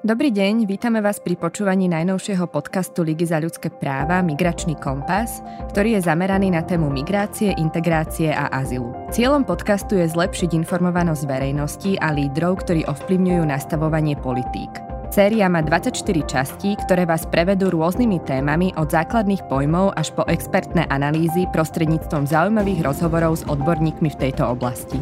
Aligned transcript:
Dobrý 0.00 0.32
deň, 0.32 0.64
vítame 0.64 1.04
vás 1.04 1.20
pri 1.20 1.36
počúvaní 1.36 1.84
najnovšieho 1.84 2.48
podcastu 2.48 3.04
Ligy 3.04 3.28
za 3.28 3.36
ľudské 3.36 3.68
práva 3.68 4.24
Migračný 4.24 4.72
kompas, 4.80 5.44
ktorý 5.76 6.00
je 6.00 6.08
zameraný 6.08 6.56
na 6.56 6.64
tému 6.64 6.88
migrácie, 6.88 7.52
integrácie 7.60 8.32
a 8.32 8.48
azylu. 8.48 8.96
Cieľom 9.12 9.44
podcastu 9.44 10.00
je 10.00 10.08
zlepšiť 10.08 10.56
informovanosť 10.56 11.28
verejnosti 11.28 12.00
a 12.00 12.16
lídrov, 12.16 12.64
ktorí 12.64 12.88
ovplyvňujú 12.88 13.44
nastavovanie 13.44 14.16
politík. 14.16 14.72
Séria 15.12 15.52
má 15.52 15.60
24 15.60 15.92
častí, 16.24 16.80
ktoré 16.80 17.04
vás 17.04 17.28
prevedú 17.28 17.68
rôznymi 17.68 18.24
témami 18.24 18.72
od 18.80 18.88
základných 18.88 19.52
pojmov 19.52 19.92
až 20.00 20.16
po 20.16 20.24
expertné 20.32 20.88
analýzy 20.88 21.44
prostredníctvom 21.52 22.24
zaujímavých 22.24 22.88
rozhovorov 22.88 23.36
s 23.36 23.44
odborníkmi 23.44 24.08
v 24.16 24.16
tejto 24.16 24.48
oblasti. 24.48 24.96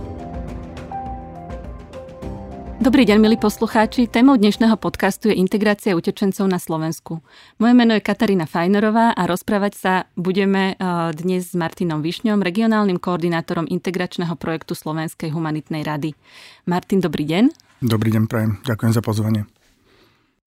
Dobrý 2.79 3.03
deň, 3.03 3.19
milí 3.19 3.35
poslucháči. 3.35 4.07
Témou 4.07 4.39
dnešného 4.39 4.79
podcastu 4.79 5.27
je 5.27 5.35
integrácia 5.35 5.99
utečencov 5.99 6.47
na 6.47 6.63
Slovensku. 6.63 7.19
Moje 7.59 7.75
meno 7.75 7.91
je 7.91 8.07
Katarína 8.07 8.47
Fajnerová 8.47 9.19
a 9.19 9.27
rozprávať 9.27 9.73
sa 9.75 9.93
budeme 10.15 10.79
eh, 10.79 11.11
dnes 11.11 11.51
s 11.51 11.59
Martinom 11.59 12.07
Višňom, 12.07 12.39
regionálnym 12.39 13.03
koordinátorom 13.03 13.67
integračného 13.67 14.31
projektu 14.39 14.79
Slovenskej 14.79 15.35
humanitnej 15.35 15.83
rady. 15.83 16.15
Martin, 16.71 17.03
dobrý 17.03 17.27
deň. 17.27 17.45
Dobrý 17.83 18.15
deň, 18.15 18.31
prajem. 18.31 18.63
Ďakujem 18.63 18.93
za 18.95 19.03
pozvanie. 19.03 19.43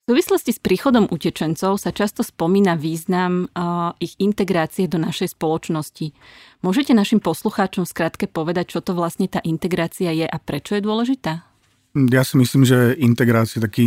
V 0.08 0.16
súvislosti 0.16 0.56
s 0.56 0.64
príchodom 0.64 1.12
utečencov 1.12 1.84
sa 1.84 1.92
často 1.92 2.24
spomína 2.24 2.80
význam 2.80 3.52
uh, 3.52 3.92
ich 4.00 4.16
integrácie 4.24 4.88
do 4.88 4.96
našej 5.04 5.36
spoločnosti. 5.36 6.16
Môžete 6.64 6.96
našim 6.96 7.20
poslucháčom 7.20 7.84
skrátke 7.84 8.32
povedať, 8.32 8.72
čo 8.72 8.80
to 8.80 8.96
vlastne 8.96 9.28
tá 9.28 9.44
integrácia 9.44 10.16
je 10.16 10.24
a 10.24 10.38
prečo 10.40 10.80
je 10.80 10.84
dôležitá? 10.84 11.51
Ja 11.92 12.24
si 12.24 12.40
myslím, 12.40 12.64
že 12.64 12.96
integrácia 12.96 13.60
je 13.60 13.68
taký 13.68 13.86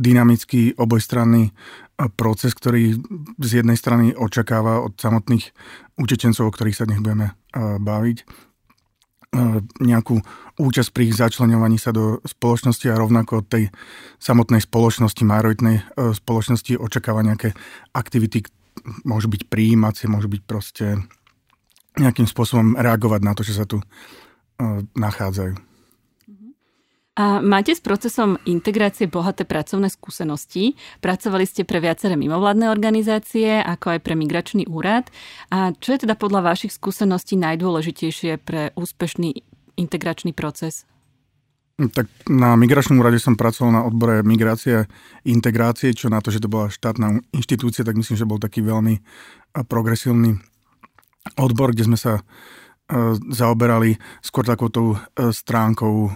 dynamický 0.00 0.74
obojstranný 0.74 1.50
eh, 1.50 2.08
proces, 2.16 2.54
ktorý 2.54 2.98
z 3.38 3.50
jednej 3.62 3.78
strany 3.78 4.16
očakáva 4.16 4.82
od 4.82 4.98
samotných 4.98 5.54
utečencov, 6.00 6.50
o 6.50 6.54
ktorých 6.54 6.76
sa 6.76 6.88
dnes 6.88 6.98
budeme 7.04 7.34
eh, 7.34 7.78
baviť, 7.78 8.16
eh, 8.20 8.26
nejakú 9.84 10.16
účasť 10.54 10.90
pri 10.94 11.02
ich 11.10 11.18
začlenovaní 11.18 11.76
sa 11.76 11.90
do 11.90 12.22
spoločnosti 12.24 12.86
a 12.90 12.98
rovnako 12.98 13.42
od 13.42 13.46
tej 13.50 13.64
samotnej 14.22 14.62
spoločnosti, 14.62 15.26
majoritnej 15.26 15.82
spoločnosti 15.98 16.78
očakáva 16.78 17.26
nejaké 17.26 17.50
aktivity, 17.90 18.46
môžu 19.02 19.26
byť 19.26 19.50
príjímacie, 19.50 20.06
môžu 20.06 20.30
byť 20.30 20.42
proste 20.46 21.02
nejakým 21.98 22.30
spôsobom 22.30 22.78
reagovať 22.78 23.20
na 23.26 23.34
to, 23.34 23.42
že 23.42 23.58
sa 23.58 23.66
tu 23.66 23.82
nachádzajú. 24.94 25.73
A 27.14 27.38
máte 27.38 27.70
s 27.70 27.78
procesom 27.78 28.42
integrácie 28.42 29.06
bohaté 29.06 29.46
pracovné 29.46 29.86
skúsenosti. 29.86 30.74
Pracovali 30.98 31.46
ste 31.46 31.62
pre 31.62 31.78
viaceré 31.78 32.18
mimovládne 32.18 32.66
organizácie, 32.66 33.62
ako 33.62 33.94
aj 33.94 34.00
pre 34.02 34.18
migračný 34.18 34.66
úrad. 34.66 35.06
A 35.54 35.70
čo 35.78 35.94
je 35.94 36.02
teda 36.02 36.18
podľa 36.18 36.50
vašich 36.50 36.74
skúseností 36.74 37.38
najdôležitejšie 37.38 38.42
pre 38.42 38.74
úspešný 38.74 39.46
integračný 39.78 40.34
proces? 40.34 40.90
Tak 41.78 42.06
na 42.30 42.58
migračnom 42.58 42.98
úrade 42.98 43.22
som 43.22 43.38
pracoval 43.38 43.70
na 43.70 43.82
odbore 43.86 44.22
migrácie 44.26 44.86
integrácie, 45.26 45.94
čo 45.94 46.10
na 46.10 46.18
to, 46.18 46.34
že 46.34 46.42
to 46.42 46.50
bola 46.50 46.70
štátna 46.70 47.18
inštitúcia, 47.30 47.86
tak 47.86 47.98
myslím, 47.98 48.18
že 48.18 48.26
bol 48.26 48.42
taký 48.42 48.62
veľmi 48.62 49.02
progresívny 49.70 50.38
odbor, 51.34 51.74
kde 51.74 51.86
sme 51.86 51.98
sa 51.98 52.22
zaoberali 53.32 53.96
skôr 54.20 54.44
takouto 54.44 54.92
e, 54.92 55.32
stránkou 55.32 56.12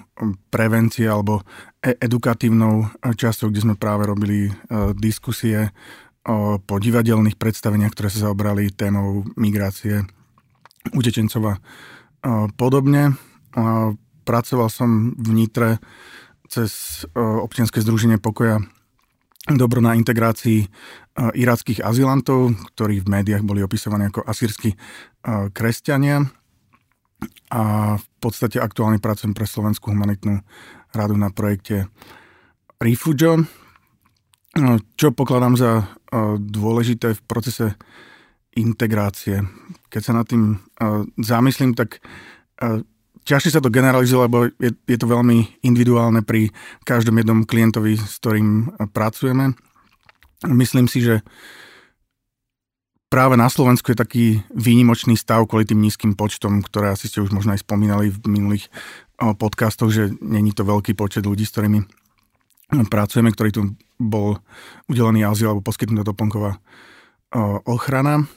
prevencie 0.53 1.09
alebo 1.09 1.41
e, 1.81 1.97
edukatívnou 1.97 2.93
časťou, 3.01 3.49
kde 3.49 3.65
sme 3.65 3.75
práve 3.81 4.05
robili 4.05 4.53
diskusie 5.01 5.73
po 6.61 6.77
divadelných 6.77 7.41
predstaveniach, 7.41 7.97
ktoré 7.97 8.13
sa 8.13 8.29
zaoberali 8.29 8.69
témou 8.69 9.25
migrácie 9.41 10.05
utečencov 10.93 11.43
a 11.49 11.55
podobne. 12.53 13.17
Pracoval 14.29 14.69
som 14.69 15.17
v 15.17 15.29
Nitre 15.33 15.81
cez 16.53 17.01
občianske 17.17 17.81
združenie 17.81 18.21
pokoja 18.21 18.61
dobro 19.49 19.81
na 19.81 19.97
integrácii 19.97 20.69
irackých 21.17 21.81
azylantov, 21.81 22.53
ktorí 22.77 23.01
v 23.01 23.09
médiách 23.09 23.49
boli 23.49 23.65
opisovaní 23.65 24.13
ako 24.13 24.29
asýrsky 24.29 24.77
kresťania 25.57 26.29
a 27.51 27.95
v 27.99 28.07
podstate 28.23 28.63
aktuálne 28.63 29.03
pracujem 29.03 29.35
pre 29.35 29.49
Slovenskú 29.49 29.91
humanitnú 29.91 30.45
radu 30.95 31.19
na 31.19 31.33
projekte 31.35 31.91
Refugio, 32.79 33.43
čo 34.95 35.11
pokladám 35.11 35.55
za 35.59 35.71
e, 35.79 35.85
dôležité 36.39 37.15
v 37.15 37.25
procese 37.27 37.67
integrácie. 38.55 39.43
Keď 39.91 40.03
sa 40.03 40.13
nad 40.15 40.27
tým 40.27 40.55
e, 40.55 40.57
zamyslím, 41.19 41.75
tak 41.75 41.99
e, 42.63 42.83
ťažšie 43.27 43.59
sa 43.59 43.61
to 43.63 43.75
generalizuje, 43.75 44.19
lebo 44.19 44.47
je, 44.57 44.71
je 44.73 44.99
to 44.99 45.11
veľmi 45.11 45.63
individuálne 45.63 46.23
pri 46.23 46.55
každom 46.87 47.19
jednom 47.19 47.43
klientovi, 47.45 47.99
s 47.99 48.19
ktorým 48.23 48.79
pracujeme. 48.95 49.59
Myslím 50.47 50.87
si, 50.87 51.03
že 51.03 51.27
práve 53.09 53.35
na 53.41 53.49
Slovensku 53.49 53.93
je 53.93 53.99
taký 53.99 54.25
výnimočný 54.53 55.17
stav 55.17 55.49
kvôli 55.49 55.65
tým 55.65 55.81
nízkym 55.81 56.13
počtom, 56.15 56.61
ktoré 56.61 56.93
asi 56.93 57.09
ste 57.09 57.25
už 57.25 57.33
možno 57.33 57.57
aj 57.57 57.65
spomínali 57.65 58.13
v 58.13 58.19
minulých 58.29 58.69
podcastoch, 59.19 59.91
že 59.91 60.15
není 60.21 60.53
to 60.53 60.63
veľký 60.63 60.95
počet 60.95 61.25
ľudí, 61.27 61.49
s 61.49 61.53
ktorými 61.57 61.83
pracujeme, 62.93 63.33
ktorý 63.33 63.51
tu 63.51 63.63
bol 63.99 64.39
udelený 64.87 65.25
azyl 65.25 65.51
alebo 65.51 65.67
poskytnutá 65.67 66.05
doplnková 66.07 66.61
ochrana. 67.65 68.29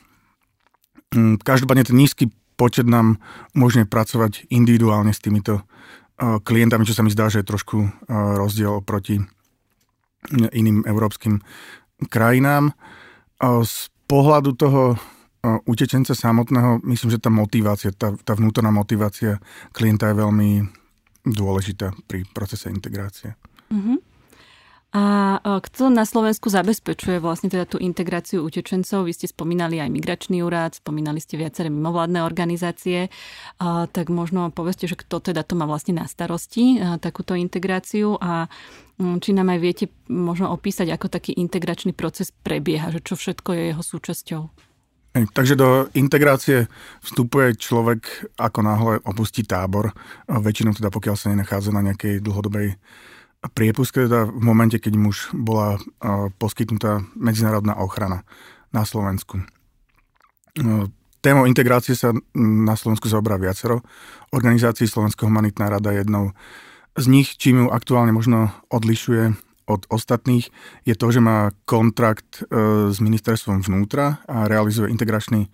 Mm, 1.12 1.38
každopádne 1.44 1.86
ten 1.86 2.00
nízky 2.00 2.32
počet 2.56 2.88
nám 2.88 3.20
umožňuje 3.54 3.86
pracovať 3.92 4.48
individuálne 4.50 5.12
s 5.12 5.20
týmito 5.20 5.68
klientami, 6.22 6.86
čo 6.86 6.94
sa 6.94 7.02
mi 7.02 7.10
zdá, 7.10 7.28
že 7.34 7.42
je 7.42 7.50
trošku 7.50 8.08
rozdiel 8.10 8.78
oproti 8.78 9.18
iným 10.32 10.86
európskym 10.86 11.42
krajinám. 12.14 12.78
Pohľadu 14.12 14.52
toho 14.60 15.00
utečenca 15.66 16.12
samotného, 16.12 16.84
myslím, 16.86 17.10
že 17.16 17.24
tá 17.24 17.32
motivácia, 17.32 17.90
tá, 17.96 18.14
tá 18.22 18.36
vnútorná 18.36 18.70
motivácia 18.70 19.40
klienta 19.74 20.12
je 20.12 20.20
veľmi 20.20 20.50
dôležitá 21.26 21.96
pri 22.06 22.28
procese 22.30 22.70
integrácie. 22.70 23.34
Uh-huh. 23.72 23.98
A 24.92 25.40
kto 25.40 25.88
na 25.88 26.04
Slovensku 26.04 26.52
zabezpečuje 26.52 27.24
vlastne 27.24 27.48
teda 27.48 27.64
tú 27.64 27.80
integráciu 27.80 28.44
utečencov? 28.44 29.08
Vy 29.08 29.16
ste 29.16 29.32
spomínali 29.32 29.80
aj 29.80 29.88
migračný 29.88 30.44
úrad, 30.44 30.76
spomínali 30.76 31.24
ste 31.24 31.40
viaceré 31.40 31.72
mimovládne 31.72 32.20
organizácie, 32.28 33.08
a, 33.64 33.88
tak 33.88 34.12
možno 34.12 34.52
povedzte, 34.52 34.92
že 34.92 35.00
kto 35.00 35.32
teda 35.32 35.48
to 35.48 35.56
má 35.56 35.64
vlastne 35.64 35.96
na 35.96 36.12
starosti, 36.12 36.76
a, 36.76 37.00
takúto 37.00 37.40
integráciu 37.40 38.20
a 38.20 38.52
či 39.00 39.32
nám 39.32 39.56
aj 39.56 39.60
viete 39.64 39.86
možno 40.12 40.52
opísať, 40.52 40.92
ako 40.92 41.08
taký 41.08 41.40
integračný 41.40 41.96
proces 41.96 42.36
prebieha, 42.36 42.92
že 42.92 43.00
čo 43.00 43.16
všetko 43.16 43.50
je 43.56 43.62
jeho 43.72 43.84
súčasťou. 43.88 44.42
Takže 45.12 45.56
do 45.56 45.88
integrácie 45.96 46.68
vstupuje 47.00 47.56
človek, 47.56 48.32
ako 48.40 48.60
náhle 48.60 48.94
opustí 49.08 49.48
tábor, 49.48 49.96
väčšinou 50.28 50.76
teda 50.76 50.88
pokiaľ 50.92 51.16
sa 51.16 51.32
nenachádza 51.32 51.72
na 51.72 51.84
nejakej 51.84 52.20
dlhodobej 52.24 52.76
priepuske 53.50 54.06
teda 54.06 54.30
v 54.30 54.42
momente, 54.44 54.78
keď 54.78 54.94
mu 55.02 55.10
už 55.10 55.34
bola 55.34 55.82
poskytnutá 56.38 57.02
medzinárodná 57.18 57.74
ochrana 57.82 58.22
na 58.70 58.86
Slovensku. 58.86 59.42
Témou 61.22 61.46
integrácie 61.46 61.98
sa 61.98 62.14
na 62.38 62.74
Slovensku 62.78 63.10
zaoberá 63.10 63.42
viacero 63.42 63.82
organizácií. 64.34 64.90
Slovenská 64.90 65.26
humanitná 65.26 65.70
rada 65.70 65.94
je 65.94 66.06
jednou 66.06 66.34
z 66.98 67.06
nich, 67.08 67.38
čím 67.38 67.66
ju 67.66 67.68
aktuálne 67.70 68.12
možno 68.12 68.50
odlišuje 68.74 69.38
od 69.70 69.88
ostatných, 69.88 70.52
je 70.84 70.96
to, 70.98 71.08
že 71.16 71.24
má 71.24 71.56
kontrakt 71.64 72.44
e, 72.44 72.92
s 72.92 73.00
ministerstvom 73.00 73.64
vnútra 73.64 74.20
a 74.28 74.50
realizuje 74.52 74.92
integračný 74.92 75.48
e, 75.48 75.50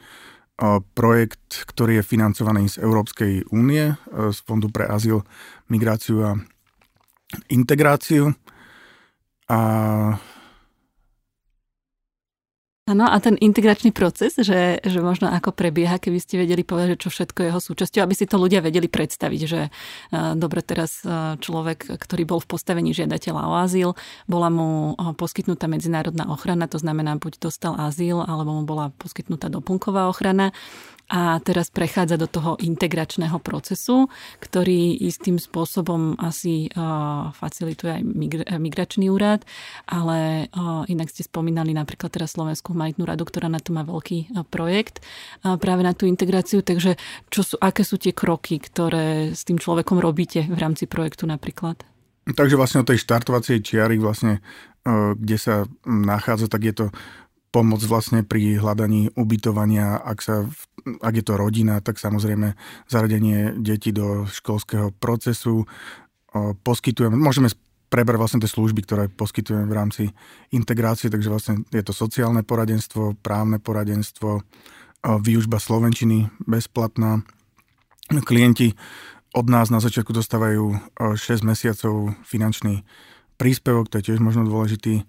projekt, 0.97 1.69
ktorý 1.69 2.01
je 2.01 2.09
financovaný 2.09 2.65
z 2.71 2.81
Európskej 2.81 3.53
únie, 3.53 3.93
e, 3.93 3.95
z 4.33 4.37
Fondu 4.41 4.73
pre 4.73 4.89
azyl, 4.89 5.21
migráciu 5.69 6.17
a 6.25 6.31
integráciu 7.49 8.33
a 9.47 9.59
Áno, 12.87 13.03
a 13.03 13.19
ten 13.19 13.35
integračný 13.35 13.91
proces, 13.91 14.39
že, 14.39 14.79
že 14.79 14.99
možno 15.03 15.27
ako 15.27 15.51
prebieha, 15.51 15.99
keby 15.99 16.23
ste 16.23 16.39
vedeli 16.39 16.63
povedať, 16.63 16.95
že 16.95 17.01
čo 17.03 17.09
všetko 17.11 17.39
je 17.43 17.47
jeho 17.51 17.59
súčasťou, 17.59 17.99
aby 17.99 18.15
si 18.15 18.23
to 18.23 18.39
ľudia 18.39 18.63
vedeli 18.63 18.87
predstaviť, 18.87 19.41
že 19.43 19.67
uh, 19.67 20.39
dobre, 20.39 20.63
teraz 20.63 21.03
uh, 21.03 21.35
človek, 21.35 21.99
ktorý 21.99 22.23
bol 22.23 22.39
v 22.39 22.47
postavení 22.47 22.95
žiadateľa 22.95 23.43
o 23.43 23.53
azyl, 23.59 23.89
bola 24.23 24.47
mu 24.47 24.95
uh, 24.95 25.11
poskytnutá 25.19 25.67
medzinárodná 25.67 26.31
ochrana, 26.31 26.71
to 26.71 26.79
znamená, 26.79 27.19
buď 27.19 27.43
dostal 27.43 27.75
azyl, 27.75 28.23
alebo 28.23 28.55
mu 28.55 28.63
bola 28.63 28.95
poskytnutá 28.95 29.51
doplnková 29.51 30.07
ochrana 30.07 30.55
a 31.07 31.39
teraz 31.39 31.71
prechádza 31.71 32.19
do 32.19 32.27
toho 32.27 32.59
integračného 32.59 33.39
procesu, 33.39 34.11
ktorý 34.43 34.99
istým 34.99 35.39
spôsobom 35.39 36.19
asi 36.19 36.67
uh, 36.75 37.31
facilituje 37.31 38.03
aj 38.03 38.03
migračný 38.59 39.07
úrad, 39.07 39.47
ale 39.87 40.51
uh, 40.51 40.83
inak 40.91 41.07
ste 41.07 41.23
spomínali 41.23 41.71
napríklad 41.71 42.11
teraz 42.11 42.35
Slovenskú 42.35 42.75
humanitnú 42.75 43.07
radu, 43.07 43.23
ktorá 43.23 43.47
na 43.47 43.63
to 43.63 43.71
má 43.71 43.87
veľký 43.87 44.35
projekt 44.51 44.99
práve 45.43 45.81
na 45.81 45.95
tú 45.95 46.05
integráciu, 46.05 46.59
takže 46.59 46.99
čo 47.31 47.41
sú, 47.41 47.55
aké 47.57 47.87
sú 47.87 47.95
tie 47.95 48.11
kroky, 48.11 48.59
ktoré 48.59 49.31
s 49.31 49.47
tým 49.47 49.57
človekom 49.57 50.03
robíte 50.03 50.43
v 50.43 50.59
rámci 50.59 50.85
projektu 50.85 51.23
napríklad? 51.23 51.79
Takže 52.27 52.59
vlastne 52.59 52.83
od 52.83 52.89
tej 52.91 52.99
štartovacej 52.99 53.63
čiary 53.63 53.95
vlastne, 53.95 54.43
kde 55.15 55.37
sa 55.39 55.63
nachádza, 55.87 56.51
tak 56.51 56.61
je 56.67 56.73
to 56.75 56.85
pomoc 57.55 57.79
vlastne 57.87 58.27
pri 58.27 58.59
hľadaní 58.59 59.15
ubytovania, 59.15 59.95
ak, 59.97 60.19
sa, 60.19 60.35
ak 61.01 61.13
je 61.19 61.25
to 61.25 61.33
rodina, 61.35 61.83
tak 61.83 61.99
samozrejme 61.99 62.55
zaradenie 62.87 63.57
detí 63.59 63.91
do 63.91 64.25
školského 64.27 64.95
procesu. 64.95 65.67
Poskytujeme, 66.63 67.17
môžeme 67.17 67.51
prebrať 67.87 68.19
vlastne 68.19 68.41
tie 68.43 68.51
služby, 68.51 68.83
ktoré 68.83 69.03
poskytujeme 69.07 69.67
v 69.67 69.77
rámci 69.77 70.03
integrácie, 70.51 71.07
takže 71.07 71.31
vlastne 71.31 71.55
je 71.71 71.83
to 71.83 71.95
sociálne 71.95 72.43
poradenstvo, 72.43 73.15
právne 73.23 73.63
poradenstvo, 73.63 74.43
výužba 75.03 75.57
slovenčiny 75.59 76.27
bezplatná. 76.43 77.23
Klienti 78.07 78.75
od 79.35 79.47
nás 79.47 79.71
na 79.71 79.79
začiatku 79.79 80.11
dostávajú 80.11 80.79
6 80.99 81.47
mesiacov 81.47 82.15
finančný 82.27 82.83
príspevok, 83.39 83.87
to 83.87 83.99
je 83.99 84.11
tiež 84.11 84.19
možno 84.19 84.47
dôležitý 84.47 85.07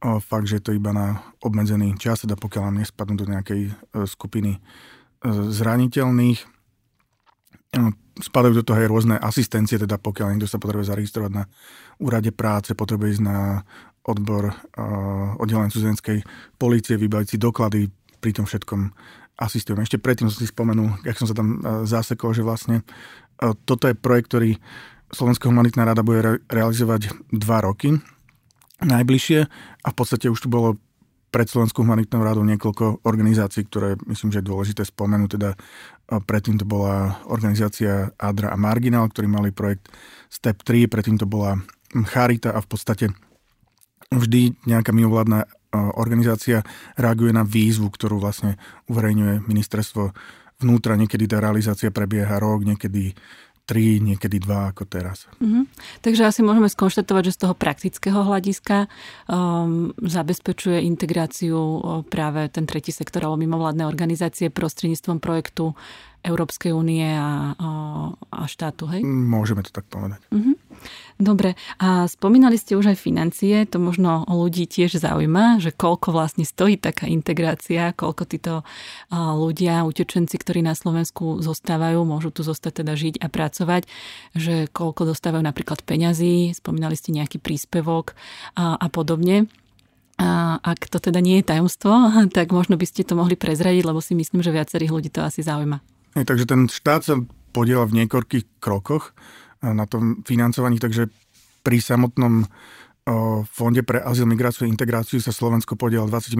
fakt, 0.00 0.48
že 0.48 0.60
je 0.60 0.64
to 0.64 0.72
iba 0.72 0.96
na 0.96 1.20
obmedzený 1.44 1.96
čas, 2.00 2.24
teda 2.24 2.36
pokiaľ 2.36 2.62
nám 2.72 2.80
nespadnú 2.84 3.14
do 3.20 3.28
nejakej 3.28 3.62
e, 3.68 3.72
skupiny 4.08 4.56
zraniteľných. 5.28 6.40
Spadajú 8.20 8.52
do 8.60 8.64
toho 8.66 8.80
aj 8.80 8.90
rôzne 8.90 9.16
asistencie, 9.16 9.80
teda 9.80 9.96
pokiaľ 9.96 10.34
niekto 10.34 10.50
sa 10.50 10.60
potrebuje 10.60 10.92
zaregistrovať 10.92 11.32
na 11.32 11.44
úrade 12.00 12.32
práce, 12.34 12.76
potrebuje 12.76 13.20
ísť 13.20 13.24
na 13.24 13.64
odbor 14.04 14.50
uh, 14.50 15.36
oddelenia 15.36 15.72
cudzenskej 15.72 16.24
policie, 16.56 16.96
vybaviť 16.96 17.28
si 17.28 17.36
doklady, 17.36 17.80
pri 18.20 18.36
tom 18.36 18.44
všetkom 18.44 18.92
asistujeme. 19.40 19.80
Ešte 19.80 19.96
predtým 19.96 20.28
som 20.28 20.36
si 20.36 20.52
spomenul, 20.52 21.00
jak 21.08 21.16
som 21.16 21.24
sa 21.24 21.32
tam 21.32 21.64
zasekol, 21.88 22.36
že 22.36 22.44
vlastne 22.44 22.84
toto 23.64 23.88
je 23.88 23.96
projekt, 23.96 24.28
ktorý 24.28 24.60
Slovenská 25.10 25.48
humanitná 25.48 25.88
rada 25.88 26.04
bude 26.04 26.20
re- 26.20 26.40
realizovať 26.46 27.10
dva 27.32 27.64
roky 27.64 27.96
najbližšie 28.84 29.40
a 29.80 29.88
v 29.88 29.96
podstate 29.96 30.28
už 30.28 30.44
tu 30.44 30.52
bolo 30.52 30.76
pred 31.30 31.46
Slovenskou 31.46 31.86
humanitnou 31.86 32.26
rádou 32.26 32.42
niekoľko 32.42 33.06
organizácií, 33.06 33.70
ktoré 33.70 33.94
myslím, 34.10 34.34
že 34.34 34.42
je 34.42 34.50
dôležité 34.50 34.82
spomenúť. 34.82 35.30
Teda 35.38 35.54
predtým 36.10 36.58
to 36.58 36.66
bola 36.66 37.22
organizácia 37.30 38.10
Adra 38.18 38.50
a 38.50 38.58
Marginal, 38.58 39.06
ktorí 39.06 39.30
mali 39.30 39.54
projekt 39.54 39.86
Step 40.26 40.66
3, 40.66 40.90
predtým 40.90 41.16
to 41.22 41.30
bola 41.30 41.62
Charita 42.10 42.50
a 42.50 42.58
v 42.58 42.68
podstate 42.70 43.04
vždy 44.10 44.66
nejaká 44.66 44.90
mimovládna 44.90 45.46
organizácia 45.94 46.66
reaguje 46.98 47.30
na 47.30 47.46
výzvu, 47.46 47.94
ktorú 47.94 48.18
vlastne 48.18 48.58
uverejňuje 48.90 49.46
ministerstvo 49.46 50.10
vnútra. 50.58 50.98
Niekedy 50.98 51.30
tá 51.30 51.38
realizácia 51.38 51.94
prebieha 51.94 52.42
rok, 52.42 52.66
niekedy 52.66 53.14
tri, 53.70 54.02
niekedy 54.02 54.42
dva 54.42 54.74
ako 54.74 54.82
teraz. 54.90 55.30
Mm-hmm. 55.38 55.64
Takže 56.02 56.26
asi 56.26 56.42
môžeme 56.42 56.66
skonštatovať, 56.66 57.22
že 57.30 57.36
z 57.38 57.40
toho 57.46 57.54
praktického 57.54 58.26
hľadiska 58.26 58.90
um, 59.30 59.94
zabezpečuje 60.02 60.82
integráciu 60.82 61.78
práve 62.10 62.50
ten 62.50 62.66
tretí 62.66 62.90
sektor 62.90 63.22
alebo 63.22 63.38
mimovládne 63.38 63.86
organizácie 63.86 64.50
prostredníctvom 64.50 65.22
projektu 65.22 65.78
Európskej 66.20 66.76
únie 66.76 67.06
a, 67.16 67.56
a 67.56 68.44
štátu, 68.44 68.84
hej? 68.92 69.00
Môžeme 69.06 69.64
to 69.64 69.72
tak 69.72 69.88
povedať. 69.88 70.20
Uh-huh. 70.28 70.52
Dobre, 71.20 71.52
a 71.76 72.08
spomínali 72.08 72.56
ste 72.56 72.80
už 72.80 72.96
aj 72.96 73.04
financie, 73.04 73.68
to 73.68 73.76
možno 73.76 74.24
ľudí 74.24 74.64
tiež 74.64 74.96
zaujíma, 74.96 75.60
že 75.60 75.68
koľko 75.68 76.16
vlastne 76.16 76.48
stojí 76.48 76.80
taká 76.80 77.04
integrácia, 77.12 77.92
koľko 77.92 78.24
títo 78.24 78.54
ľudia, 79.12 79.84
utečenci, 79.84 80.40
ktorí 80.40 80.64
na 80.64 80.72
Slovensku 80.72 81.44
zostávajú, 81.44 82.08
môžu 82.08 82.32
tu 82.32 82.40
zostať 82.40 82.80
teda 82.80 82.96
žiť 82.96 83.14
a 83.20 83.28
pracovať, 83.28 83.84
že 84.32 84.72
koľko 84.72 85.12
dostávajú 85.12 85.44
napríklad 85.44 85.84
peňazí, 85.84 86.56
spomínali 86.56 86.96
ste 86.96 87.12
nejaký 87.12 87.36
príspevok 87.36 88.16
a, 88.56 88.80
a 88.80 88.86
podobne. 88.88 89.44
A 90.16 90.56
ak 90.56 90.88
to 90.88 91.04
teda 91.04 91.20
nie 91.20 91.44
je 91.44 91.52
tajomstvo, 91.52 91.92
tak 92.36 92.48
možno 92.48 92.80
by 92.80 92.88
ste 92.88 93.04
to 93.04 93.12
mohli 93.12 93.36
prezradiť, 93.36 93.84
lebo 93.84 94.00
si 94.00 94.16
myslím, 94.16 94.40
že 94.40 94.56
viacerých 94.56 94.88
ľudí 94.88 95.12
to 95.12 95.20
asi 95.20 95.44
zaujíma. 95.44 95.84
Je, 96.16 96.24
takže 96.24 96.48
ten 96.48 96.64
štát 96.64 97.04
sa 97.04 97.20
podiela 97.52 97.84
v 97.84 98.02
niekoľkých 98.02 98.56
krokoch 98.56 99.12
na 99.60 99.84
tom 99.84 100.24
financovaní, 100.24 100.80
takže 100.80 101.08
pri 101.60 101.78
samotnom 101.80 102.48
Fonde 103.48 103.82
pre 103.82 103.98
azyl, 104.04 104.28
migráciu 104.28 104.68
a 104.68 104.70
integráciu 104.70 105.18
sa 105.18 105.32
Slovensko 105.32 105.74
podiela 105.74 106.06
20% 106.06 106.36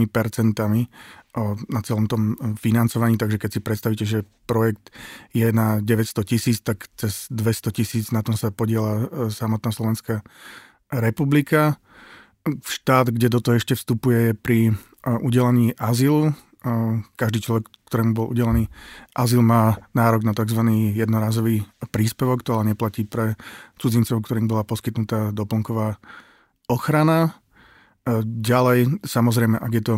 na 1.67 1.81
celom 1.83 2.05
tom 2.05 2.37
financovaní, 2.61 3.17
takže 3.17 3.41
keď 3.41 3.51
si 3.51 3.61
predstavíte, 3.65 4.05
že 4.05 4.29
projekt 4.45 4.93
je 5.33 5.51
na 5.51 5.81
900 5.81 6.21
tisíc, 6.23 6.61
tak 6.61 6.87
cez 7.01 7.27
200 7.33 7.75
tisíc 7.75 8.05
na 8.13 8.21
tom 8.21 8.37
sa 8.37 8.53
podiela 8.53 9.09
e, 9.09 9.33
samotná 9.33 9.73
Slovenská 9.73 10.21
republika. 10.93 11.81
Štát, 12.45 13.09
kde 13.09 13.33
do 13.33 13.41
toho 13.41 13.57
ešte 13.57 13.75
vstupuje 13.75 14.19
je 14.31 14.33
pri 14.37 14.59
e, 14.71 14.73
udelení 15.23 15.73
azylu, 15.81 16.35
každý 17.17 17.41
človek, 17.41 17.73
ktorému 17.91 18.15
bol 18.15 18.31
udelený 18.31 18.71
azyl, 19.19 19.43
má 19.43 19.83
nárok 19.99 20.23
na 20.23 20.31
tzv. 20.31 20.63
jednorázový 20.95 21.67
príspevok, 21.91 22.47
to 22.47 22.55
ale 22.55 22.71
neplatí 22.71 23.03
pre 23.03 23.35
cudzincov, 23.83 24.23
ktorým 24.23 24.47
bola 24.47 24.63
poskytnutá 24.63 25.35
doplnková 25.35 25.99
ochrana. 26.71 27.43
E, 28.07 28.23
ďalej, 28.23 29.03
samozrejme, 29.03 29.59
ak 29.59 29.73
je 29.75 29.83
to 29.83 29.95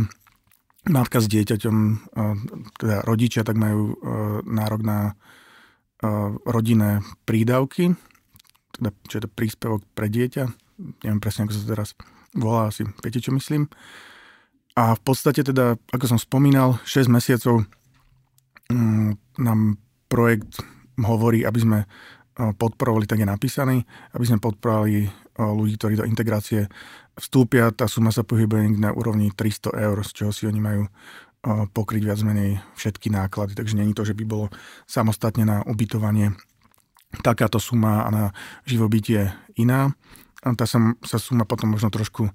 matka 0.89 1.21
s 1.21 1.29
dieťaťom, 1.29 1.77
e, 1.77 1.93
teda 2.81 3.05
rodičia, 3.05 3.45
tak 3.45 3.61
majú 3.61 3.93
e, 3.93 3.97
nárok 4.49 4.83
na 4.83 4.99
rodinné 6.43 6.99
prídavky, 7.31 7.95
teda, 8.75 8.91
čo 9.07 9.15
je 9.15 9.23
to 9.23 9.31
príspevok 9.31 9.87
pre 9.95 10.11
dieťa. 10.11 10.51
Neviem 11.07 11.23
presne, 11.23 11.47
ako 11.47 11.55
sa 11.55 11.71
teraz 11.71 11.95
volá, 12.35 12.75
asi 12.75 12.83
viete, 13.07 13.23
čo 13.23 13.31
myslím. 13.31 13.71
A 14.73 14.97
v 14.97 15.01
podstate 15.05 15.45
teda, 15.45 15.77
ako 15.93 16.17
som 16.17 16.19
spomínal, 16.19 16.81
6 16.89 17.13
mesiacov 17.13 17.69
nám 19.39 19.61
projekt 20.07 20.63
hovorí, 21.01 21.43
aby 21.43 21.59
sme 21.59 21.79
podporovali, 22.37 23.09
tak 23.09 23.21
je 23.21 23.29
napísaný, 23.29 23.77
aby 24.13 24.25
sme 24.25 24.39
podporovali 24.39 25.09
ľudí, 25.39 25.81
ktorí 25.81 25.95
do 25.99 26.09
integrácie 26.09 26.69
vstúpia. 27.17 27.73
Tá 27.73 27.89
suma 27.89 28.13
sa 28.13 28.23
pohybuje 28.23 28.77
na 28.77 28.93
úrovni 28.93 29.33
300 29.33 29.73
eur, 29.77 29.97
z 30.05 30.11
čoho 30.13 30.31
si 30.33 30.49
oni 30.49 30.61
majú 30.61 30.89
pokryť 31.75 32.03
viac 32.07 32.21
menej 32.23 32.63
všetky 32.79 33.11
náklady. 33.11 33.59
Takže 33.59 33.75
není 33.77 33.93
to, 33.93 34.07
že 34.07 34.15
by 34.15 34.25
bolo 34.25 34.47
samostatne 34.87 35.45
na 35.45 35.61
ubytovanie 35.67 36.33
takáto 37.21 37.61
suma 37.61 38.07
a 38.07 38.09
na 38.09 38.25
živobytie 38.65 39.33
iná 39.61 39.93
tá 40.43 40.67
sa, 40.67 40.83
sa 41.07 41.23
suma 41.23 41.47
potom 41.47 41.71
možno 41.71 41.87
trošku 41.87 42.27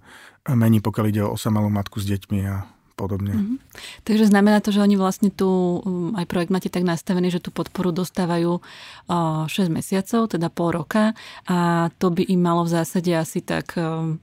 mení, 0.48 0.80
pokiaľ 0.80 1.06
ide 1.12 1.22
o 1.28 1.36
osamelú 1.36 1.68
matku 1.68 2.00
s 2.00 2.08
deťmi 2.08 2.40
a 2.48 2.64
podobne. 2.98 3.38
Mm-hmm. 3.38 3.58
Takže 4.04 4.26
znamená 4.26 4.58
to, 4.60 4.74
že 4.74 4.82
oni 4.82 4.98
vlastne 4.98 5.30
tu, 5.30 5.46
um, 5.46 6.18
aj 6.18 6.26
projekt 6.26 6.50
máte 6.50 6.74
tak 6.74 6.82
nastavený, 6.82 7.30
že 7.30 7.40
tú 7.40 7.54
podporu 7.54 7.94
dostávajú 7.94 8.60
6 9.08 9.48
mesiacov, 9.70 10.34
teda 10.34 10.50
pol 10.50 10.74
roka 10.74 11.14
a 11.46 11.88
to 12.02 12.10
by 12.10 12.26
im 12.26 12.42
malo 12.42 12.66
v 12.66 12.74
zásade 12.74 13.14
asi 13.14 13.46
tak 13.46 13.78
um, 13.78 14.18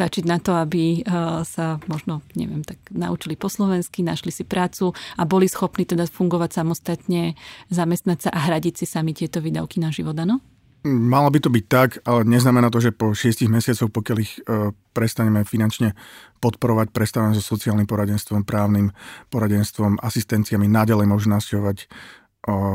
stačiť 0.00 0.24
na 0.24 0.40
to, 0.40 0.56
aby 0.56 1.04
sa 1.44 1.76
možno, 1.84 2.24
neviem, 2.32 2.64
tak 2.64 2.80
naučili 2.88 3.36
po 3.36 3.52
slovensky, 3.52 4.00
našli 4.00 4.32
si 4.32 4.48
prácu 4.48 4.96
a 5.18 5.28
boli 5.28 5.44
schopní 5.44 5.84
teda 5.84 6.08
fungovať 6.08 6.56
samostatne, 6.56 7.36
zamestnať 7.68 8.18
sa 8.24 8.30
a 8.32 8.48
hradiť 8.48 8.80
si 8.80 8.86
sami 8.88 9.12
tieto 9.12 9.44
výdavky 9.44 9.76
na 9.76 9.92
život, 9.92 10.16
áno? 10.16 10.40
Malo 10.86 11.28
by 11.28 11.38
to 11.44 11.52
byť 11.52 11.64
tak, 11.68 11.90
ale 12.08 12.24
neznamená 12.24 12.72
to, 12.72 12.80
že 12.80 12.96
po 12.96 13.12
šiestich 13.12 13.52
mesiacoch, 13.52 13.92
pokiaľ 13.92 14.16
ich 14.16 14.40
e, 14.40 14.72
prestaneme 14.96 15.44
finančne 15.44 15.92
podporovať, 16.40 16.88
prestávame 16.88 17.36
so 17.36 17.44
sociálnym 17.44 17.84
poradenstvom, 17.84 18.48
právnym 18.48 18.88
poradenstvom, 19.28 20.00
asistenciami, 20.00 20.64
naďalej 20.72 21.04
môžu 21.04 21.28
nasťovať 21.28 21.84
e, 21.84 21.86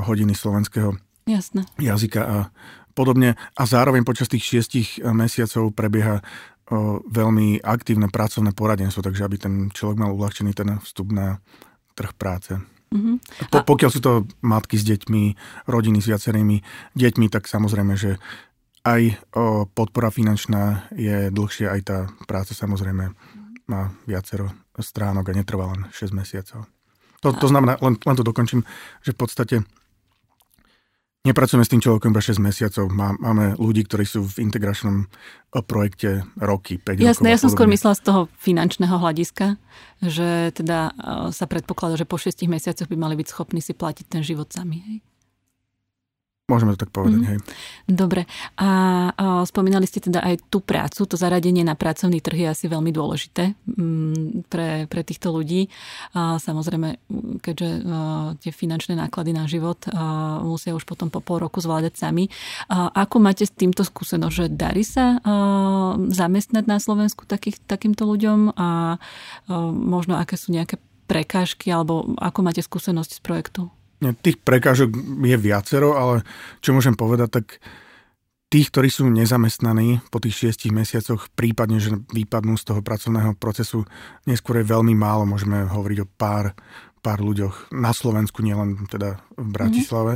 hodiny 0.05 0.37
slovenského 0.37 0.93
Jasne. 1.25 1.65
jazyka 1.81 2.21
a 2.21 2.37
podobne. 2.93 3.41
A 3.57 3.63
zároveň 3.65 4.05
počas 4.05 4.29
tých 4.29 4.45
šiestich 4.45 5.01
e, 5.01 5.09
mesiacov 5.09 5.73
prebieha 5.73 6.21
veľmi 7.05 7.61
aktívne 7.61 8.09
pracovné 8.09 8.49
poradenstvo, 8.57 9.05
takže 9.05 9.21
aby 9.21 9.37
ten 9.37 9.53
človek 9.69 10.01
mal 10.01 10.17
uľahčený 10.17 10.57
ten 10.57 10.81
vstup 10.81 11.13
na 11.13 11.37
trh 11.93 12.09
práce. 12.17 12.57
Mm-hmm. 12.95 13.15
Po, 13.51 13.57
pokiaľ 13.67 13.89
sú 13.91 13.99
to 13.99 14.23
matky 14.39 14.79
s 14.79 14.87
deťmi, 14.87 15.23
rodiny 15.67 15.99
s 15.99 16.07
viacerými 16.07 16.63
deťmi, 16.95 17.27
tak 17.27 17.51
samozrejme, 17.51 17.93
že 17.99 18.15
aj 18.85 19.01
o, 19.35 19.65
podpora 19.67 20.13
finančná 20.13 20.87
je 20.95 21.27
dlhšia, 21.33 21.75
aj 21.75 21.81
tá 21.83 21.97
práca 22.29 22.55
samozrejme 22.55 23.11
má 23.65 23.81
viacero 24.05 24.53
stránok 24.77 25.33
a 25.33 25.37
netrvá 25.37 25.65
len 25.73 25.89
6 25.89 26.13
mesiacov. 26.13 26.69
To, 27.25 27.33
to 27.33 27.47
znamená, 27.49 27.81
len, 27.81 27.97
len 27.97 28.15
to 28.15 28.21
dokončím, 28.21 28.61
že 29.01 29.11
v 29.11 29.19
podstate 29.19 29.55
Nepracujeme 31.25 31.65
s 31.65 31.73
tým 31.73 31.81
človekom 31.81 32.13
iba 32.13 32.21
6 32.21 32.37
mesiacov. 32.37 32.85
Má, 32.93 33.17
máme 33.17 33.57
ľudí, 33.57 33.81
ktorí 33.89 34.05
sú 34.05 34.29
v 34.29 34.45
integračnom 34.45 35.03
eh, 35.03 35.65
projekte 35.65 36.21
roky, 36.37 36.77
5 36.77 37.01
Jasné, 37.01 37.33
ja 37.33 37.41
som 37.41 37.49
skôr 37.49 37.65
myslela 37.65 37.97
z 37.97 38.05
toho 38.05 38.21
finančného 38.37 39.01
hľadiska, 39.01 39.57
že 40.05 40.53
teda 40.53 40.93
eh, 40.93 41.33
sa 41.33 41.45
predpokladá, 41.49 41.97
že 41.97 42.05
po 42.05 42.21
6 42.21 42.45
mesiacoch 42.45 42.85
by 42.85 42.93
mali 42.93 43.17
byť 43.17 43.27
schopní 43.33 43.59
si 43.59 43.73
platiť 43.73 44.05
ten 44.05 44.21
život 44.21 44.53
sami. 44.53 44.85
Hej? 44.85 44.97
Môžeme 46.45 46.77
to 46.77 46.85
tak 46.85 46.93
povedať, 46.93 47.25
mm. 47.25 47.29
hej. 47.33 47.37
Dobre. 47.89 48.29
A, 48.61 48.69
a 49.09 49.41
spomínali 49.49 49.89
ste 49.89 49.97
teda 49.97 50.21
aj 50.21 50.45
tú 50.53 50.61
prácu, 50.61 51.09
to 51.09 51.17
zaradenie 51.17 51.65
na 51.65 51.73
pracovný 51.73 52.21
trh 52.21 52.37
je 52.37 52.47
asi 52.53 52.65
veľmi 52.69 52.93
dôležité 52.93 53.57
m, 53.65 54.13
mm, 54.13 54.29
pre, 54.45 54.85
pre 54.85 55.01
týchto 55.01 55.33
ľudí. 55.33 55.73
A 56.13 56.37
samozrejme, 56.37 57.01
keďže 57.41 57.69
a, 57.81 57.81
tie 58.37 58.53
finančné 58.53 58.93
náklady 58.93 59.33
na 59.33 59.49
život 59.49 59.89
a, 59.89 60.37
musia 60.45 60.77
už 60.77 60.85
potom 60.85 61.09
po 61.09 61.17
pol 61.17 61.41
roku 61.41 61.65
zvládať 61.65 61.97
sami. 61.97 62.29
A, 62.69 62.93
ako 62.93 63.25
máte 63.25 63.49
s 63.49 63.53
týmto 63.53 63.81
skúsenosť, 63.81 64.35
že 64.37 64.45
darí 64.53 64.85
sa 64.85 65.17
a, 65.17 65.97
zamestnať 65.97 66.69
na 66.69 66.77
Slovensku 66.77 67.25
takých, 67.25 67.57
takýmto 67.65 68.05
ľuďom 68.05 68.53
a, 68.53 68.61
a 68.61 68.69
možno 69.73 70.13
aké 70.13 70.37
sú 70.37 70.53
nejaké 70.53 70.77
prekážky 71.09 71.73
alebo 71.73 72.13
ako 72.21 72.39
máte 72.45 72.61
skúsenosť 72.61 73.17
z 73.17 73.21
projektu? 73.25 73.61
Tých 73.99 74.37
prekážok 74.43 74.91
je 75.23 75.37
viacero, 75.39 75.95
ale 75.95 76.21
čo 76.59 76.75
môžem 76.75 76.93
povedať, 76.93 77.41
tak 77.41 77.45
tých, 78.51 78.69
ktorí 78.69 78.87
sú 78.91 79.09
nezamestnaní 79.09 80.05
po 80.13 80.21
tých 80.21 80.37
šiestich 80.37 80.71
mesiacoch, 80.71 81.27
prípadne, 81.33 81.81
že 81.81 81.97
vypadnú 82.13 82.55
z 82.55 82.71
toho 82.71 82.81
pracovného 82.85 83.33
procesu, 83.35 83.83
neskôr 84.29 84.61
je 84.61 84.71
veľmi 84.71 84.93
málo. 84.93 85.25
Môžeme 85.25 85.65
hovoriť 85.65 85.97
o 86.05 86.11
pár, 86.11 86.53
pár 87.01 87.19
ľuďoch 87.19 87.73
na 87.73 87.91
Slovensku, 87.91 88.45
nielen 88.45 88.85
teda 88.87 89.19
v 89.35 89.47
Bratislave. 89.49 90.13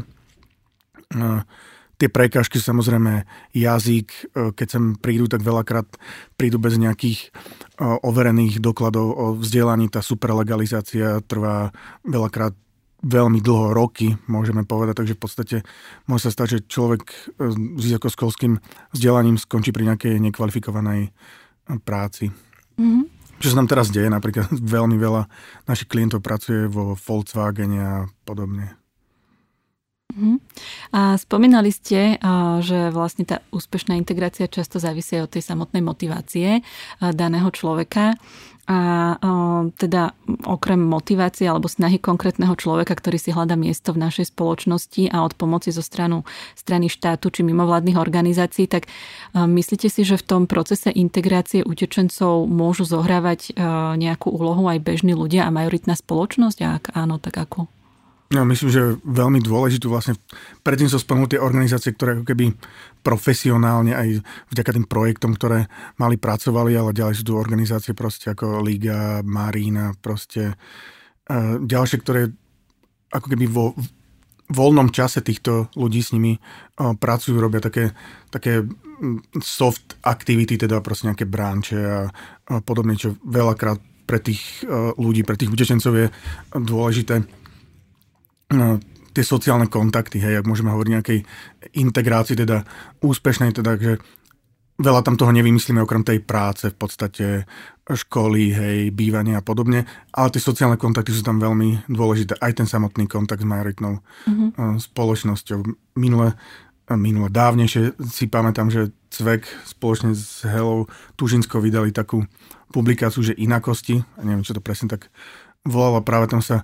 Mm-hmm. 1.11 1.67
Tie 1.99 2.07
prekážky 2.07 2.63
samozrejme 2.63 3.27
jazyk, 3.51 4.07
e, 4.07 4.55
keď 4.55 4.67
sem 4.71 4.83
prídu, 4.95 5.27
tak 5.27 5.43
veľakrát 5.43 5.99
prídu 6.39 6.55
bez 6.55 6.79
nejakých 6.79 7.27
e, 7.27 7.29
overených 7.83 8.63
dokladov 8.63 9.07
o 9.19 9.25
vzdelaní. 9.35 9.91
Tá 9.91 9.99
superlegalizácia 9.99 11.19
trvá 11.27 11.75
veľakrát 12.07 12.55
veľmi 13.03 13.39
dlho, 13.39 13.75
roky, 13.75 14.15
môžeme 14.27 14.67
povedať, 14.67 15.03
takže 15.03 15.15
v 15.15 15.21
podstate 15.21 15.57
môže 16.07 16.27
sa 16.27 16.35
stať, 16.35 16.47
že 16.59 16.67
človek 16.67 17.03
e, 17.07 17.15
s 17.51 17.83
vysokoškolským 17.83 18.59
vzdelaním 18.95 19.39
skončí 19.39 19.71
pri 19.75 19.93
nejakej 19.93 20.19
nekvalifikovanej 20.19 21.07
e, 21.07 21.11
práci. 21.83 22.31
Mm-hmm. 22.79 23.03
Čo 23.39 23.55
sa 23.55 23.59
nám 23.59 23.71
teraz 23.71 23.87
deje, 23.91 24.07
napríklad 24.11 24.51
veľmi 24.79 24.95
veľa 24.99 25.27
našich 25.67 25.91
klientov 25.91 26.23
pracuje 26.23 26.67
vo 26.67 26.95
Volkswagene 26.95 27.79
a 27.79 27.95
podobne. 28.23 28.78
Mm-hmm. 30.09 30.37
A 30.97 31.15
spomínali 31.21 31.69
ste, 31.69 32.17
že 32.65 32.89
vlastne 32.89 33.29
tá 33.29 33.45
úspešná 33.53 33.93
integrácia 33.93 34.49
často 34.49 34.81
závisí 34.81 35.21
od 35.21 35.29
tej 35.29 35.45
samotnej 35.45 35.85
motivácie 35.85 36.65
daného 36.99 37.47
človeka. 37.53 38.17
A 38.69 39.17
teda 39.81 40.13
okrem 40.45 40.77
motivácie 40.77 41.49
alebo 41.49 41.65
snahy 41.65 41.97
konkrétneho 41.97 42.53
človeka, 42.53 42.93
ktorý 42.93 43.17
si 43.17 43.33
hľadá 43.33 43.57
miesto 43.57 43.97
v 43.97 44.05
našej 44.05 44.29
spoločnosti 44.29 45.09
a 45.09 45.25
od 45.25 45.33
pomoci 45.33 45.73
zo 45.73 45.81
stranu, 45.81 46.21
strany 46.53 46.85
štátu 46.85 47.33
či 47.33 47.41
mimovládnych 47.41 47.97
organizácií, 47.97 48.69
tak 48.69 48.85
myslíte 49.33 49.89
si, 49.89 50.05
že 50.05 50.21
v 50.21 50.25
tom 50.25 50.41
procese 50.45 50.93
integrácie 50.93 51.65
utečencov 51.65 52.45
môžu 52.45 52.85
zohrávať 52.85 53.57
nejakú 53.97 54.29
úlohu 54.29 54.69
aj 54.69 54.85
bežní 54.85 55.17
ľudia 55.17 55.49
a 55.49 55.53
majoritná 55.53 55.97
spoločnosť? 55.97 56.57
A 56.61 56.67
ak 56.77 56.93
áno, 56.93 57.17
tak 57.17 57.41
ako? 57.41 57.65
No, 58.29 58.45
myslím, 58.45 58.69
že 58.69 58.93
veľmi 59.01 59.41
dôležitú 59.41 59.89
vlastne, 59.89 60.13
predtým 60.61 60.85
som 60.85 61.01
spomenul 61.01 61.33
tie 61.33 61.41
organizácie, 61.41 61.97
ktoré 61.97 62.13
ako 62.13 62.29
keby 62.29 62.53
profesionálne 63.01 63.97
aj 63.97 64.21
vďaka 64.53 64.69
tým 64.77 64.85
projektom, 64.85 65.33
ktoré 65.33 65.65
mali 65.97 66.13
pracovali, 66.21 66.77
ale 66.77 66.93
ďalej 66.93 67.17
sú 67.17 67.23
tu 67.25 67.33
organizácie 67.33 67.97
proste 67.97 68.29
ako 68.29 68.61
Liga, 68.61 69.25
Marina, 69.25 69.97
proste 69.97 70.53
uh, 70.53 71.57
ďalšie, 71.57 71.97
ktoré 72.05 72.29
ako 73.09 73.33
keby 73.33 73.49
vo 73.49 73.73
voľnom 74.53 74.93
čase 74.93 75.25
týchto 75.25 75.73
ľudí 75.73 76.05
s 76.05 76.13
nimi 76.13 76.37
uh, 76.37 76.93
pracujú, 76.93 77.33
robia 77.41 77.65
také, 77.65 77.97
také 78.29 78.61
soft 79.41 79.97
aktivity, 80.05 80.53
teda 80.53 80.85
proste 80.85 81.09
nejaké 81.09 81.25
branče 81.25 81.81
a, 81.81 82.13
podobne, 82.61 82.93
čo 82.93 83.17
veľakrát 83.25 83.81
pre 84.05 84.21
tých 84.21 84.69
uh, 84.69 84.93
ľudí, 85.01 85.25
pre 85.25 85.33
tých 85.33 85.49
utečencov 85.49 85.93
je 85.97 86.07
dôležité 86.53 87.38
tie 89.09 89.23
sociálne 89.25 89.69
kontakty, 89.69 90.21
hej, 90.21 90.41
ak 90.41 90.49
môžeme 90.49 90.73
hovoriť 90.73 90.91
nejakej 90.93 91.19
integrácii, 91.77 92.37
teda 92.37 92.65
úspešnej, 93.01 93.53
teda, 93.53 93.77
že 93.77 93.97
veľa 94.79 95.03
tam 95.03 95.19
toho 95.19 95.35
nevymyslíme 95.35 95.83
okrem 95.83 96.07
tej 96.07 96.23
práce, 96.23 96.71
v 96.71 96.77
podstate 96.77 97.25
školy, 97.89 98.53
hej, 98.53 98.77
bývanie 98.93 99.33
a 99.33 99.43
podobne, 99.43 99.83
ale 100.13 100.29
tie 100.29 100.39
sociálne 100.39 100.77
kontakty 100.77 101.09
sú 101.09 101.25
tam 101.25 101.41
veľmi 101.41 101.89
dôležité, 101.89 102.37
aj 102.37 102.63
ten 102.63 102.67
samotný 102.69 103.09
kontakt 103.09 103.41
s 103.41 103.49
majoritnou 103.49 103.99
mm-hmm. 103.99 104.77
spoločnosťou. 104.77 105.59
Minule, 105.97 106.37
minule 106.93 107.29
dávnejšie 107.33 107.97
si 108.07 108.29
pamätám, 108.29 108.69
že 108.69 108.93
Cvek 109.09 109.49
spoločne 109.65 110.13
s 110.13 110.45
Helou 110.45 110.85
Tužinskou 111.17 111.57
vydali 111.59 111.89
takú 111.89 112.23
publikáciu, 112.69 113.25
že 113.25 113.33
inakosti, 113.33 114.05
a 114.15 114.21
neviem, 114.21 114.45
čo 114.45 114.53
to 114.53 114.61
presne 114.61 114.85
tak 114.85 115.09
volalo, 115.65 116.05
práve 116.05 116.29
tam 116.29 116.45
sa 116.45 116.61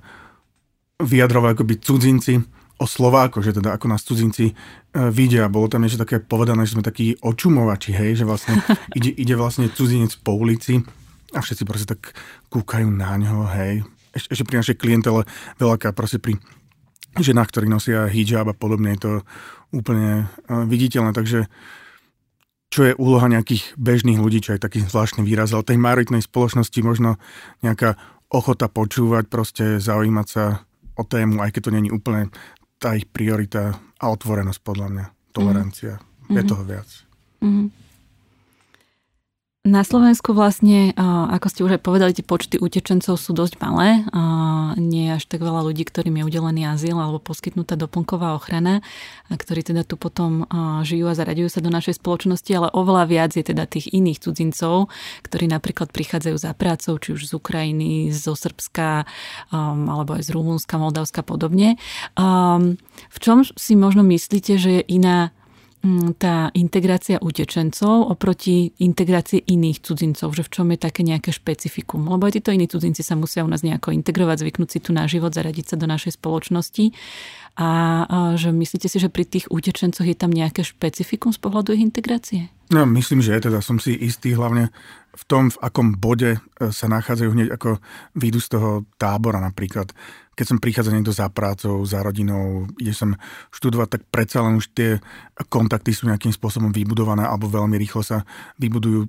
vyjadrovali 0.99 1.55
akoby 1.55 1.75
cudzinci 1.79 2.39
o 2.75 2.85
Slováko, 2.87 3.39
že 3.39 3.55
teda 3.55 3.75
ako 3.75 3.87
nás 3.87 4.03
cudzinci 4.03 4.51
e, 4.51 4.53
vidia. 5.11 5.47
Bolo 5.47 5.71
tam 5.71 5.83
niečo 5.83 5.99
také 5.99 6.19
povedané, 6.19 6.67
že 6.67 6.75
sme 6.75 6.83
takí 6.83 7.15
očumovači, 7.23 7.95
hej, 7.95 8.19
že 8.19 8.25
vlastne 8.27 8.59
ide, 8.97 9.11
ide 9.15 9.35
vlastne 9.39 9.71
cudzinec 9.71 10.11
po 10.19 10.35
ulici 10.35 10.83
a 11.31 11.39
všetci 11.39 11.63
proste 11.63 11.87
tak 11.95 12.15
kúkajú 12.51 12.87
na 12.91 13.15
ňo, 13.15 13.47
hej. 13.55 13.83
Eš, 14.15 14.31
ešte 14.31 14.47
pri 14.47 14.59
našej 14.63 14.79
klientele 14.79 15.23
veľaká 15.59 15.91
proste 15.95 16.19
pri 16.19 16.39
ženách, 17.15 17.47
ktorí 17.51 17.67
nosia 17.71 18.11
hijab 18.11 18.51
a 18.51 18.55
podobne 18.55 18.95
je 18.95 19.01
to 19.03 19.11
úplne 19.71 20.27
e, 20.47 20.63
viditeľné, 20.67 21.15
takže 21.15 21.47
čo 22.75 22.91
je 22.91 22.97
úloha 22.99 23.31
nejakých 23.31 23.71
bežných 23.79 24.19
ľudí, 24.19 24.43
čo 24.43 24.51
je 24.51 24.59
taký 24.59 24.83
zvláštny 24.83 25.23
výraz, 25.23 25.55
ale 25.55 25.63
tej 25.63 25.79
majoritnej 25.79 26.19
spoločnosti 26.19 26.79
možno 26.83 27.15
nejaká 27.63 27.95
ochota 28.27 28.67
počúvať, 28.67 29.31
proste 29.31 29.79
zaujímať 29.79 30.27
sa 30.27 30.67
o 30.95 31.03
tému, 31.03 31.43
aj 31.43 31.51
keď 31.55 31.61
to 31.67 31.75
není 31.75 31.89
úplne 31.91 32.31
tá 32.79 32.95
ich 32.95 33.07
priorita 33.07 33.75
a 33.99 34.05
otvorenosť 34.11 34.59
podľa 34.63 34.87
mňa, 34.91 35.05
tolerancia. 35.31 35.93
Mm-hmm. 35.99 36.35
Je 36.35 36.41
toho 36.43 36.63
viac. 36.65 36.89
Mm-hmm. 37.43 37.84
Na 39.65 39.81
Slovensku 39.81 40.37
vlastne, 40.37 40.93
ako 41.33 41.47
ste 41.49 41.65
už 41.65 41.75
aj 41.75 41.81
povedali, 41.81 42.13
tie 42.13 42.21
počty 42.21 42.61
utečencov 42.61 43.17
sú 43.17 43.33
dosť 43.33 43.57
malé. 43.65 44.05
Nie 44.77 45.09
je 45.09 45.15
až 45.17 45.25
tak 45.25 45.41
veľa 45.41 45.65
ľudí, 45.65 45.81
ktorým 45.89 46.21
je 46.21 46.27
udelený 46.29 46.69
azyl 46.69 47.01
alebo 47.01 47.17
poskytnutá 47.17 47.73
doplnková 47.73 48.37
ochrana, 48.37 48.85
ktorí 49.25 49.65
teda 49.65 49.81
tu 49.81 49.97
potom 49.97 50.45
žijú 50.85 51.09
a 51.09 51.17
zaraďujú 51.17 51.49
sa 51.49 51.65
do 51.65 51.73
našej 51.73 51.97
spoločnosti, 51.97 52.51
ale 52.53 52.69
oveľa 52.77 53.03
viac 53.09 53.31
je 53.33 53.41
teda 53.41 53.65
tých 53.65 53.89
iných 53.89 54.21
cudzincov, 54.21 54.93
ktorí 55.25 55.49
napríklad 55.49 55.89
prichádzajú 55.89 56.37
za 56.37 56.53
prácou, 56.53 57.01
či 57.01 57.17
už 57.17 57.25
z 57.25 57.33
Ukrajiny, 57.33 58.13
zo 58.13 58.37
Srbska, 58.37 59.09
alebo 59.51 60.13
aj 60.13 60.29
z 60.29 60.29
Rumunska, 60.29 60.77
Moldavska 60.77 61.19
a 61.19 61.27
podobne. 61.27 61.81
V 62.15 63.17
čom 63.17 63.41
si 63.41 63.73
možno 63.73 64.05
myslíte, 64.05 64.61
že 64.61 64.79
je 64.79 64.83
iná 64.93 65.34
tá 66.17 66.49
integrácia 66.57 67.21
utečencov 67.21 68.09
oproti 68.09 68.73
integrácie 68.81 69.41
iných 69.45 69.85
cudzincov, 69.85 70.33
že 70.33 70.43
v 70.45 70.51
čom 70.51 70.67
je 70.73 70.79
také 70.81 71.05
nejaké 71.05 71.29
špecifikum. 71.29 72.05
Lebo 72.05 72.25
aj 72.25 72.41
títo 72.41 72.49
iní 72.53 72.65
cudzinci 72.65 73.05
sa 73.05 73.13
musia 73.13 73.45
u 73.45 73.49
nás 73.49 73.61
nejako 73.61 73.93
integrovať, 73.93 74.41
zvyknúť 74.41 74.69
si 74.69 74.79
tu 74.81 74.91
na 74.91 75.05
život, 75.05 75.31
zaradiť 75.31 75.73
sa 75.73 75.75
do 75.77 75.85
našej 75.85 76.17
spoločnosti. 76.17 76.91
A, 77.55 77.69
a 78.03 78.17
že 78.35 78.51
myslíte 78.51 78.91
si, 78.91 78.97
že 78.99 79.07
pri 79.07 79.23
tých 79.23 79.47
utečencoch 79.47 80.03
je 80.03 80.17
tam 80.17 80.33
nejaké 80.33 80.65
špecifikum 80.65 81.31
z 81.31 81.39
pohľadu 81.39 81.71
ich 81.77 81.85
integrácie? 81.85 82.51
No, 82.73 82.83
myslím, 82.89 83.21
že 83.21 83.37
je 83.37 83.47
teda. 83.47 83.61
Som 83.61 83.77
si 83.77 83.93
istý 83.93 84.33
hlavne 84.33 84.73
v 85.15 85.23
tom, 85.29 85.53
v 85.53 85.57
akom 85.61 85.95
bode 85.95 86.35
e, 86.35 86.39
sa 86.73 86.89
nachádzajú 86.89 87.29
hneď 87.31 87.49
ako 87.55 87.79
výjdu 88.17 88.39
z 88.41 88.47
toho 88.57 88.69
tábora 88.97 89.37
napríklad 89.39 89.93
keď 90.35 90.45
som 90.45 90.59
prichádza 90.59 90.91
niekto 90.91 91.15
za 91.15 91.31
prácou, 91.31 91.81
za 91.87 92.03
rodinou, 92.03 92.67
ide 92.77 92.91
som 92.91 93.15
študovať, 93.55 93.87
tak 93.87 94.01
predsa 94.11 94.43
len 94.43 94.59
už 94.59 94.75
tie 94.75 94.99
kontakty 95.47 95.95
sú 95.95 96.11
nejakým 96.11 96.35
spôsobom 96.35 96.69
vybudované 96.75 97.23
alebo 97.23 97.47
veľmi 97.47 97.79
rýchlo 97.79 98.03
sa 98.03 98.27
vybudujú. 98.59 99.07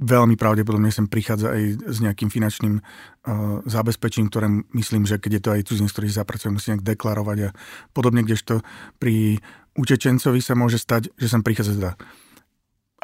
Veľmi 0.00 0.38
pravdepodobne 0.38 0.88
sem 0.88 1.10
prichádza 1.10 1.50
aj 1.50 1.62
s 1.92 1.98
nejakým 1.98 2.30
finančným 2.30 2.78
uh, 2.78 3.60
zabezpečením, 3.66 4.30
ktoré 4.30 4.46
myslím, 4.72 5.04
že 5.04 5.18
keď 5.18 5.30
je 5.34 5.42
to 5.42 5.50
aj 5.50 5.66
cudzinec, 5.66 5.92
ktorý 5.92 6.08
zapracuje, 6.08 6.54
musí 6.54 6.72
nejak 6.72 6.86
deklarovať 6.94 7.38
a 7.46 7.50
podobne, 7.90 8.22
kdežto 8.22 8.62
pri 9.02 9.42
utečencovi 9.74 10.40
sa 10.40 10.54
môže 10.54 10.78
stať, 10.78 11.10
že 11.18 11.26
sem 11.26 11.42
prichádza 11.42 11.74
teda 11.74 11.92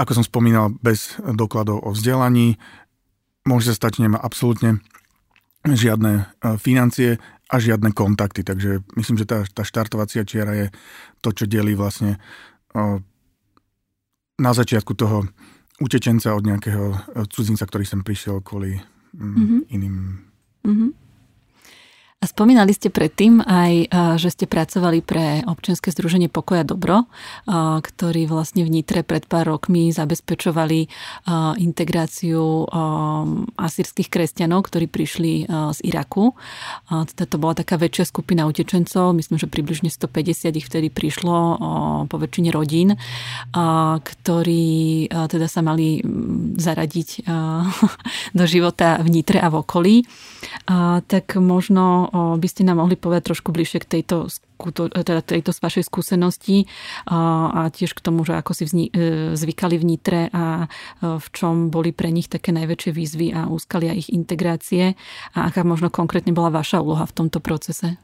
ako 0.01 0.17
som 0.17 0.25
spomínal, 0.25 0.73
bez 0.81 1.21
dokladov 1.21 1.85
o 1.85 1.93
vzdelaní. 1.93 2.57
Môže 3.45 3.69
sa 3.69 3.85
stať, 3.85 4.01
že 4.01 4.09
nemá 4.09 4.17
absolútne 4.17 4.81
žiadne 5.67 6.29
financie 6.57 7.21
a 7.51 7.57
žiadne 7.59 7.91
kontakty. 7.93 8.47
Takže 8.47 8.87
myslím, 8.97 9.17
že 9.21 9.27
tá, 9.27 9.43
tá 9.51 9.63
štartovacia 9.67 10.25
čiara 10.25 10.55
je 10.55 10.67
to, 11.21 11.35
čo 11.35 11.45
delí 11.51 11.75
vlastne 11.75 12.17
na 14.41 14.53
začiatku 14.55 14.95
toho 14.95 15.27
utečenca 15.81 16.33
od 16.37 16.45
nejakého 16.47 16.85
cudzinca, 17.33 17.67
ktorý 17.67 17.85
sem 17.85 18.01
prišiel 18.05 18.45
kvôli 18.45 18.79
mm-hmm. 19.17 19.61
iným 19.73 19.97
mm-hmm. 20.65 20.91
A 22.21 22.29
spomínali 22.29 22.77
ste 22.77 22.93
predtým 22.93 23.41
aj, 23.41 23.89
že 24.21 24.29
ste 24.29 24.45
pracovali 24.45 25.01
pre 25.01 25.41
občianske 25.41 25.89
združenie 25.89 26.29
Pokoja 26.29 26.69
Dobro, 26.69 27.09
ktorí 27.81 28.29
vlastne 28.29 28.61
v 28.61 28.69
Nitre 28.69 29.01
pred 29.01 29.25
pár 29.25 29.49
rokmi 29.49 29.89
zabezpečovali 29.89 30.85
integráciu 31.65 32.69
asýrských 33.57 34.13
kresťanov, 34.13 34.69
ktorí 34.69 34.93
prišli 34.93 35.49
z 35.49 35.79
Iraku. 35.81 36.37
Teda 36.93 37.25
to 37.25 37.41
bola 37.41 37.57
taká 37.57 37.81
väčšia 37.81 38.13
skupina 38.13 38.45
utečencov, 38.45 39.17
myslím, 39.17 39.41
že 39.41 39.49
približne 39.49 39.89
150 39.89 40.61
ich 40.61 40.69
vtedy 40.69 40.93
prišlo 40.93 41.57
po 42.05 42.17
väčšine 42.21 42.53
rodín, 42.53 43.01
ktorí 44.05 45.09
teda 45.09 45.49
sa 45.49 45.65
mali 45.65 46.05
zaradiť 46.61 47.25
do 48.37 48.45
života 48.45 49.01
v 49.01 49.09
Nitre 49.09 49.41
a 49.41 49.49
v 49.49 49.57
okolí. 49.65 49.97
Tak 51.09 51.41
možno 51.41 52.10
by 52.13 52.49
ste 52.51 52.67
nám 52.67 52.83
mohli 52.83 52.99
povedať 52.99 53.31
trošku 53.31 53.55
bližšie 53.55 53.87
k 53.87 53.91
tejto, 53.99 54.27
teda 54.91 55.23
tejto 55.23 55.55
vašej 55.55 55.87
skúsenosti 55.87 56.67
a 57.07 57.71
tiež 57.71 57.95
k 57.95 58.05
tomu, 58.05 58.27
že 58.27 58.35
ako 58.37 58.53
si 58.53 58.65
vzni, 58.67 58.85
e, 58.91 59.33
zvykali 59.39 59.79
v 59.79 59.85
Nitre 59.87 60.23
a 60.35 60.67
e, 60.67 61.17
v 61.17 61.27
čom 61.31 61.71
boli 61.71 61.95
pre 61.95 62.11
nich 62.11 62.27
také 62.27 62.51
najväčšie 62.51 62.91
výzvy 62.91 63.27
a 63.33 63.47
úskalia 63.47 63.95
ich 63.95 64.11
integrácie 64.11 64.99
a 65.33 65.49
aká 65.49 65.63
možno 65.63 65.89
konkrétne 65.89 66.35
bola 66.35 66.51
vaša 66.51 66.83
úloha 66.83 67.07
v 67.07 67.17
tomto 67.17 67.39
procese? 67.39 67.97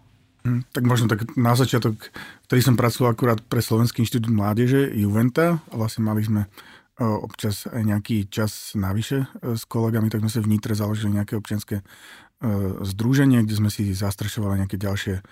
Hm, 0.46 0.62
tak 0.70 0.86
možno 0.86 1.10
tak 1.10 1.26
na 1.34 1.58
začiatok, 1.58 1.98
vtedy 2.46 2.62
som 2.62 2.78
pracoval 2.78 3.18
akurát 3.18 3.42
pre 3.42 3.58
Slovenský 3.58 4.06
inštitút 4.06 4.30
mládeže 4.30 4.94
Juventa 4.94 5.58
a 5.58 5.74
vlastne 5.74 6.06
mali 6.06 6.22
sme 6.22 6.46
e, 6.46 6.48
občas 7.02 7.66
aj 7.66 7.82
nejaký 7.82 8.30
čas 8.30 8.72
navyše 8.78 9.26
s 9.42 9.66
kolegami, 9.66 10.08
tak 10.08 10.22
sme 10.22 10.30
sa 10.30 10.40
v 10.40 10.50
Nitre 10.54 10.78
založili 10.78 11.18
nejaké 11.18 11.34
občianske 11.34 11.82
združenie, 12.84 13.40
kde 13.48 13.54
sme 13.56 13.70
si 13.72 13.88
zastrešovali 13.96 14.60
nejaké 14.60 14.76
ďalšie 14.76 15.24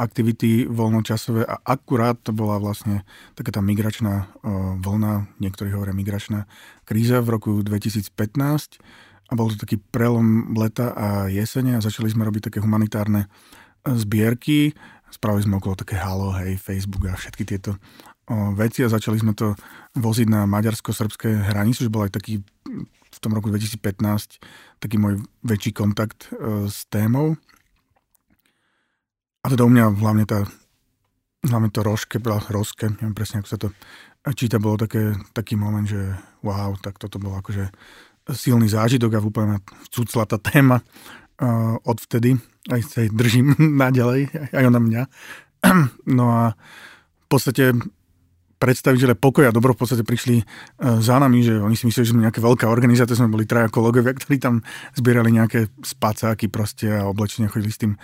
aktivity 0.00 0.64
voľnočasové 0.64 1.44
a 1.44 1.60
akurát 1.60 2.16
to 2.24 2.32
bola 2.32 2.56
vlastne 2.56 3.04
taká 3.36 3.52
tá 3.52 3.60
migračná 3.60 4.24
e, 4.24 4.48
vlna, 4.80 5.28
niektorí 5.36 5.68
hovoria 5.76 5.92
migračná 5.92 6.48
kríza 6.88 7.20
v 7.20 7.36
roku 7.36 7.50
2015 7.60 8.08
a 9.28 9.32
bol 9.36 9.52
to 9.52 9.60
taký 9.60 9.76
prelom 9.92 10.56
leta 10.56 10.96
a 10.96 11.06
jesene 11.28 11.76
a 11.76 11.84
začali 11.84 12.08
sme 12.08 12.24
robiť 12.24 12.48
také 12.48 12.58
humanitárne 12.64 13.28
e, 13.28 13.92
zbierky. 13.92 14.72
Spravili 15.12 15.44
sme 15.44 15.60
okolo 15.60 15.76
také 15.76 16.00
halo, 16.00 16.32
hej, 16.40 16.56
Facebook 16.56 17.04
a 17.10 17.18
všetky 17.18 17.44
tieto 17.44 17.76
veci 18.54 18.86
a 18.86 18.92
začali 18.92 19.18
sme 19.18 19.34
to 19.34 19.58
voziť 19.98 20.30
na 20.30 20.46
maďarsko-srbské 20.46 21.50
hranice, 21.50 21.82
že 21.82 21.90
bol 21.90 22.06
aj 22.06 22.14
taký 22.14 22.38
tom 23.20 23.36
roku 23.36 23.52
2015 23.52 24.40
taký 24.80 24.96
môj 24.96 25.20
väčší 25.44 25.76
kontakt 25.76 26.32
e, 26.32 26.66
s 26.66 26.88
témou. 26.88 27.36
A 29.40 29.52
teda 29.52 29.64
u 29.64 29.70
mňa 29.72 29.92
hlavne 30.00 30.24
tá 30.24 30.48
hlavne 31.44 31.72
to 31.72 31.80
rožke, 31.80 32.20
rožke, 32.52 32.92
neviem 33.00 33.16
presne, 33.16 33.40
ako 33.40 33.48
sa 33.48 33.58
to 33.60 33.68
číta, 34.36 34.60
bolo 34.60 34.76
také, 34.76 35.16
taký 35.32 35.56
moment, 35.56 35.88
že 35.88 36.12
wow, 36.44 36.76
tak 36.76 37.00
toto 37.00 37.16
bolo 37.16 37.40
akože 37.40 37.72
silný 38.36 38.68
zážitok 38.68 39.16
a 39.16 39.24
úplne 39.24 39.64
cucla 39.88 40.28
tá 40.28 40.36
téma 40.36 40.84
uh, 40.84 41.80
odvtedy. 41.88 42.36
Aj 42.68 42.80
sa 42.84 43.00
jej 43.00 43.10
držím 43.10 43.56
naďalej, 43.82 44.52
aj 44.52 44.64
ona 44.68 44.80
mňa. 44.80 45.02
No 46.08 46.32
a 46.32 46.56
v 47.20 47.26
podstate 47.28 47.76
predstaviteľe 48.60 49.16
pokoja 49.16 49.50
dobro 49.50 49.72
v 49.72 49.80
podstate 49.80 50.04
prišli 50.04 50.36
e, 50.38 50.44
za 51.00 51.16
nami, 51.16 51.40
že 51.40 51.56
oni 51.56 51.72
si 51.72 51.88
mysleli, 51.88 52.04
že 52.04 52.12
sme 52.12 52.26
nejaká 52.28 52.44
veľká 52.44 52.68
organizácia, 52.68 53.16
sme 53.16 53.32
boli 53.32 53.48
traja 53.48 53.72
kolegovia, 53.72 54.12
ktorí 54.20 54.36
tam 54.36 54.60
zbierali 54.92 55.32
nejaké 55.32 55.72
spacáky 55.80 56.52
proste 56.52 56.92
a 56.92 57.08
oblečenia, 57.08 57.48
chodili 57.48 57.72
s 57.72 57.80
tým 57.80 57.96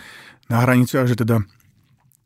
na 0.49 0.65
hranicu 0.65 0.97
a 0.97 1.05
že 1.05 1.21
teda 1.21 1.45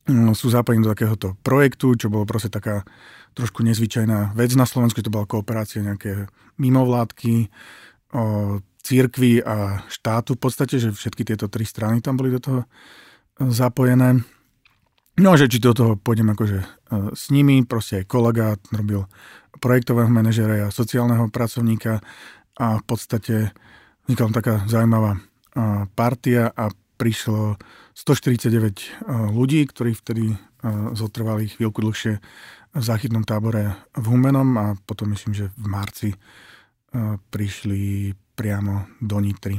mm, 0.07 0.33
sú 0.39 0.49
zapojení 0.55 0.87
do 0.87 0.95
takéhoto 0.95 1.35
projektu, 1.43 1.99
čo 1.99 2.07
bolo 2.07 2.23
proste 2.23 2.55
taká 2.55 2.87
trošku 3.35 3.67
nezvyčajná 3.67 4.39
vec 4.39 4.55
na 4.55 4.67
Slovensku, 4.67 5.03
to 5.03 5.11
bola 5.11 5.27
kooperácia 5.27 5.83
nejaké 5.83 6.31
mimovládky, 6.59 7.51
o 8.11 8.51
a 9.47 9.87
štátu 9.87 10.35
v 10.35 10.41
podstate, 10.43 10.83
že 10.83 10.91
všetky 10.91 11.23
tieto 11.23 11.47
tri 11.47 11.63
strany 11.63 12.03
tam 12.03 12.19
boli 12.19 12.35
do 12.35 12.43
toho 12.43 12.61
zapojené. 13.39 14.19
No, 15.19 15.35
že 15.35 15.51
či 15.51 15.59
do 15.59 15.75
toho 15.75 15.99
pôjdem 15.99 16.31
akože 16.31 16.59
e, 16.63 16.67
s 17.17 17.35
nimi, 17.35 17.67
proste 17.67 18.05
aj 18.05 18.07
kolega 18.07 18.55
robil 18.71 19.11
projektového 19.59 20.07
manažera 20.07 20.71
a 20.71 20.75
sociálneho 20.75 21.27
pracovníka 21.33 21.99
a 22.55 22.79
v 22.79 22.85
podstate 22.87 23.51
vznikla 24.07 24.31
taká 24.31 24.55
zaujímavá 24.71 25.19
e, 25.19 25.21
partia 25.99 26.55
a 26.55 26.71
prišlo 26.95 27.59
149 27.99 28.47
e, 28.47 28.87
ľudí, 29.35 29.67
ktorí 29.67 29.97
vtedy 29.99 30.37
zotrvali 30.93 31.49
chvíľku 31.49 31.81
dlhšie 31.81 32.21
v 32.77 32.83
záchytnom 32.85 33.25
tábore 33.25 33.81
v 33.97 34.05
Humenom 34.13 34.49
a 34.61 34.77
potom 34.77 35.09
myslím, 35.17 35.33
že 35.33 35.49
v 35.57 35.67
marci 35.73 36.11
prišli 37.33 38.13
priamo 38.37 39.01
do 39.01 39.25
Nitry. 39.25 39.57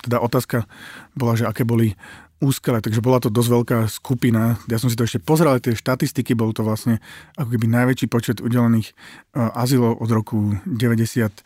Teda 0.00 0.24
otázka 0.24 0.64
bola, 1.12 1.36
že 1.36 1.44
aké 1.44 1.68
boli 1.68 1.92
úskele, 2.38 2.78
takže 2.78 3.02
bola 3.02 3.18
to 3.18 3.30
dosť 3.30 3.50
veľká 3.50 3.78
skupina. 3.90 4.58
Ja 4.70 4.78
som 4.78 4.86
si 4.86 4.94
to 4.94 5.06
ešte 5.06 5.18
pozrel, 5.18 5.58
tie 5.58 5.74
štatistiky, 5.74 6.38
bol 6.38 6.54
to 6.54 6.62
vlastne 6.62 7.02
ako 7.34 7.50
keby 7.58 7.66
najväčší 7.66 8.06
počet 8.06 8.38
udelených 8.38 8.94
uh, 9.34 9.50
azylov 9.58 9.98
od 9.98 10.10
roku 10.10 10.54
93. 10.66 11.42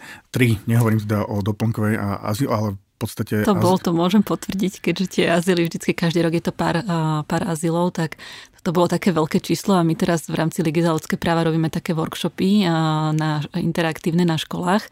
Nehovorím 0.69 1.01
teda 1.01 1.25
o 1.25 1.41
doplnkovej 1.41 1.97
a 1.97 2.21
azyl, 2.29 2.53
ale 2.53 2.69
v 2.77 2.97
podstate... 3.01 3.43
To 3.49 3.57
bol, 3.57 3.81
to 3.81 3.91
môžem 3.97 4.23
potvrdiť, 4.23 4.85
keďže 4.85 5.07
tie 5.19 5.25
azyly 5.33 5.67
vždycky 5.67 5.97
každý 5.97 6.23
rok 6.23 6.37
je 6.37 6.45
to 6.45 6.53
pár, 6.53 6.85
uh, 6.85 7.25
pár 7.25 7.49
azylov, 7.49 7.97
tak 7.97 8.21
to 8.63 8.71
bolo 8.71 8.87
také 8.87 9.11
veľké 9.11 9.43
číslo 9.43 9.75
a 9.75 9.83
my 9.83 9.99
teraz 9.99 10.31
v 10.31 10.39
rámci 10.39 10.63
Ligy 10.63 10.87
za 10.87 10.95
ľudské 10.95 11.19
práva 11.19 11.43
robíme 11.43 11.67
také 11.67 11.99
workshopy 11.99 12.63
uh, 12.63 13.11
na, 13.11 13.43
interaktívne 13.59 14.23
na 14.23 14.39
školách 14.39 14.87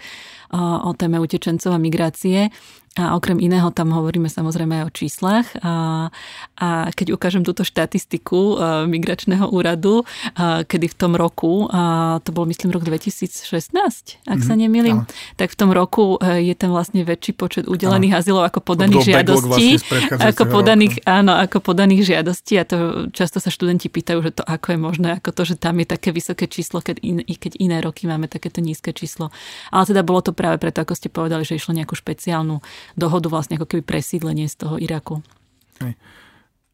o 0.59 0.91
téme 0.99 1.23
utečencov 1.23 1.71
a 1.71 1.79
migrácie 1.79 2.51
a 2.98 3.14
okrem 3.14 3.38
iného 3.38 3.70
tam 3.70 3.94
hovoríme 3.94 4.26
samozrejme 4.26 4.83
aj 4.83 4.85
o 4.85 4.90
číslach. 4.90 5.46
A, 5.62 6.11
a 6.59 6.68
keď 6.90 7.14
ukážem 7.14 7.46
túto 7.46 7.62
štatistiku 7.62 8.35
e, 8.35 8.55
migračného 8.90 9.46
úradu, 9.46 10.03
a, 10.35 10.66
kedy 10.66 10.90
v 10.90 10.96
tom 10.98 11.12
roku, 11.14 11.70
a 11.70 12.18
to 12.26 12.35
bol 12.35 12.50
myslím 12.50 12.74
rok 12.74 12.83
2016, 12.83 13.46
ak 13.46 13.79
mm-hmm, 13.79 14.42
sa 14.42 14.55
mhm, 14.59 14.61
nemýlim, 14.66 14.96
tak 15.38 15.55
v 15.55 15.57
tom 15.57 15.70
roku 15.70 16.18
e, 16.18 16.50
je 16.50 16.55
tam 16.59 16.74
vlastne 16.74 17.07
väčší 17.07 17.38
počet 17.38 17.70
udelených 17.70 18.26
azylov 18.26 18.50
ako 18.50 18.59
podaných 18.59 19.07
žiadostí. 19.07 19.79
Vlastne 19.79 20.26
ako 20.26 20.42
podaných, 20.50 21.07
áno, 21.07 21.38
ako 21.38 21.62
podaných 21.62 22.11
žiadostí 22.11 22.59
a 22.59 22.66
to 22.66 23.07
často 23.14 23.38
sa 23.38 23.55
študenti 23.55 23.87
pýtajú, 23.87 24.18
že 24.18 24.33
to 24.35 24.42
ako 24.42 24.74
je 24.74 24.79
možné, 24.83 25.09
ako 25.22 25.31
to, 25.31 25.46
že 25.46 25.62
tam 25.62 25.79
je 25.79 25.87
také 25.87 26.11
vysoké 26.11 26.50
číslo, 26.50 26.83
keď, 26.83 26.98
in, 27.07 27.22
keď 27.22 27.55
iné 27.62 27.79
roky 27.79 28.11
máme 28.11 28.26
takéto 28.26 28.59
nízke 28.59 28.90
číslo. 28.90 29.31
Ale 29.70 29.87
teda 29.87 30.03
bolo 30.03 30.26
to 30.26 30.35
práve 30.35 30.59
preto, 30.59 30.83
ako 30.83 30.98
ste 30.98 31.07
povedali, 31.07 31.46
že 31.46 31.55
išlo 31.55 31.70
nejakú 31.70 31.94
špeciálnu 31.94 32.59
dohodu 32.95 33.27
vlastne 33.31 33.57
ako 33.59 33.66
keby 33.66 33.83
presídlenie 33.87 34.47
z 34.47 34.57
toho 34.61 34.77
Iraku. 34.77 35.25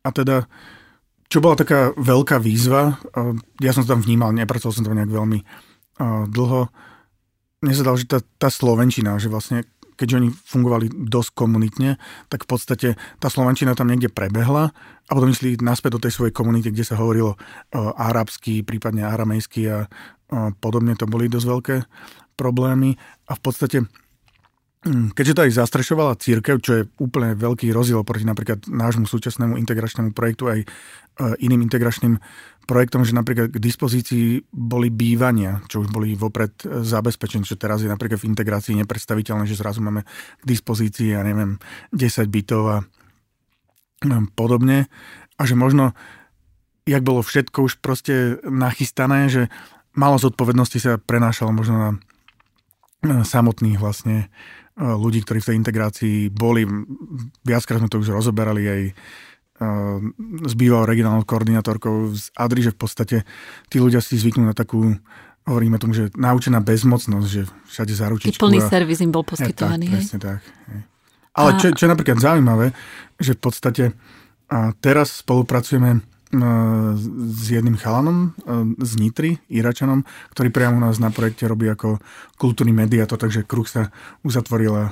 A 0.02 0.08
teda, 0.10 0.50
čo 1.30 1.38
bola 1.38 1.58
taká 1.58 1.94
veľká 1.94 2.42
výzva, 2.42 2.98
ja 3.62 3.70
som 3.70 3.86
to 3.86 3.92
tam 3.94 4.02
vnímal, 4.02 4.34
nepracoval 4.34 4.74
som 4.74 4.86
tam 4.86 4.98
nejak 4.98 5.10
veľmi 5.10 5.40
dlho, 6.30 6.70
mne 7.64 7.74
sa 7.74 7.86
dalo, 7.86 7.96
že 7.96 8.06
tá, 8.06 8.20
tá 8.36 8.52
Slovenčina, 8.52 9.16
že 9.16 9.32
vlastne 9.32 9.64
keďže 9.96 10.18
oni 10.20 10.28
fungovali 10.28 10.86
dosť 11.08 11.30
komunitne, 11.32 11.96
tak 12.28 12.44
v 12.44 12.48
podstate 12.48 12.88
tá 13.16 13.28
Slovenčina 13.32 13.72
tam 13.72 13.88
niekde 13.88 14.12
prebehla 14.12 14.76
a 15.08 15.10
potom 15.10 15.32
išli 15.32 15.56
naspäť 15.64 15.96
do 15.96 16.02
tej 16.04 16.12
svojej 16.12 16.36
komunity, 16.36 16.68
kde 16.68 16.84
sa 16.84 17.00
hovorilo 17.00 17.32
o, 17.32 17.36
arabsky, 17.96 18.60
prípadne 18.60 19.08
aramejsky 19.08 19.72
a 19.72 19.88
o, 19.88 20.52
podobne. 20.60 20.92
To 21.00 21.08
boli 21.08 21.32
dosť 21.32 21.46
veľké 21.48 21.76
problémy 22.36 23.00
a 23.26 23.32
v 23.32 23.40
podstate 23.40 23.78
keďže 24.86 25.34
to 25.34 25.44
aj 25.46 25.58
zastrešovala 25.58 26.20
církev, 26.20 26.62
čo 26.62 26.72
je 26.78 26.82
úplne 27.02 27.34
veľký 27.34 27.74
rozdiel 27.74 28.06
proti 28.06 28.22
napríklad 28.22 28.70
nášmu 28.70 29.10
súčasnému 29.10 29.58
integračnému 29.58 30.14
projektu 30.14 30.46
aj 30.46 30.62
e, 30.62 30.66
iným 31.42 31.66
integračným 31.66 32.22
projektom, 32.70 33.02
že 33.02 33.14
napríklad 33.14 33.50
k 33.50 33.58
dispozícii 33.58 34.46
boli 34.50 34.90
bývania, 34.90 35.62
čo 35.66 35.82
už 35.82 35.90
boli 35.90 36.14
vopred 36.14 36.54
e, 36.62 36.86
zabezpečené, 36.86 37.42
čo 37.42 37.58
teraz 37.58 37.82
je 37.82 37.90
napríklad 37.90 38.22
v 38.22 38.30
integrácii 38.30 38.78
nepredstaviteľné, 38.78 39.50
že 39.50 39.58
zrazu 39.58 39.82
máme 39.82 40.06
k 40.38 40.44
dispozícii, 40.46 41.18
ja 41.18 41.26
neviem, 41.26 41.58
10 41.90 42.30
bytov 42.30 42.62
a 42.70 42.78
podobne. 44.38 44.86
A 45.36 45.42
že 45.44 45.58
možno, 45.58 45.98
jak 46.86 47.02
bolo 47.02 47.26
všetko 47.26 47.58
už 47.66 47.82
proste 47.82 48.38
nachystané, 48.46 49.26
že 49.26 49.42
malo 49.98 50.20
zodpovednosti 50.20 50.78
sa 50.78 50.92
prenášalo 51.00 51.50
možno 51.50 51.98
na 53.02 53.22
samotných 53.22 53.78
vlastne 53.78 54.28
ľudí, 54.76 55.24
ktorí 55.24 55.40
v 55.40 55.48
tej 55.52 55.56
integrácii 55.56 56.16
boli. 56.28 56.68
Viackrát 57.42 57.80
sme 57.80 57.88
to 57.88 58.00
už 58.00 58.12
rozoberali 58.12 58.62
aj 58.68 58.82
s 60.44 60.52
bývalou 60.52 60.84
regionálnou 60.84 61.24
koordinátorkou 61.24 62.12
z 62.12 62.28
Adri, 62.36 62.60
že 62.60 62.76
v 62.76 62.78
podstate 62.84 63.16
tí 63.72 63.80
ľudia 63.80 64.04
si 64.04 64.20
zvyknú 64.20 64.44
na 64.44 64.52
takú 64.52 64.92
hovoríme 65.46 65.78
tomu, 65.78 65.94
že 65.94 66.12
naučená 66.12 66.60
bezmocnosť, 66.60 67.28
že 67.30 67.46
všade 67.70 67.92
za 67.94 68.06
ručičku. 68.10 68.42
plný 68.42 68.60
a... 68.60 68.68
servis 68.68 69.00
im 69.00 69.14
bol 69.14 69.22
poskytovaný. 69.22 69.86
Ja, 69.86 69.90
tak, 69.90 69.96
presne 69.96 70.18
tak. 70.18 70.40
Hej. 70.44 70.80
Ale 71.36 71.50
a... 71.54 71.56
čo, 71.56 71.66
čo 71.72 71.82
je 71.86 71.90
napríklad 71.94 72.18
zaujímavé, 72.18 72.66
že 73.16 73.32
v 73.32 73.40
podstate 73.40 73.84
a 74.46 74.70
teraz 74.78 75.26
spolupracujeme 75.26 76.02
s 76.26 77.44
jedným 77.46 77.78
chalanom 77.78 78.34
z 78.82 78.92
Nitry, 78.98 79.38
Iračanom, 79.46 80.02
ktorý 80.34 80.50
priamo 80.50 80.78
u 80.78 80.82
nás 80.82 80.98
na 80.98 81.14
projekte 81.14 81.46
robí 81.46 81.70
ako 81.70 82.02
kultúrny 82.34 82.74
mediátor, 82.74 83.18
takže 83.18 83.46
kruh 83.46 83.66
sa 83.66 83.94
uzatvoril 84.26 84.72
a 84.74 84.84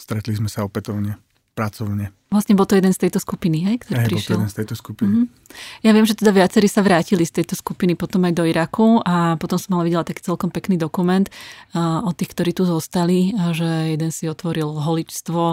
stretli 0.00 0.32
sme 0.36 0.48
sa 0.48 0.64
opätovne 0.64 1.20
pracovne. 1.52 2.10
Vlastne 2.32 2.56
bol 2.56 2.64
to 2.64 2.80
jeden 2.80 2.96
z 2.96 3.04
tejto 3.04 3.20
skupiny, 3.20 3.60
hej, 3.68 3.76
ktorý 3.84 3.98
hej, 4.00 4.08
prišiel. 4.08 4.16
bol 4.16 4.24
to 4.24 4.36
jeden 4.40 4.48
z 4.48 4.56
tejto 4.56 4.74
skupiny. 4.80 5.12
Mm-hmm. 5.12 5.84
Ja 5.84 5.92
viem, 5.92 6.08
že 6.08 6.16
teda 6.16 6.32
viacerí 6.32 6.64
sa 6.64 6.80
vrátili 6.80 7.28
z 7.28 7.44
tejto 7.44 7.60
skupiny 7.60 7.92
potom 7.92 8.24
aj 8.24 8.32
do 8.32 8.48
Iraku 8.48 9.04
a 9.04 9.36
potom 9.36 9.60
som 9.60 9.76
ale 9.76 9.92
videla 9.92 10.00
taký 10.00 10.24
celkom 10.24 10.48
pekný 10.48 10.80
dokument 10.80 11.28
uh, 11.76 12.00
od 12.08 12.16
tých, 12.16 12.32
ktorí 12.32 12.56
tu 12.56 12.64
zostali, 12.64 13.36
a 13.36 13.52
že 13.52 13.92
jeden 13.92 14.08
si 14.08 14.32
otvoril 14.32 14.64
holičstvo, 14.64 15.44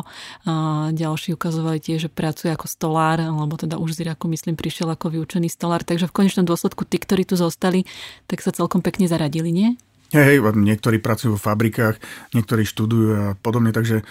a 0.48 0.54
ďalší 0.96 1.36
ukazovali 1.36 1.84
tiež, 1.84 2.08
že 2.08 2.10
pracuje 2.10 2.48
ako 2.56 2.72
stolár, 2.72 3.20
alebo 3.20 3.60
teda 3.60 3.76
už 3.76 4.00
z 4.00 4.08
Iraku, 4.08 4.32
myslím, 4.32 4.56
prišiel 4.56 4.88
ako 4.88 5.12
vyučený 5.20 5.52
stolár, 5.52 5.84
takže 5.84 6.08
v 6.08 6.16
konečnom 6.16 6.48
dôsledku 6.48 6.88
tí, 6.88 6.96
ktorí 6.96 7.28
tu 7.28 7.36
zostali, 7.36 7.84
tak 8.32 8.40
sa 8.40 8.56
celkom 8.56 8.80
pekne 8.80 9.12
zaradili, 9.12 9.52
nie? 9.52 9.76
Hej, 10.16 10.26
hej, 10.26 10.40
niektorí 10.42 10.98
pracujú 11.04 11.36
v 11.36 11.44
fabrikách, 11.44 12.02
niektorí 12.32 12.64
študujú 12.66 13.10
a 13.14 13.26
podobne, 13.38 13.70
takže 13.70 14.02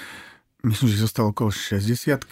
myslím, 0.67 0.89
že 0.91 1.05
zostalo 1.05 1.31
okolo 1.31 1.51
60 1.51 2.27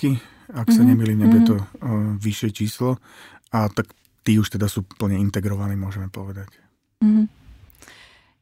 ak 0.47 0.71
mm-hmm. 0.71 0.77
sa 0.79 0.83
mhm, 0.83 0.89
nemýlim, 0.95 1.19
nebude 1.19 1.43
mm-hmm. 1.43 1.51
to 1.51 1.57
uh, 1.59 2.15
vyššie 2.23 2.51
číslo. 2.55 3.03
A 3.51 3.67
tak 3.67 3.91
tí 4.23 4.39
už 4.39 4.55
teda 4.55 4.71
sú 4.71 4.87
plne 4.87 5.19
integrovaní, 5.19 5.75
môžeme 5.75 6.07
povedať. 6.07 6.51
Mm-hmm. 7.03 7.46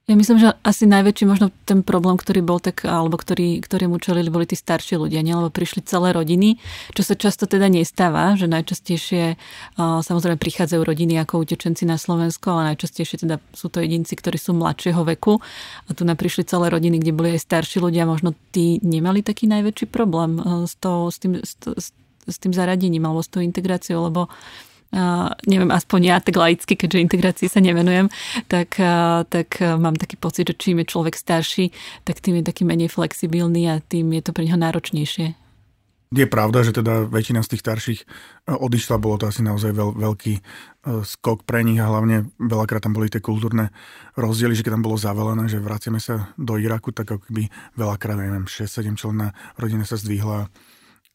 Ja 0.05 0.21
myslím, 0.21 0.37
že 0.37 0.53
asi 0.61 0.85
najväčší 0.85 1.25
možno 1.25 1.49
ten 1.64 1.81
problém, 1.81 2.21
ktorý 2.21 2.45
bol 2.45 2.61
tak, 2.61 2.85
alebo 2.85 3.17
ktorý, 3.17 3.64
ktorému 3.64 3.97
čelili, 3.97 4.29
boli 4.29 4.45
tí 4.45 4.53
starší 4.53 5.01
ľudia, 5.01 5.25
nie? 5.25 5.33
lebo 5.33 5.49
prišli 5.49 5.81
celé 5.81 6.12
rodiny, 6.12 6.61
čo 6.93 7.01
sa 7.01 7.17
často 7.17 7.49
teda 7.49 7.73
nestáva, 7.73 8.37
že 8.37 8.45
najčastejšie 8.45 9.40
samozrejme 9.81 10.37
prichádzajú 10.37 10.85
rodiny 10.85 11.17
ako 11.25 11.49
utečenci 11.49 11.88
na 11.88 11.97
Slovensko, 11.97 12.53
ale 12.53 12.77
najčastejšie 12.77 13.25
teda 13.25 13.40
sú 13.57 13.73
to 13.73 13.81
jedinci, 13.81 14.12
ktorí 14.12 14.37
sú 14.37 14.53
mladšieho 14.53 15.09
veku 15.09 15.40
a 15.88 15.90
tu 15.97 16.05
prišli 16.05 16.45
celé 16.45 16.69
rodiny, 16.69 17.01
kde 17.01 17.17
boli 17.17 17.29
aj 17.33 17.49
starší 17.49 17.81
ľudia, 17.81 18.05
možno 18.05 18.37
tí 18.53 18.85
nemali 18.85 19.25
taký 19.25 19.49
najväčší 19.49 19.88
problém 19.88 20.37
s, 20.69 20.77
to, 20.85 21.09
s, 21.09 21.17
tým, 21.17 21.40
s, 21.40 21.57
s 22.29 22.37
tým 22.45 22.53
zaradením 22.53 23.09
alebo 23.09 23.25
s 23.25 23.33
tou 23.33 23.40
integráciou, 23.40 24.05
lebo 24.05 24.29
neviem, 25.46 25.70
aspoň 25.74 26.00
ja 26.07 26.16
tak 26.22 26.38
laicky, 26.38 26.78
keďže 26.78 27.04
integrácii 27.11 27.48
sa 27.50 27.59
nevenujem, 27.59 28.07
tak, 28.46 28.78
tak 29.28 29.59
mám 29.61 29.98
taký 29.98 30.14
pocit, 30.14 30.46
že 30.46 30.54
čím 30.54 30.83
je 30.83 30.90
človek 30.90 31.18
starší, 31.18 31.74
tak 32.07 32.22
tým 32.22 32.40
je 32.40 32.44
taký 32.46 32.62
menej 32.62 32.88
flexibilný 32.92 33.66
a 33.70 33.83
tým 33.83 34.14
je 34.14 34.22
to 34.22 34.30
pre 34.30 34.46
neho 34.46 34.59
náročnejšie. 34.59 35.35
Je 36.14 36.30
pravda, 36.30 36.62
že 36.62 36.70
teda 36.70 37.11
väčšina 37.11 37.42
z 37.42 37.50
tých 37.57 37.64
starších 37.66 38.00
e, 38.04 38.07
odišla, 38.54 39.02
bolo 39.02 39.18
to 39.18 39.26
asi 39.26 39.42
naozaj 39.42 39.74
veľ, 39.74 39.98
veľký 39.98 40.35
e, 40.38 40.42
skok 41.02 41.42
pre 41.42 41.66
nich 41.66 41.83
a 41.83 41.90
hlavne 41.90 42.30
veľakrát 42.38 42.87
tam 42.87 42.94
boli 42.94 43.11
tie 43.11 43.18
kultúrne 43.18 43.74
rozdiely, 44.14 44.54
že 44.54 44.62
keď 44.62 44.78
tam 44.78 44.87
bolo 44.87 44.94
zavelené, 44.94 45.50
že 45.50 45.59
vraciame 45.59 45.98
sa 45.98 46.30
do 46.38 46.54
Iraku, 46.54 46.94
tak 46.94 47.11
ako 47.11 47.26
by 47.35 47.50
veľakrát, 47.74 48.14
neviem, 48.14 48.46
6-7 48.46 48.94
členná 48.94 49.35
rodina 49.59 49.83
sa 49.83 49.98
zdvihla 49.98 50.46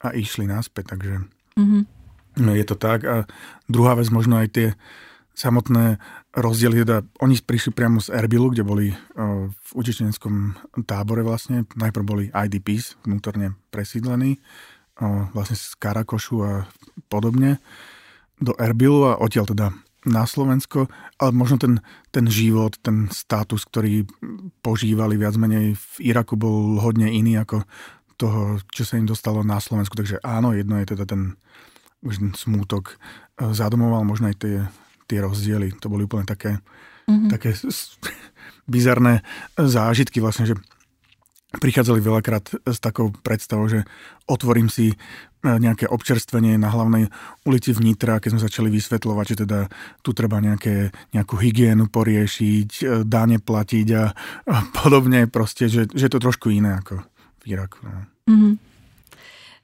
a 0.03 0.07
išli 0.11 0.43
naspäť, 0.51 0.99
takže... 0.99 1.23
Mm-hmm. 1.55 1.98
No, 2.37 2.53
je 2.53 2.65
to 2.67 2.77
tak. 2.77 3.07
A 3.07 3.25
druhá 3.65 3.97
vec, 3.97 4.11
možno 4.13 4.37
aj 4.37 4.47
tie 4.53 4.67
samotné 5.33 5.97
rozdiely, 6.35 6.83
teda 6.83 7.01
oni 7.23 7.39
prišli 7.41 7.71
priamo 7.73 8.03
z 8.03 8.11
Erbilu, 8.11 8.51
kde 8.51 8.67
boli 8.67 8.87
v 9.49 9.69
utečeneckom 9.73 10.53
tábore 10.85 11.23
vlastne. 11.25 11.65
Najprv 11.73 12.05
boli 12.05 12.25
IDPs, 12.29 12.99
vnútorne 13.07 13.55
presídlení, 13.73 14.37
vlastne 15.31 15.55
z 15.55 15.73
Karakošu 15.79 16.35
a 16.43 16.53
podobne, 17.07 17.63
do 18.37 18.51
Erbilu 18.59 19.07
a 19.09 19.19
odtiaľ 19.19 19.47
teda 19.47 19.67
na 20.07 20.23
Slovensko, 20.23 20.87
ale 21.19 21.31
možno 21.35 21.59
ten, 21.59 21.73
ten 22.11 22.23
život, 22.27 22.79
ten 22.79 23.11
status, 23.11 23.67
ktorý 23.67 24.07
požívali 24.63 25.19
viac 25.19 25.35
menej 25.35 25.75
v 25.75 26.15
Iraku 26.15 26.39
bol 26.39 26.79
hodne 26.79 27.11
iný 27.11 27.35
ako 27.43 27.67
toho, 28.15 28.63
čo 28.71 28.87
sa 28.87 28.95
im 28.95 29.03
dostalo 29.03 29.43
na 29.43 29.59
Slovensku. 29.59 29.95
Takže 29.95 30.23
áno, 30.23 30.55
jedno 30.55 30.79
je 30.79 30.95
teda 30.95 31.03
ten 31.03 31.35
ten 31.99 32.31
smútok 32.31 32.95
e, 32.95 32.95
zadomoval 33.51 34.07
možno 34.07 34.31
aj 34.31 34.37
tie, 34.39 34.55
tie 35.07 35.19
rozdiely. 35.19 35.75
To 35.83 35.91
boli 35.91 36.07
úplne 36.07 36.23
také, 36.23 36.63
mm-hmm. 37.09 37.29
také 37.31 37.55
bizarné 38.69 39.25
zážitky 39.57 40.23
vlastne, 40.23 40.47
že 40.47 40.55
prichádzali 41.49 41.97
veľakrát 41.97 42.61
s 42.69 42.77
takou 42.77 43.09
predstavou, 43.09 43.65
že 43.65 43.81
otvorím 44.29 44.69
si 44.69 44.93
e, 44.93 44.95
nejaké 45.41 45.89
občerstvenie 45.89 46.61
na 46.61 46.69
hlavnej 46.69 47.09
ulici 47.49 47.73
v 47.73 47.89
Nitra, 47.89 48.21
keď 48.21 48.37
sme 48.37 48.45
začali 48.45 48.69
vysvetľovať, 48.69 49.25
že 49.33 49.37
teda 49.49 49.59
tu 50.05 50.13
treba 50.13 50.37
nejaké, 50.37 50.93
nejakú 51.09 51.41
hygienu 51.41 51.89
poriešiť, 51.89 52.69
e, 52.79 52.83
dáne 53.01 53.41
platiť 53.41 53.87
a, 53.97 54.03
a 54.45 54.57
podobne 54.77 55.25
proste, 55.25 55.65
že, 55.65 55.89
že 55.89 56.05
je 56.05 56.13
to 56.13 56.21
trošku 56.21 56.53
iné 56.53 56.77
ako 56.77 57.01
v 57.41 57.43
Iraku. 57.49 57.81
No. 57.81 58.05
Mm-hmm. 58.29 58.68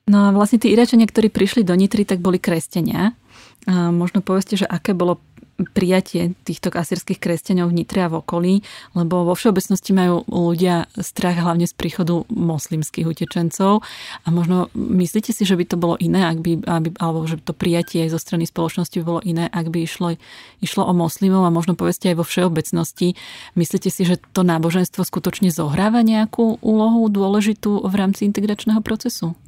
No 0.05 0.29
a 0.29 0.33
vlastne 0.33 0.61
tí 0.61 0.69
Iračania, 0.69 1.09
ktorí 1.09 1.33
prišli 1.33 1.65
do 1.65 1.73
Nitry, 1.73 2.05
tak 2.05 2.21
boli 2.21 2.37
kresťania. 2.37 3.17
A 3.65 3.89
možno 3.89 4.21
povedzte, 4.21 4.53
že 4.53 4.69
aké 4.69 4.93
bolo 4.93 5.17
prijatie 5.55 6.35
týchto 6.43 6.67
asýrskych 6.67 7.15
kresťanov 7.15 7.71
v 7.71 7.79
Nitre 7.79 8.03
a 8.03 8.11
v 8.11 8.19
okolí, 8.19 8.53
lebo 8.91 9.23
vo 9.23 9.33
všeobecnosti 9.39 9.95
majú 9.95 10.27
ľudia 10.27 10.91
strach 10.99 11.39
hlavne 11.39 11.63
z 11.63 11.71
príchodu 11.71 12.27
moslimských 12.27 13.07
utečencov 13.07 13.79
a 14.23 14.27
možno 14.35 14.67
myslíte 14.75 15.31
si, 15.31 15.47
že 15.47 15.55
by 15.55 15.63
to 15.63 15.79
bolo 15.79 15.95
iné, 15.95 16.27
ak 16.27 16.43
by, 16.43 16.59
aby, 16.59 16.89
alebo 16.99 17.23
že 17.23 17.39
to 17.39 17.55
prijatie 17.55 18.03
zo 18.11 18.19
strany 18.19 18.43
spoločnosti 18.43 18.99
bolo 18.99 19.23
iné, 19.23 19.47
ak 19.47 19.71
by 19.71 19.87
išlo, 19.87 20.19
išlo 20.59 20.83
o 20.83 20.91
moslimov 20.91 21.47
a 21.47 21.55
možno 21.55 21.79
povedzte 21.79 22.11
aj 22.11 22.19
vo 22.19 22.27
všeobecnosti. 22.27 23.15
Myslíte 23.55 23.87
si, 23.87 24.03
že 24.03 24.19
to 24.35 24.43
náboženstvo 24.43 25.07
skutočne 25.07 25.55
zohráva 25.55 26.03
nejakú 26.03 26.59
úlohu 26.59 27.07
dôležitú 27.07 27.79
v 27.79 27.95
rámci 27.95 28.27
integračného 28.27 28.83
procesu? 28.83 29.39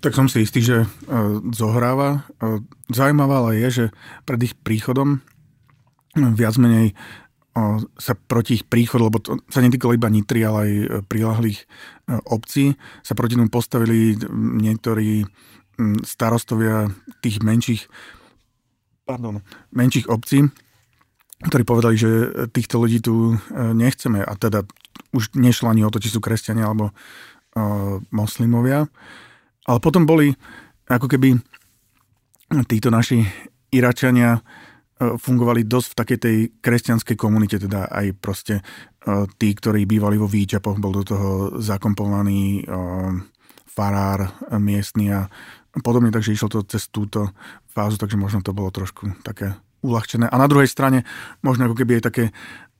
Tak 0.00 0.12
som 0.12 0.28
si 0.28 0.44
istý, 0.44 0.60
že 0.60 0.84
e, 0.84 0.86
zohráva. 1.56 2.28
E, 2.36 2.60
zaujímavé 2.92 3.34
ale 3.34 3.50
je, 3.64 3.68
že 3.70 3.84
pred 4.28 4.40
ich 4.44 4.54
príchodom 4.56 5.24
viac 6.16 6.56
menej 6.60 6.92
e, 6.92 6.94
sa 7.96 8.12
proti 8.16 8.60
ich 8.60 8.64
príchodu, 8.68 9.08
lebo 9.08 9.18
to 9.20 9.40
sa 9.48 9.64
netýkalo 9.64 9.96
iba 9.96 10.12
Nitry, 10.12 10.44
ale 10.44 10.58
aj 10.60 10.72
prilahlých 11.08 11.64
obcí, 12.28 12.76
sa 13.00 13.16
proti 13.16 13.34
tomu 13.34 13.48
postavili 13.50 14.14
niektorí 14.62 15.24
starostovia 16.04 16.88
tých 17.20 17.44
menších, 17.44 17.82
pardon, 19.04 19.44
menších 19.76 20.08
obcí, 20.08 20.48
ktorí 21.44 21.62
povedali, 21.68 21.96
že 22.00 22.10
týchto 22.48 22.80
ľudí 22.80 23.04
tu 23.04 23.36
nechceme. 23.52 24.24
A 24.24 24.32
teda 24.40 24.64
už 25.12 25.36
nešlo 25.36 25.68
ani 25.68 25.84
o 25.84 25.92
to, 25.92 26.00
či 26.00 26.08
sú 26.08 26.22
kresťania 26.22 26.64
alebo 26.64 26.96
moslimovia. 28.08 28.88
Ale 29.66 29.78
potom 29.82 30.06
boli 30.06 30.30
ako 30.86 31.10
keby 31.10 31.34
títo 32.70 32.88
naši 32.94 33.26
Iračania 33.74 34.38
e, 34.38 34.40
fungovali 35.18 35.66
dosť 35.66 35.88
v 35.90 35.98
takej 35.98 36.18
tej 36.22 36.36
kresťanskej 36.62 37.16
komunite, 37.18 37.58
teda 37.58 37.90
aj 37.90 38.06
proste 38.22 38.54
e, 38.58 38.62
tí, 39.34 39.50
ktorí 39.50 39.82
bývali 39.84 40.14
vo 40.14 40.30
Výčapoch, 40.30 40.78
bol 40.78 41.02
do 41.02 41.04
toho 41.04 41.28
zakompovaný 41.58 42.62
e, 42.62 42.72
farár 43.66 44.30
miestny 44.56 45.12
a 45.12 45.26
podobne, 45.84 46.08
takže 46.08 46.32
išlo 46.32 46.48
to 46.48 46.60
cez 46.64 46.88
túto 46.88 47.34
fázu, 47.68 48.00
takže 48.00 48.16
možno 48.16 48.40
to 48.40 48.56
bolo 48.56 48.72
trošku 48.72 49.20
také 49.20 49.52
uľahčené. 49.84 50.30
A 50.30 50.36
na 50.40 50.48
druhej 50.48 50.70
strane 50.70 51.04
možno 51.44 51.68
ako 51.68 51.76
keby 51.76 52.00
aj 52.00 52.04
také 52.08 52.24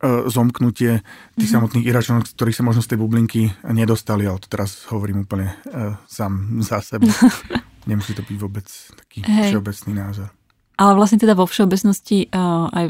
zomknutie 0.05 1.01
tých 1.01 1.05
mm-hmm. 1.37 1.49
samotných 1.57 1.89
Iračanov, 1.89 2.29
ktorí 2.29 2.53
sa 2.53 2.61
možno 2.61 2.85
z 2.85 2.93
tej 2.93 2.99
bublinky 3.01 3.49
nedostali, 3.65 4.29
ale 4.29 4.37
to 4.45 4.49
teraz 4.53 4.85
hovorím 4.93 5.25
úplne 5.25 5.57
uh, 5.73 5.97
sám 6.05 6.61
za 6.61 6.85
seba. 6.85 7.09
Nemusí 7.89 8.13
to 8.13 8.21
byť 8.21 8.37
vôbec 8.37 8.69
taký 8.93 9.25
hey. 9.25 9.55
všeobecný 9.55 9.93
názor. 9.97 10.29
Ale 10.77 10.93
vlastne 10.93 11.17
teda 11.17 11.33
vo 11.33 11.49
všeobecnosti, 11.49 12.29
uh, 12.29 12.69
aj 12.69 12.87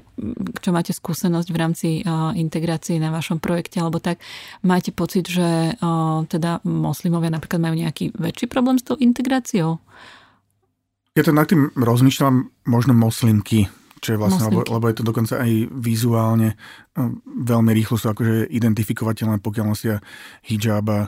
čo 0.59 0.75
máte 0.75 0.91
skúsenosť 0.91 1.49
v 1.55 1.59
rámci 1.63 1.89
uh, 2.03 2.35
integrácie 2.35 2.99
na 2.99 3.15
vašom 3.15 3.39
projekte, 3.39 3.79
alebo 3.79 4.03
tak, 4.03 4.19
máte 4.67 4.91
pocit, 4.91 5.31
že 5.31 5.79
uh, 5.79 6.27
teda 6.27 6.67
moslimovia 6.67 7.31
napríklad 7.31 7.63
majú 7.63 7.79
nejaký 7.79 8.19
väčší 8.19 8.51
problém 8.51 8.83
s 8.83 8.91
tou 8.91 8.99
integráciou? 8.99 9.79
Ja 11.15 11.23
to 11.23 11.31
nad 11.31 11.47
tým 11.47 11.71
rozmýšľam, 11.79 12.51
možno 12.67 12.93
moslimky, 12.99 13.71
čo 14.07 14.15
je 14.15 14.23
vlastne, 14.23 14.47
lebo, 14.47 14.63
lebo 14.63 14.87
je 14.87 15.03
to 15.03 15.05
dokonca 15.05 15.43
aj 15.43 15.51
vizuálne 15.75 16.55
veľmi 17.27 17.75
rýchlo 17.75 17.99
sú 17.99 18.15
akože 18.15 18.47
identifikovateľné, 18.55 19.43
pokiaľ 19.43 19.65
nosia 19.67 19.99
hijab 20.47 20.87
a 20.87 21.01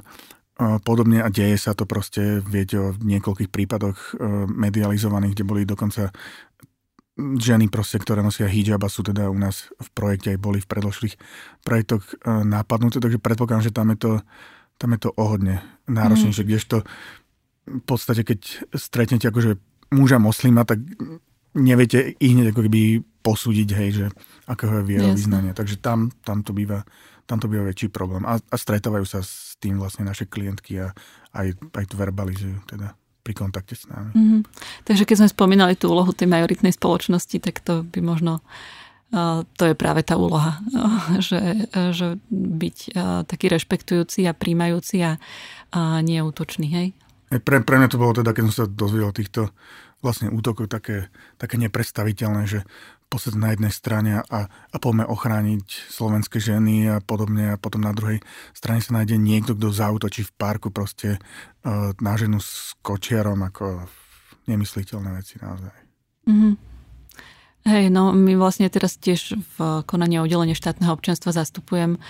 podobne 0.82 1.22
a 1.22 1.30
deje 1.30 1.54
sa 1.54 1.78
to 1.78 1.86
proste, 1.86 2.42
viete 2.42 2.74
o 2.74 2.90
niekoľkých 2.90 3.46
prípadoch 3.46 4.18
medializovaných, 4.50 5.38
kde 5.38 5.46
boli 5.46 5.62
dokonca 5.62 6.10
ženy 7.18 7.70
proste, 7.70 8.02
ktoré 8.02 8.26
nosia 8.26 8.50
hijab 8.50 8.82
a 8.82 8.90
sú 8.90 9.06
teda 9.06 9.30
u 9.30 9.38
nás 9.38 9.70
v 9.78 9.88
projekte 9.94 10.34
aj 10.34 10.42
boli 10.42 10.58
v 10.58 10.66
predložších 10.66 11.14
projektoch 11.62 12.02
nápadnuté, 12.26 12.98
takže 12.98 13.22
predpokladám, 13.22 13.70
že 13.70 13.74
tam 13.74 13.94
je 13.94 13.98
to, 14.02 14.12
tam 14.82 14.90
je 14.94 14.98
to 15.06 15.10
ohodne 15.14 15.62
náročnejšie, 15.86 16.42
mm. 16.42 16.48
kdežto 16.50 16.76
v 17.68 17.82
podstate, 17.86 18.26
keď 18.26 18.40
stretnete 18.74 19.30
akože 19.30 19.62
muža 19.94 20.18
moslima, 20.20 20.66
tak 20.68 20.82
neviete 21.58 22.14
ich 22.16 22.32
hneď 22.32 22.54
ako 22.54 22.62
keby 22.70 23.02
posúdiť, 23.20 23.68
hej, 23.74 23.90
že 23.90 24.06
akého 24.46 24.80
je 24.80 24.88
vierovýznanie. 24.94 25.52
Takže 25.52 25.82
tam, 25.82 26.14
tam, 26.22 26.46
to 26.46 26.54
býva, 26.54 26.86
tam 27.26 27.42
to 27.42 27.50
býva 27.50 27.66
väčší 27.68 27.90
problém. 27.90 28.24
A, 28.24 28.38
a 28.38 28.56
stretávajú 28.56 29.04
sa 29.04 29.20
s 29.20 29.58
tým 29.58 29.76
vlastne 29.76 30.06
naše 30.06 30.30
klientky 30.30 30.80
a 30.80 30.94
aj, 31.34 31.58
aj 31.74 31.84
to 31.90 31.94
verbalizujú 31.98 32.56
teda 32.70 32.94
pri 33.26 33.32
kontakte 33.36 33.76
s 33.76 33.84
nami. 33.90 34.14
Mm-hmm. 34.16 34.42
Takže 34.88 35.04
keď 35.04 35.16
sme 35.20 35.28
spomínali 35.28 35.74
tú 35.76 35.92
úlohu 35.92 36.16
tej 36.16 36.30
majoritnej 36.30 36.72
spoločnosti, 36.72 37.36
tak 37.42 37.60
to 37.60 37.84
by 37.84 38.00
možno 38.00 38.40
to 39.56 39.62
je 39.64 39.72
práve 39.72 40.04
tá 40.04 40.20
úloha, 40.20 40.60
že, 41.28 41.68
že 41.72 42.20
byť 42.32 42.78
taký 43.24 43.46
rešpektujúci 43.48 44.28
a 44.28 44.36
príjmajúci 44.36 45.00
a, 45.00 45.16
a 45.72 46.04
nie 46.04 46.20
útočný, 46.20 46.68
hej? 46.68 46.88
Pre, 47.28 47.60
pre 47.60 47.76
mňa 47.76 47.88
to 47.92 48.00
bolo 48.00 48.16
teda, 48.16 48.32
keď 48.32 48.42
som 48.48 48.54
sa 48.56 48.64
dozvedel 48.64 49.12
týchto 49.12 49.52
vlastne 49.98 50.30
útokov 50.30 50.70
také, 50.70 51.10
také 51.40 51.58
nepredstaviteľné, 51.58 52.46
že 52.46 52.60
podstate 53.08 53.40
na 53.40 53.56
jednej 53.56 53.72
strane 53.72 54.20
a, 54.20 54.40
a 54.52 54.76
poďme 54.76 55.08
ochrániť 55.08 55.64
slovenské 55.88 56.38
ženy 56.38 56.92
a 56.92 56.96
podobne 57.00 57.56
a 57.56 57.60
potom 57.60 57.80
na 57.80 57.96
druhej 57.96 58.20
strane 58.52 58.84
sa 58.84 59.00
nájde 59.00 59.16
niekto, 59.16 59.56
kto 59.56 59.72
zautočí 59.72 60.28
v 60.28 60.36
parku 60.36 60.68
proste 60.68 61.16
uh, 61.16 61.96
na 62.04 62.14
ženu 62.20 62.36
s 62.38 62.76
kočiarom 62.84 63.40
ako 63.48 63.88
nemysliteľné 64.44 65.10
veci 65.16 65.40
naozaj. 65.40 65.76
Mm-hmm. 66.28 66.52
Hej, 67.68 67.92
no 67.92 68.16
my 68.16 68.32
vlastne 68.40 68.64
teraz 68.72 68.96
tiež 68.96 69.36
v 69.36 69.84
konaní 69.84 70.16
o 70.16 70.24
udelenie 70.24 70.56
štátneho 70.56 70.88
občianstva 70.88 71.36
zastupujem 71.36 72.00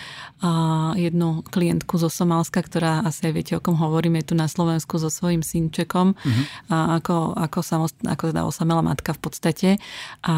jednu 0.95 1.43
klientku 1.51 1.99
zo 1.99 2.07
Somálska, 2.07 2.63
ktorá 2.63 3.03
asi 3.03 3.27
aj 3.27 3.33
viete, 3.35 3.53
o 3.59 3.63
kom 3.63 3.75
hovorím, 3.75 4.23
je 4.23 4.31
tu 4.31 4.35
na 4.39 4.47
Slovensku 4.47 5.03
so 5.03 5.11
svojím 5.11 5.43
synčekom, 5.43 6.15
uh-huh. 6.15 6.45
a 6.71 7.03
ako, 7.03 7.35
ako, 7.35 7.59
samost, 7.67 7.99
ako 8.07 8.31
teda 8.31 8.47
osamela 8.47 8.87
matka 8.87 9.11
v 9.11 9.21
podstate. 9.21 9.69
A 10.23 10.35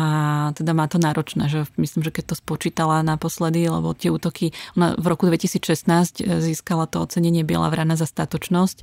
teda 0.56 0.72
má 0.72 0.88
to 0.88 0.96
náročné, 0.96 1.52
že 1.52 1.68
myslím, 1.76 2.00
že 2.00 2.16
keď 2.16 2.32
to 2.32 2.40
spočítala 2.40 3.04
naposledy, 3.04 3.68
lebo 3.68 3.92
tie 3.92 4.08
útoky, 4.08 4.56
ona 4.72 4.96
v 4.96 5.04
roku 5.04 5.28
2016 5.28 6.24
e, 6.24 6.40
získala 6.40 6.88
to 6.88 7.04
ocenenie 7.04 7.44
Biela 7.44 7.68
vrana 7.68 7.92
za 7.92 8.08
statočnosť, 8.08 8.80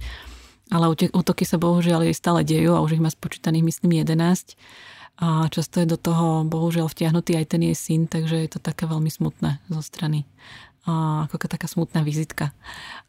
ale 0.70 0.94
útoky 0.94 1.50
sa 1.50 1.58
bohužiaľ 1.58 2.06
jej 2.06 2.14
stále 2.14 2.46
dejú 2.46 2.78
a 2.78 2.84
už 2.86 3.00
ich 3.00 3.04
má 3.04 3.10
spočítaných 3.10 3.66
myslím 3.74 4.06
11 4.06 4.54
a 5.18 5.50
často 5.50 5.82
je 5.82 5.90
do 5.90 5.98
toho 5.98 6.46
bohužiaľ 6.46 6.94
vtiahnutý 6.94 7.42
aj 7.42 7.58
ten 7.58 7.66
jej 7.66 7.74
syn, 7.74 8.06
takže 8.06 8.38
je 8.38 8.50
to 8.54 8.60
také 8.62 8.86
veľmi 8.86 9.10
smutné 9.10 9.66
zo 9.66 9.82
strany. 9.82 10.30
A 10.88 11.28
ako 11.28 11.52
taká 11.52 11.68
smutná 11.68 12.00
vizitka. 12.00 12.56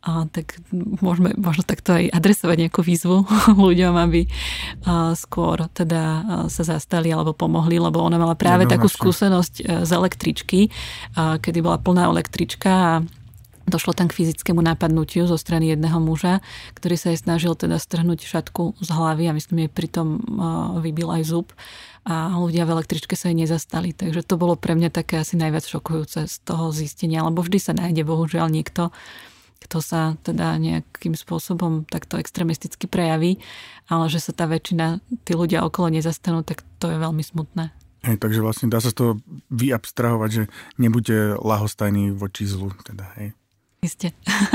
A 0.03 0.27
tak 0.27 0.59
môžeme 0.75 1.31
možno 1.39 1.63
takto 1.63 1.95
aj 1.95 2.11
adresovať 2.11 2.67
nejakú 2.67 2.83
výzvu 2.83 3.23
ľuďom, 3.69 3.95
aby 3.95 4.27
skôr 5.15 5.69
teda 5.71 6.03
sa 6.51 6.63
zastali 6.67 7.13
alebo 7.13 7.37
pomohli, 7.37 7.79
lebo 7.79 8.03
ona 8.03 8.19
mala 8.19 8.35
práve 8.35 8.67
takú 8.67 8.91
skúsenosť 8.91 9.55
e, 9.63 9.63
z 9.87 9.91
električky, 9.95 10.61
kedy 11.15 11.59
bola 11.63 11.79
plná 11.79 12.11
električka 12.11 12.73
a 12.73 12.93
Došlo 13.69 13.93
tam 13.93 14.09
k 14.09 14.17
fyzickému 14.17 14.65
napadnutiu 14.65 15.29
zo 15.29 15.37
strany 15.37 15.69
jedného 15.69 16.01
muža, 16.01 16.41
ktorý 16.73 16.97
sa 16.97 17.13
jej 17.13 17.21
snažil 17.21 17.53
teda 17.53 17.77
strhnúť 17.77 18.25
šatku 18.25 18.81
z 18.81 18.89
hlavy 18.89 19.29
a 19.29 19.37
myslím, 19.37 19.69
že 19.69 19.77
pritom 19.77 20.09
vybil 20.81 21.13
aj 21.13 21.23
zub 21.29 21.53
a 22.09 22.33
ľudia 22.33 22.65
v 22.65 22.81
električke 22.81 23.13
sa 23.13 23.29
jej 23.29 23.37
nezastali. 23.37 23.93
Takže 23.93 24.25
to 24.25 24.41
bolo 24.41 24.57
pre 24.57 24.73
mňa 24.73 24.89
také 24.89 25.21
asi 25.21 25.37
najviac 25.37 25.69
šokujúce 25.69 26.25
z 26.25 26.37
toho 26.41 26.73
zistenia, 26.73 27.21
lebo 27.21 27.45
vždy 27.45 27.59
sa 27.61 27.77
nájde 27.77 28.09
bohužiaľ 28.09 28.49
niekto, 28.49 28.89
kto 29.61 29.85
sa 29.85 30.17
teda 30.25 30.57
nejakým 30.57 31.13
spôsobom 31.13 31.85
takto 31.85 32.17
extremisticky 32.17 32.89
prejaví, 32.89 33.45
ale 33.93 34.09
že 34.09 34.25
sa 34.25 34.33
tá 34.33 34.49
väčšina, 34.49 35.05
tí 35.29 35.37
ľudia 35.37 35.69
okolo 35.69 35.93
nezastanú, 35.93 36.41
tak 36.41 36.65
to 36.81 36.89
je 36.89 36.97
veľmi 36.97 37.21
smutné. 37.21 37.77
Hej, 38.07 38.17
takže 38.23 38.41
vlastne 38.41 38.71
dá 38.71 38.79
sa 38.79 38.95
z 38.95 38.97
toho 38.97 39.13
vyabstrahovať, 39.53 40.31
že 40.31 40.43
nebuďte 40.79 41.43
lahostajní 41.43 42.15
voči 42.15 42.47
zlu. 42.47 42.71
Teda, 42.87 43.11
hej. 43.19 43.38
Isté. 43.79 44.11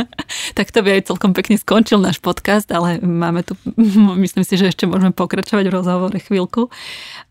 tak 0.58 0.76
to 0.76 0.84
by 0.84 1.00
aj 1.00 1.08
celkom 1.08 1.32
pekne 1.32 1.56
skončil 1.56 2.04
náš 2.04 2.20
podcast, 2.20 2.68
ale 2.76 3.00
máme 3.00 3.48
tu, 3.48 3.56
myslím 4.24 4.44
si, 4.44 4.60
že 4.60 4.72
ešte 4.72 4.84
môžeme 4.84 5.16
pokračovať 5.16 5.66
v 5.72 5.76
rozhovore 5.76 6.20
chvíľku. 6.20 6.68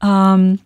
Um, 0.00 0.56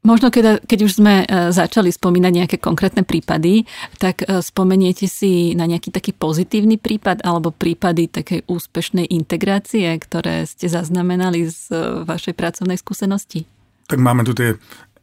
Možno 0.00 0.32
keď, 0.32 0.64
keď 0.64 0.78
už 0.88 0.92
sme 0.96 1.28
e, 1.28 1.52
začali 1.52 1.92
spomínať 1.92 2.32
nejaké 2.32 2.56
konkrétne 2.56 3.04
prípady, 3.04 3.68
tak 4.00 4.24
e, 4.24 4.40
spomeniete 4.40 5.04
si 5.04 5.52
na 5.52 5.68
nejaký 5.68 5.92
taký 5.92 6.16
pozitívny 6.16 6.80
prípad 6.80 7.20
alebo 7.20 7.52
prípady 7.52 8.08
takej 8.08 8.48
úspešnej 8.48 9.04
integrácie, 9.12 9.92
ktoré 10.00 10.48
ste 10.48 10.72
zaznamenali 10.72 11.44
z 11.52 11.68
e, 11.68 11.76
vašej 12.08 12.32
pracovnej 12.32 12.80
skúsenosti? 12.80 13.44
Tak 13.92 14.00
máme 14.00 14.24
tu 14.24 14.32
tie 14.32 14.56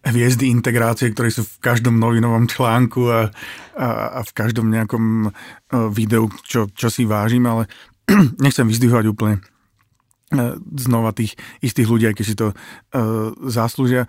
hviezdy 0.09 0.49
integrácie, 0.49 1.11
ktoré 1.11 1.29
sú 1.29 1.43
v 1.43 1.59
každom 1.59 1.99
novinovom 1.99 2.47
článku 2.47 3.07
a, 3.07 3.29
a, 3.75 3.87
a 4.17 4.21
v 4.23 4.31
každom 4.31 4.71
nejakom 4.71 5.27
e, 5.27 5.29
videu, 5.91 6.31
čo, 6.47 6.71
čo 6.71 6.87
si 6.87 7.03
vážim, 7.03 7.43
ale 7.45 7.67
nechcem 8.43 8.67
vyzdvihovať 8.67 9.05
úplne 9.11 9.35
e, 9.37 9.41
znova 10.79 11.11
tých 11.11 11.35
istých 11.59 11.87
ľudí, 11.87 12.05
aj 12.07 12.15
keď 12.15 12.25
si 12.25 12.35
to 12.35 12.47
uh, 12.51 13.31
zaslúžia. 13.47 14.07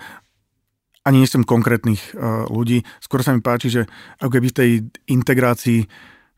Ani 1.07 1.25
som 1.25 1.41
konkrétnych 1.47 2.13
uh, 2.13 2.45
ľudí. 2.53 2.85
Skôr 3.01 3.25
sa 3.25 3.33
mi 3.33 3.41
páči, 3.41 3.73
že 3.73 3.83
ako 4.21 4.29
keby 4.29 4.47
v 4.53 4.59
tej 4.59 4.71
integrácii 5.09 5.89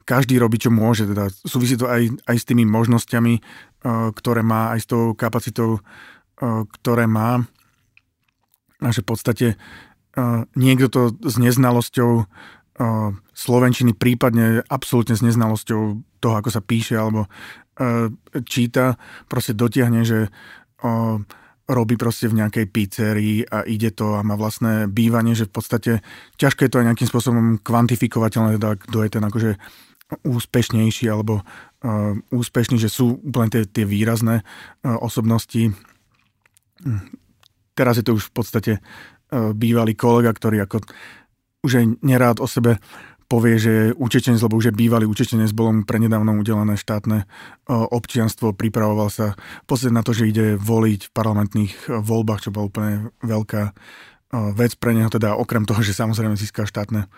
každý 0.06 0.38
robí, 0.38 0.62
čo 0.62 0.70
môže. 0.70 1.10
Teda 1.10 1.26
súvisí 1.42 1.74
to 1.74 1.90
aj, 1.90 2.06
aj 2.30 2.36
s 2.38 2.46
tými 2.46 2.62
možnosťami, 2.70 3.34
uh, 3.34 4.14
ktoré 4.14 4.46
má, 4.46 4.70
aj 4.70 4.80
s 4.84 4.86
tou 4.86 5.18
kapacitou, 5.18 5.82
uh, 5.82 6.62
ktoré 6.80 7.10
má 7.10 7.42
a 8.80 8.88
že 8.90 9.04
v 9.04 9.08
podstate 9.08 9.46
uh, 10.16 10.44
niekto 10.56 10.88
to 10.88 11.00
s 11.22 11.36
neznalosťou 11.36 12.10
uh, 12.20 12.26
slovenčiny, 13.36 13.92
prípadne 13.92 14.64
absolútne 14.66 15.14
s 15.14 15.22
neznalosťou 15.24 15.80
toho, 16.20 16.34
ako 16.36 16.50
sa 16.52 16.64
píše 16.64 16.96
alebo 16.96 17.28
uh, 17.28 18.08
číta, 18.48 18.96
proste 19.28 19.52
dotiahne, 19.52 20.02
že 20.02 20.28
uh, 20.28 21.20
robí 21.70 21.94
proste 21.94 22.26
v 22.26 22.42
nejakej 22.42 22.66
pizzerii 22.66 23.46
a 23.46 23.62
ide 23.62 23.94
to 23.94 24.18
a 24.18 24.26
má 24.26 24.34
vlastné 24.34 24.90
bývanie, 24.90 25.38
že 25.38 25.46
v 25.46 25.54
podstate 25.54 25.92
ťažké 26.34 26.66
je 26.66 26.72
to 26.74 26.78
aj 26.82 26.86
nejakým 26.90 27.08
spôsobom 27.08 27.46
kvantifikovateľné, 27.62 28.58
teda 28.58 28.74
kto 28.74 28.98
je 29.06 29.10
ten 29.12 29.22
akože 29.22 29.50
úspešnejší 30.26 31.06
alebo 31.06 31.46
uh, 31.46 32.18
úspešný, 32.34 32.82
že 32.82 32.90
sú 32.90 33.22
úplne 33.22 33.46
tie, 33.54 33.62
tie 33.70 33.86
výrazné 33.86 34.42
uh, 34.42 34.98
osobnosti 34.98 35.70
teraz 37.80 37.96
je 37.96 38.04
to 38.04 38.12
už 38.20 38.28
v 38.28 38.34
podstate 38.36 38.72
e, 38.76 38.80
bývalý 39.56 39.96
kolega, 39.96 40.36
ktorý 40.36 40.68
ako 40.68 40.84
už 41.64 41.72
aj 41.80 41.86
nerád 42.04 42.36
o 42.44 42.48
sebe 42.48 42.76
povie, 43.24 43.62
že 43.62 43.70
je 43.70 43.84
utečenec, 43.94 44.42
lebo 44.42 44.58
už 44.58 44.68
je 44.68 44.74
bývalý 44.74 45.06
utečenec, 45.06 45.54
bolo 45.54 45.70
mu 45.70 45.82
prenedávno 45.88 46.36
udelené 46.36 46.76
štátne 46.76 47.24
e, 47.24 47.26
občianstvo, 47.72 48.52
pripravoval 48.52 49.08
sa 49.08 49.26
podstate 49.64 49.96
na 49.96 50.04
to, 50.04 50.12
že 50.12 50.28
ide 50.28 50.60
voliť 50.60 51.08
v 51.08 51.14
parlamentných 51.16 51.72
e, 51.72 51.80
voľbách, 52.04 52.44
čo 52.44 52.52
bola 52.52 52.68
úplne 52.68 52.92
veľká 53.24 53.72
vec 54.30 54.78
pre 54.78 54.94
neho, 54.94 55.10
teda 55.10 55.34
okrem 55.34 55.66
toho, 55.66 55.82
že 55.82 55.90
samozrejme 55.90 56.38
získa 56.38 56.62
štátne 56.62 57.10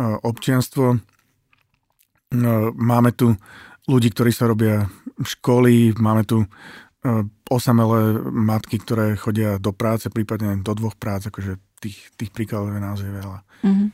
občianstvo. 0.00 0.96
Máme 2.72 3.12
tu 3.12 3.36
ľudí, 3.84 4.08
ktorí 4.08 4.32
sa 4.32 4.50
robia 4.50 4.88
školy, 5.20 5.92
máme 5.96 6.26
tu 6.26 6.44
osamelé 7.46 8.18
matky, 8.32 8.82
ktoré 8.82 9.14
chodia 9.14 9.62
do 9.62 9.70
práce, 9.70 10.10
prípadne 10.10 10.58
do 10.60 10.72
dvoch 10.74 10.98
prác, 10.98 11.30
akože 11.30 11.58
tých, 11.78 11.98
tých 12.18 12.30
príkladov 12.32 12.74
je 12.74 12.82
naozaj 12.82 13.08
veľa. 13.10 13.38
Mm-hmm. 13.62 13.88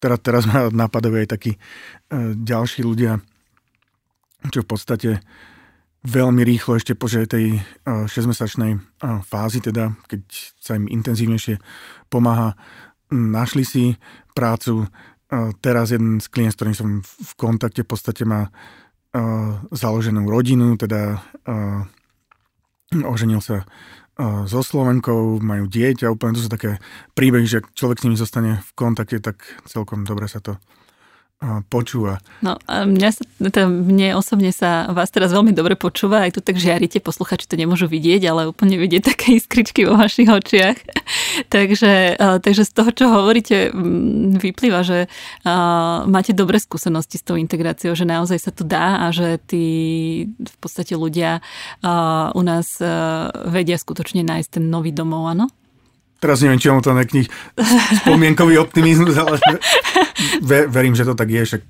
Teraz, 0.00 0.18
teraz 0.24 0.42
ma 0.48 0.72
napadajú 0.72 1.14
aj 1.20 1.28
takí 1.28 1.52
uh, 1.56 2.32
ďalší 2.32 2.80
ľudia, 2.86 3.20
čo 4.48 4.64
v 4.64 4.68
podstate 4.68 5.10
veľmi 6.00 6.40
rýchlo 6.40 6.80
ešte 6.80 6.96
po 6.96 7.12
tej 7.12 7.60
uh, 7.60 8.08
6-mesačnej 8.08 8.72
uh, 8.76 9.20
fázi, 9.20 9.60
teda 9.60 9.92
keď 10.08 10.22
sa 10.56 10.80
im 10.80 10.88
intenzívnejšie 10.88 11.60
pomáha, 12.08 12.56
našli 13.12 13.64
si 13.66 13.84
prácu. 14.32 14.88
Uh, 15.30 15.52
teraz 15.60 15.92
jeden 15.92 16.18
z 16.18 16.26
klient, 16.32 16.56
s 16.56 16.58
ktorým 16.58 16.76
som 16.76 16.88
v 17.04 17.32
kontakte, 17.36 17.84
v 17.84 17.90
podstate 17.92 18.24
má 18.24 18.48
založenú 19.74 20.26
rodinu, 20.30 20.78
teda 20.78 21.18
oženil 22.94 23.42
sa 23.42 23.66
so 24.44 24.60
Slovenkou, 24.60 25.40
majú 25.40 25.64
dieťa, 25.64 26.12
úplne 26.12 26.36
to 26.36 26.44
sú 26.44 26.50
také 26.52 26.76
príbehy, 27.16 27.46
že 27.48 27.64
človek 27.72 28.02
s 28.02 28.04
nimi 28.04 28.20
zostane 28.20 28.60
v 28.60 28.70
kontakte, 28.76 29.16
tak 29.22 29.40
celkom 29.64 30.04
dobre 30.04 30.28
sa 30.28 30.44
to 30.44 30.60
počúva. 31.72 32.20
No 32.44 32.60
a 32.68 32.84
mňa 32.84 33.10
sa, 33.16 33.24
teda 33.40 33.64
mne 33.64 34.12
osobne 34.12 34.52
sa 34.52 34.84
vás 34.92 35.08
teraz 35.08 35.32
veľmi 35.32 35.56
dobre 35.56 35.72
počúva, 35.72 36.28
aj 36.28 36.36
tu 36.36 36.40
tak 36.44 36.60
žiarite, 36.60 37.00
posluchači 37.00 37.48
to 37.48 37.56
nemôžu 37.56 37.88
vidieť, 37.88 38.28
ale 38.28 38.52
úplne 38.52 38.76
vidieť 38.76 39.02
také 39.08 39.40
iskričky 39.40 39.88
vo 39.88 39.96
vašich 39.96 40.28
očiach. 40.28 40.76
takže, 41.54 42.20
takže 42.44 42.62
z 42.68 42.72
toho, 42.76 42.90
čo 42.92 43.08
hovoríte, 43.08 43.72
vyplýva, 44.36 44.84
že 44.84 45.08
máte 46.04 46.36
dobré 46.36 46.60
skúsenosti 46.60 47.16
s 47.16 47.24
tou 47.24 47.40
integráciou, 47.40 47.96
že 47.96 48.04
naozaj 48.04 48.36
sa 48.36 48.52
to 48.52 48.60
dá 48.60 49.08
a 49.08 49.08
že 49.08 49.40
tí 49.48 49.64
v 50.36 50.56
podstate 50.60 50.92
ľudia 50.92 51.40
u 52.36 52.42
nás 52.44 52.76
vedia 53.48 53.80
skutočne 53.80 54.28
nájsť 54.28 54.60
ten 54.60 54.68
nový 54.68 54.92
domov, 54.92 55.24
áno? 55.24 55.48
Teraz 56.20 56.44
neviem, 56.44 56.60
či 56.60 56.68
mám 56.68 56.84
to 56.84 56.92
nejaký 56.92 57.24
spomienkový 58.04 58.60
optimizmus, 58.60 59.16
ale 59.16 59.40
ver, 60.44 60.68
verím, 60.68 60.92
že 60.92 61.08
to 61.08 61.16
tak 61.16 61.32
je, 61.32 61.40
však 61.40 61.62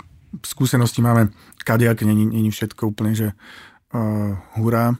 skúsenosti 0.43 0.99
máme 0.99 1.31
kadejaké, 1.63 2.03
není, 2.03 2.27
není 2.27 2.51
všetko 2.51 2.91
úplne, 2.91 3.15
že 3.15 3.29
uh, 3.31 4.35
hurá. 4.59 4.99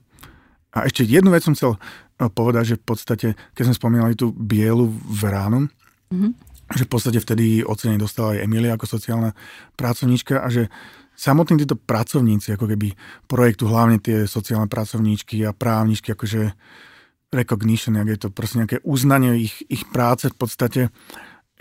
A 0.71 0.87
ešte 0.87 1.03
jednu 1.03 1.35
vec 1.35 1.43
som 1.43 1.59
chcel 1.59 1.75
uh, 1.75 2.31
povedať, 2.31 2.75
že 2.75 2.77
v 2.79 2.85
podstate, 2.87 3.29
keď 3.59 3.63
sme 3.71 3.75
spomínali 3.75 4.15
tú 4.15 4.31
bielu 4.31 4.87
ránu, 5.19 5.67
mm-hmm. 6.15 6.33
že 6.79 6.87
v 6.87 6.91
podstate 6.91 7.19
vtedy 7.19 7.67
ocenenie 7.67 7.99
dostala 7.99 8.39
aj 8.39 8.47
Emilia 8.47 8.79
ako 8.79 8.87
sociálna 8.87 9.35
pracovníčka 9.75 10.47
a 10.47 10.47
že 10.47 10.71
samotní 11.19 11.67
títo 11.67 11.77
pracovníci, 11.77 12.55
ako 12.55 12.71
keby 12.71 12.95
projektu, 13.27 13.69
hlavne 13.69 14.01
tie 14.01 14.25
sociálne 14.25 14.71
pracovníčky 14.71 15.43
a 15.45 15.53
právničky, 15.53 16.17
akože 16.17 16.55
recognition, 17.31 17.95
jak 17.95 18.09
je 18.09 18.19
to 18.27 18.29
proste 18.35 18.59
nejaké 18.59 18.77
uznanie 18.83 19.47
ich, 19.47 19.63
ich 19.71 19.87
práce 19.87 20.27
v 20.31 20.37
podstate, 20.37 20.81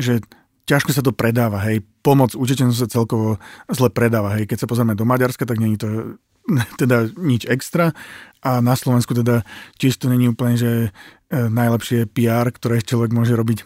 že 0.02 0.26
ťažko 0.66 0.94
sa 0.94 1.02
to 1.06 1.14
predáva, 1.14 1.62
hej. 1.66 1.82
Pomoc 2.02 2.34
utečencom 2.34 2.74
sa 2.78 2.90
celkovo 2.90 3.42
zle 3.70 3.90
predáva, 3.90 4.38
hej. 4.38 4.50
Keď 4.50 4.66
sa 4.66 4.70
pozrieme 4.70 4.98
do 4.98 5.06
Maďarska, 5.06 5.46
tak 5.46 5.62
není 5.62 5.78
to 5.78 6.18
teda 6.82 7.10
nič 7.18 7.46
extra 7.50 7.94
a 8.42 8.62
na 8.62 8.74
Slovensku 8.74 9.14
teda 9.14 9.46
tiež 9.78 9.98
to 10.02 10.10
není 10.10 10.30
úplne, 10.30 10.58
že 10.58 10.72
e, 10.86 10.90
najlepšie 11.34 12.10
PR, 12.10 12.50
ktoré 12.50 12.82
človek 12.82 13.14
môže 13.14 13.38
robiť 13.38 13.66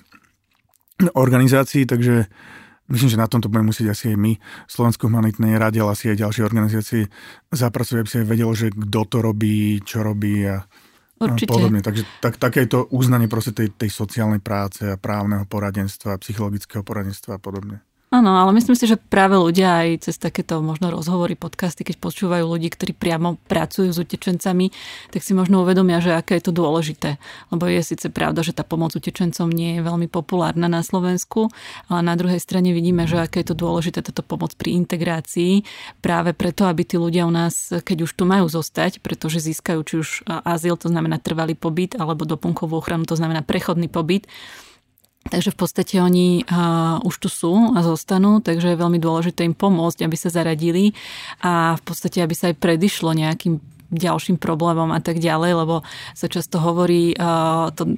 organizácii, 1.13 1.87
takže 1.89 2.27
myslím, 2.91 3.09
že 3.09 3.21
na 3.21 3.27
tomto 3.27 3.47
budeme 3.47 3.71
musieť 3.71 3.95
asi 3.95 4.13
aj 4.13 4.17
my, 4.19 4.33
Slovensko 4.67 5.07
humanitnej 5.07 5.55
rade, 5.55 5.79
ale 5.79 5.95
asi 5.95 6.11
aj 6.11 6.21
ďalšie 6.23 6.43
organizácie 6.43 7.01
zapracovať, 7.51 7.99
aby 8.03 8.09
sa 8.09 8.27
vedelo, 8.27 8.51
že 8.51 8.71
kto 8.71 9.01
to 9.07 9.17
robí, 9.23 9.79
čo 9.83 10.03
robí 10.03 10.43
a 10.47 10.63
Určite. 11.31 11.53
podobne. 11.55 11.79
Takže 11.79 12.03
tak, 12.19 12.35
takéto 12.35 12.89
uznanie 12.91 13.31
proste 13.31 13.55
tej, 13.55 13.71
tej 13.71 13.87
sociálnej 13.87 14.43
práce 14.43 14.83
a 14.89 14.99
právneho 14.99 15.47
poradenstva, 15.47 16.19
psychologického 16.19 16.83
poradenstva 16.83 17.37
a 17.37 17.41
podobne. 17.41 17.79
Áno, 18.13 18.37
ale 18.37 18.53
myslím 18.53 18.77
si, 18.77 18.85
že 18.85 19.01
práve 19.01 19.33
ľudia 19.33 19.81
aj 19.81 20.05
cez 20.05 20.21
takéto 20.21 20.61
možno 20.61 20.93
rozhovory, 20.93 21.33
podcasty, 21.33 21.81
keď 21.81 21.97
počúvajú 21.97 22.45
ľudí, 22.45 22.69
ktorí 22.69 22.93
priamo 22.93 23.41
pracujú 23.49 23.89
s 23.89 23.97
utečencami, 23.97 24.69
tak 25.09 25.25
si 25.25 25.33
možno 25.33 25.65
uvedomia, 25.65 25.97
že 25.97 26.13
aké 26.13 26.37
je 26.37 26.45
to 26.45 26.53
dôležité. 26.53 27.17
Lebo 27.49 27.65
je 27.65 27.81
síce 27.81 28.13
pravda, 28.13 28.45
že 28.45 28.53
tá 28.53 28.61
pomoc 28.61 28.93
utečencom 28.93 29.49
nie 29.49 29.81
je 29.81 29.81
veľmi 29.81 30.05
populárna 30.13 30.69
na 30.69 30.85
Slovensku, 30.85 31.49
ale 31.89 32.05
na 32.05 32.13
druhej 32.13 32.37
strane 32.37 32.69
vidíme, 32.69 33.09
že 33.09 33.17
aké 33.17 33.41
je 33.41 33.49
to 33.49 33.57
dôležité 33.57 34.05
táto 34.05 34.21
pomoc 34.21 34.53
pri 34.61 34.77
integrácii 34.77 35.65
práve 35.97 36.37
preto, 36.37 36.69
aby 36.69 36.85
tí 36.85 37.01
ľudia 37.01 37.25
u 37.25 37.33
nás, 37.33 37.73
keď 37.73 38.05
už 38.05 38.13
tu 38.13 38.29
majú 38.29 38.45
zostať, 38.45 39.01
pretože 39.01 39.41
získajú 39.41 39.81
či 39.81 39.95
už 39.97 40.09
azyl, 40.29 40.77
to 40.77 40.85
znamená 40.85 41.17
trvalý 41.17 41.57
pobyt, 41.57 41.97
alebo 41.97 42.29
doplnkovú 42.29 42.77
ochranu, 42.77 43.09
to 43.09 43.17
znamená 43.17 43.41
prechodný 43.41 43.89
pobyt, 43.89 44.29
Takže 45.23 45.55
v 45.55 45.57
podstate 45.57 45.95
oni 46.03 46.43
uh, 46.43 46.99
už 47.07 47.15
tu 47.23 47.29
sú 47.31 47.73
a 47.73 47.79
zostanú, 47.79 48.43
takže 48.43 48.75
je 48.75 48.81
veľmi 48.81 48.99
dôležité 48.99 49.47
im 49.47 49.55
pomôcť, 49.55 50.03
aby 50.03 50.15
sa 50.19 50.27
zaradili 50.27 50.91
a 51.39 51.79
v 51.79 51.83
podstate, 51.87 52.19
aby 52.19 52.35
sa 52.35 52.51
aj 52.51 52.59
predišlo 52.59 53.15
nejakým 53.15 53.63
ďalším 53.93 54.41
problémom 54.41 54.91
a 54.91 54.99
tak 54.99 55.23
ďalej, 55.23 55.51
lebo 55.63 55.75
sa 56.17 56.27
často 56.27 56.59
hovorí, 56.59 57.15
uh, 57.15 57.71
to 57.71 57.95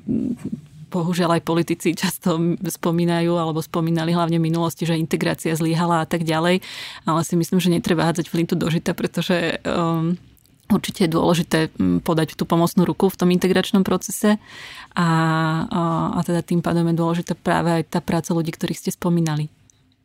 bohužiaľ 0.96 1.40
aj 1.40 1.44
politici 1.44 1.92
často 1.92 2.40
spomínajú 2.64 3.36
alebo 3.36 3.60
spomínali 3.60 4.16
hlavne 4.16 4.40
v 4.40 4.48
minulosti, 4.48 4.88
že 4.88 4.96
integrácia 4.96 5.52
zlyhala 5.58 6.06
a 6.06 6.08
tak 6.08 6.24
ďalej, 6.24 6.64
ale 7.04 7.20
si 7.28 7.36
myslím, 7.36 7.60
že 7.60 7.74
netreba 7.74 8.08
hádzať 8.08 8.32
flintu 8.32 8.56
do 8.56 8.72
žita, 8.72 8.96
pretože 8.96 9.60
um, 9.68 10.16
Určite 10.66 11.06
je 11.06 11.14
dôležité 11.14 11.60
mm, 11.78 12.02
podať 12.02 12.34
tú 12.34 12.50
pomocnú 12.50 12.90
ruku 12.90 13.06
v 13.14 13.20
tom 13.22 13.30
integračnom 13.30 13.86
procese 13.86 14.42
a, 14.98 15.08
a, 15.70 15.82
a 16.18 16.20
teda 16.26 16.42
tým 16.42 16.66
pádom 16.66 16.90
je 16.90 16.98
dôležitá 16.98 17.38
práve 17.38 17.70
aj 17.70 17.84
tá 17.94 18.00
práca 18.02 18.34
ľudí, 18.34 18.50
ktorých 18.50 18.82
ste 18.82 18.90
spomínali. 18.90 19.54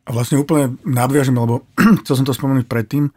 A 0.05 0.13
vlastne 0.13 0.37
úplne 0.37 0.77
nadviažem, 0.85 1.33
lebo 1.33 1.65
chcel 2.05 2.21
som 2.21 2.27
to 2.29 2.37
spomenúť 2.37 2.69
predtým, 2.69 3.09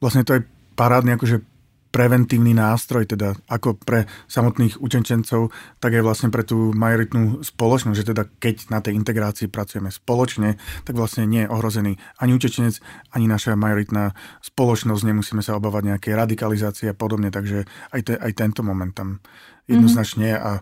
vlastne 0.00 0.24
to 0.24 0.40
je 0.40 0.46
parádny 0.78 1.18
akože 1.18 1.44
preventívny 1.88 2.52
nástroj, 2.52 3.08
teda 3.08 3.32
ako 3.48 3.80
pre 3.80 4.04
samotných 4.28 4.76
učenčencov, 4.78 5.48
tak 5.80 5.96
aj 5.96 6.02
vlastne 6.04 6.28
pre 6.28 6.44
tú 6.44 6.76
majoritnú 6.76 7.40
spoločnosť, 7.40 7.96
že 7.96 8.08
teda 8.12 8.22
keď 8.38 8.56
na 8.68 8.78
tej 8.84 8.96
integrácii 9.00 9.48
pracujeme 9.48 9.88
spoločne, 9.88 10.60
tak 10.84 10.94
vlastne 10.94 11.24
nie 11.24 11.48
je 11.48 11.52
ohrozený 11.52 11.96
ani 12.20 12.36
utečenec, 12.36 12.76
ani 13.16 13.26
naša 13.26 13.56
majoritná 13.56 14.12
spoločnosť, 14.44 15.02
nemusíme 15.08 15.40
sa 15.40 15.56
obávať 15.56 15.96
nejaké 15.96 16.12
radikalizácie 16.12 16.92
a 16.92 16.96
podobne, 16.96 17.32
takže 17.32 17.64
aj, 17.96 18.00
te, 18.04 18.14
aj 18.20 18.32
tento 18.36 18.60
moment 18.60 18.92
tam 18.92 19.24
jednoznačne 19.64 20.36
mm-hmm. 20.36 20.48
a 20.48 20.52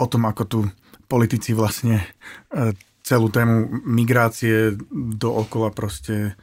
o 0.00 0.06
tom, 0.08 0.24
ako 0.26 0.42
tu 0.48 0.60
politici 1.06 1.52
vlastne 1.52 2.02
e, 2.50 2.72
celú 3.04 3.28
tému 3.28 3.84
migrácie 3.84 4.74
dookola 4.92 5.70
proste 5.70 6.34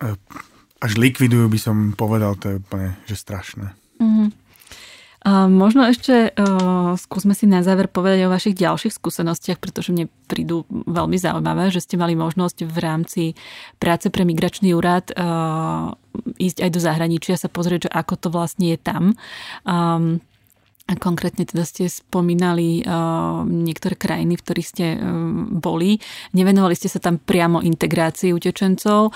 e, 0.00 0.16
až 0.82 0.98
likvidujú, 0.98 1.46
by 1.46 1.58
som 1.62 1.76
povedal, 1.94 2.34
to 2.34 2.50
je 2.50 2.56
úplne, 2.58 2.98
že 3.06 3.14
strašné. 3.14 3.70
Mm-hmm. 4.02 4.28
A 5.22 5.46
možno 5.46 5.86
ešte 5.86 6.34
uh, 6.34 6.98
skúsme 6.98 7.30
si 7.38 7.46
na 7.46 7.62
záver 7.62 7.86
povedať 7.86 8.26
o 8.26 8.32
vašich 8.34 8.58
ďalších 8.58 8.98
skúsenostiach, 8.98 9.62
pretože 9.62 9.94
mne 9.94 10.10
prídu 10.26 10.66
veľmi 10.70 11.14
zaujímavé, 11.14 11.70
že 11.70 11.78
ste 11.78 11.94
mali 11.94 12.18
možnosť 12.18 12.66
v 12.66 12.76
rámci 12.82 13.22
práce 13.78 14.10
pre 14.10 14.26
migračný 14.26 14.74
úrad 14.74 15.14
uh, 15.14 15.94
ísť 16.42 16.66
aj 16.66 16.70
do 16.74 16.80
zahraničia 16.82 17.38
sa 17.38 17.46
pozrieť, 17.46 17.86
že 17.86 17.90
ako 17.94 18.14
to 18.18 18.28
vlastne 18.34 18.74
je 18.74 18.78
tam. 18.82 19.14
Um, 19.62 20.18
Konkrétne 20.96 21.48
teda 21.48 21.64
ste 21.64 21.88
spomínali 21.88 22.82
uh, 22.82 23.44
niektoré 23.44 23.94
krajiny, 23.96 24.36
v 24.36 24.44
ktorých 24.44 24.68
ste 24.68 24.86
uh, 24.96 25.00
boli. 25.48 26.02
Nevenovali 26.36 26.74
ste 26.76 26.90
sa 26.90 27.00
tam 27.00 27.20
priamo 27.20 27.64
integrácii 27.64 28.34
utečencov, 28.34 29.12
uh, 29.12 29.14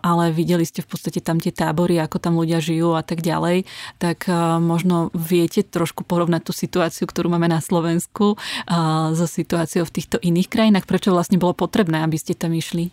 ale 0.00 0.34
videli 0.34 0.64
ste 0.64 0.82
v 0.82 0.90
podstate 0.90 1.20
tam 1.20 1.38
tie 1.38 1.52
tábory, 1.54 2.00
ako 2.00 2.16
tam 2.22 2.38
ľudia 2.38 2.62
žijú 2.62 2.94
a 2.96 3.02
tak 3.02 3.20
ďalej. 3.20 3.68
Tak 4.00 4.26
uh, 4.30 4.58
možno 4.62 5.10
viete 5.12 5.66
trošku 5.66 6.06
porovnať 6.06 6.42
tú 6.46 6.52
situáciu, 6.56 7.04
ktorú 7.04 7.30
máme 7.30 7.50
na 7.50 7.60
Slovensku 7.62 8.34
uh, 8.34 9.12
so 9.12 9.26
situáciou 9.26 9.84
v 9.86 9.94
týchto 9.94 10.16
iných 10.22 10.48
krajinách. 10.48 10.86
Prečo 10.88 11.12
vlastne 11.12 11.36
bolo 11.36 11.52
potrebné, 11.52 12.02
aby 12.06 12.16
ste 12.16 12.38
tam 12.38 12.54
išli? 12.56 12.90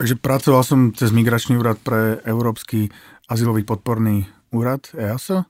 Takže 0.00 0.18
pracoval 0.18 0.62
som 0.64 0.80
cez 0.90 1.12
Migračný 1.14 1.60
úrad 1.60 1.78
pre 1.78 2.18
Európsky 2.26 2.90
azylový 3.28 3.62
podporný 3.62 4.26
úrad 4.52 4.90
EASO 4.92 5.46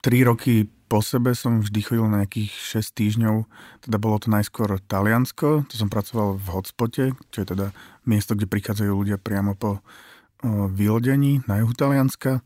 tri 0.00 0.24
roky 0.24 0.68
po 0.90 0.98
sebe 1.06 1.38
som 1.38 1.62
vždy 1.62 1.80
chodil 1.86 2.06
na 2.10 2.26
nejakých 2.26 2.50
6 2.82 2.98
týždňov, 2.98 3.46
teda 3.86 3.96
bolo 4.02 4.18
to 4.18 4.26
najskôr 4.26 4.82
Taliansko, 4.90 5.62
to 5.70 5.74
som 5.78 5.86
pracoval 5.86 6.34
v 6.34 6.46
hotspote, 6.50 7.04
čo 7.30 7.38
je 7.38 7.46
teda 7.46 7.70
miesto, 8.10 8.34
kde 8.34 8.50
prichádzajú 8.50 8.90
ľudia 8.90 9.22
priamo 9.22 9.54
po 9.54 9.78
o, 9.78 10.66
vylodení 10.66 11.46
na 11.46 11.62
juhu 11.62 11.70
Talianska. 11.78 12.42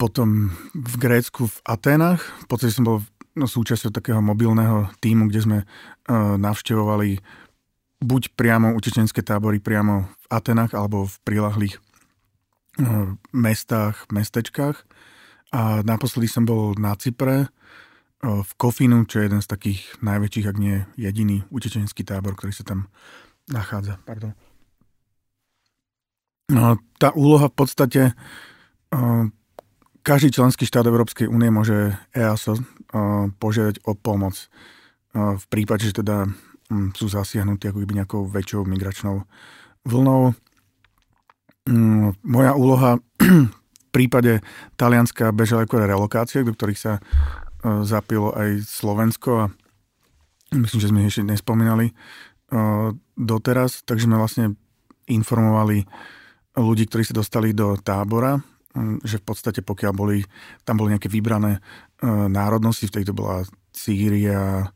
Potom 0.00 0.56
v 0.72 0.94
Grécku 0.96 1.44
v 1.50 1.56
Atenách, 1.68 2.24
v 2.24 2.46
podstate 2.48 2.72
som 2.72 2.86
bol 2.86 3.04
no, 3.36 3.44
súčasťou 3.44 3.92
takého 3.92 4.22
mobilného 4.24 4.88
týmu, 5.04 5.28
kde 5.28 5.40
sme 5.44 5.58
navštevovali 6.40 7.20
buď 8.00 8.22
priamo 8.40 8.72
utečenské 8.72 9.20
tábory 9.20 9.60
priamo 9.60 10.08
v 10.08 10.26
Atenách 10.32 10.72
alebo 10.72 11.04
v 11.04 11.16
prilahlých 11.28 11.76
o, 11.76 11.82
mestách, 13.34 14.08
mestečkách 14.08 14.86
a 15.50 15.82
naposledy 15.82 16.30
som 16.30 16.46
bol 16.46 16.78
na 16.78 16.94
Cypre, 16.94 17.50
v 18.20 18.52
Kofinu, 18.60 19.08
čo 19.08 19.16
je 19.16 19.32
jeden 19.32 19.40
z 19.40 19.48
takých 19.48 19.80
najväčších, 20.04 20.44
ak 20.44 20.56
nie 20.60 20.84
jediný 21.00 21.40
utečenský 21.48 22.04
tábor, 22.04 22.36
ktorý 22.36 22.52
sa 22.52 22.68
tam 22.68 22.92
nachádza. 23.48 23.96
Pardon. 24.04 24.36
No, 26.52 26.76
tá 27.00 27.16
úloha 27.16 27.48
v 27.48 27.56
podstate 27.56 28.12
každý 30.04 30.36
členský 30.36 30.68
štát 30.68 30.84
Európskej 30.84 31.32
únie 31.32 31.48
môže 31.48 31.96
EASO 32.12 32.60
požiadať 33.40 33.88
o 33.88 33.96
pomoc 33.96 34.36
v 35.16 35.44
prípade, 35.48 35.88
že 35.88 36.04
teda 36.04 36.28
sú 36.92 37.08
zasiahnutí 37.08 37.72
ako 37.72 37.88
nejakou 37.88 38.28
väčšou 38.28 38.68
migračnou 38.68 39.24
vlnou. 39.88 40.36
Moja 42.20 42.52
úloha 42.52 43.00
prípade 43.90 44.40
Talianska 44.78 45.34
bežala 45.34 45.66
ako 45.66 45.82
relokácie, 45.82 46.46
do 46.46 46.54
ktorých 46.54 46.80
sa 46.80 46.92
e, 46.98 47.00
zapilo 47.84 48.32
aj 48.32 48.64
Slovensko 48.64 49.30
a 49.44 49.50
myslím, 50.54 50.80
že 50.80 50.90
sme 50.90 51.06
ešte 51.06 51.26
nespomínali 51.26 51.90
e, 51.90 51.94
doteraz, 53.18 53.82
takže 53.84 54.06
sme 54.06 54.16
vlastne 54.18 54.54
informovali 55.10 55.84
ľudí, 56.54 56.86
ktorí 56.86 57.02
sa 57.06 57.18
dostali 57.18 57.50
do 57.50 57.74
tábora, 57.78 58.38
že 59.02 59.18
v 59.18 59.24
podstate 59.26 59.66
pokiaľ 59.66 59.92
boli, 59.94 60.22
tam 60.62 60.78
boli 60.78 60.94
nejaké 60.94 61.10
vybrané 61.10 61.58
národnosti, 62.06 62.86
v 62.86 63.02
tejto 63.02 63.10
bola 63.10 63.42
Sýria, 63.74 64.70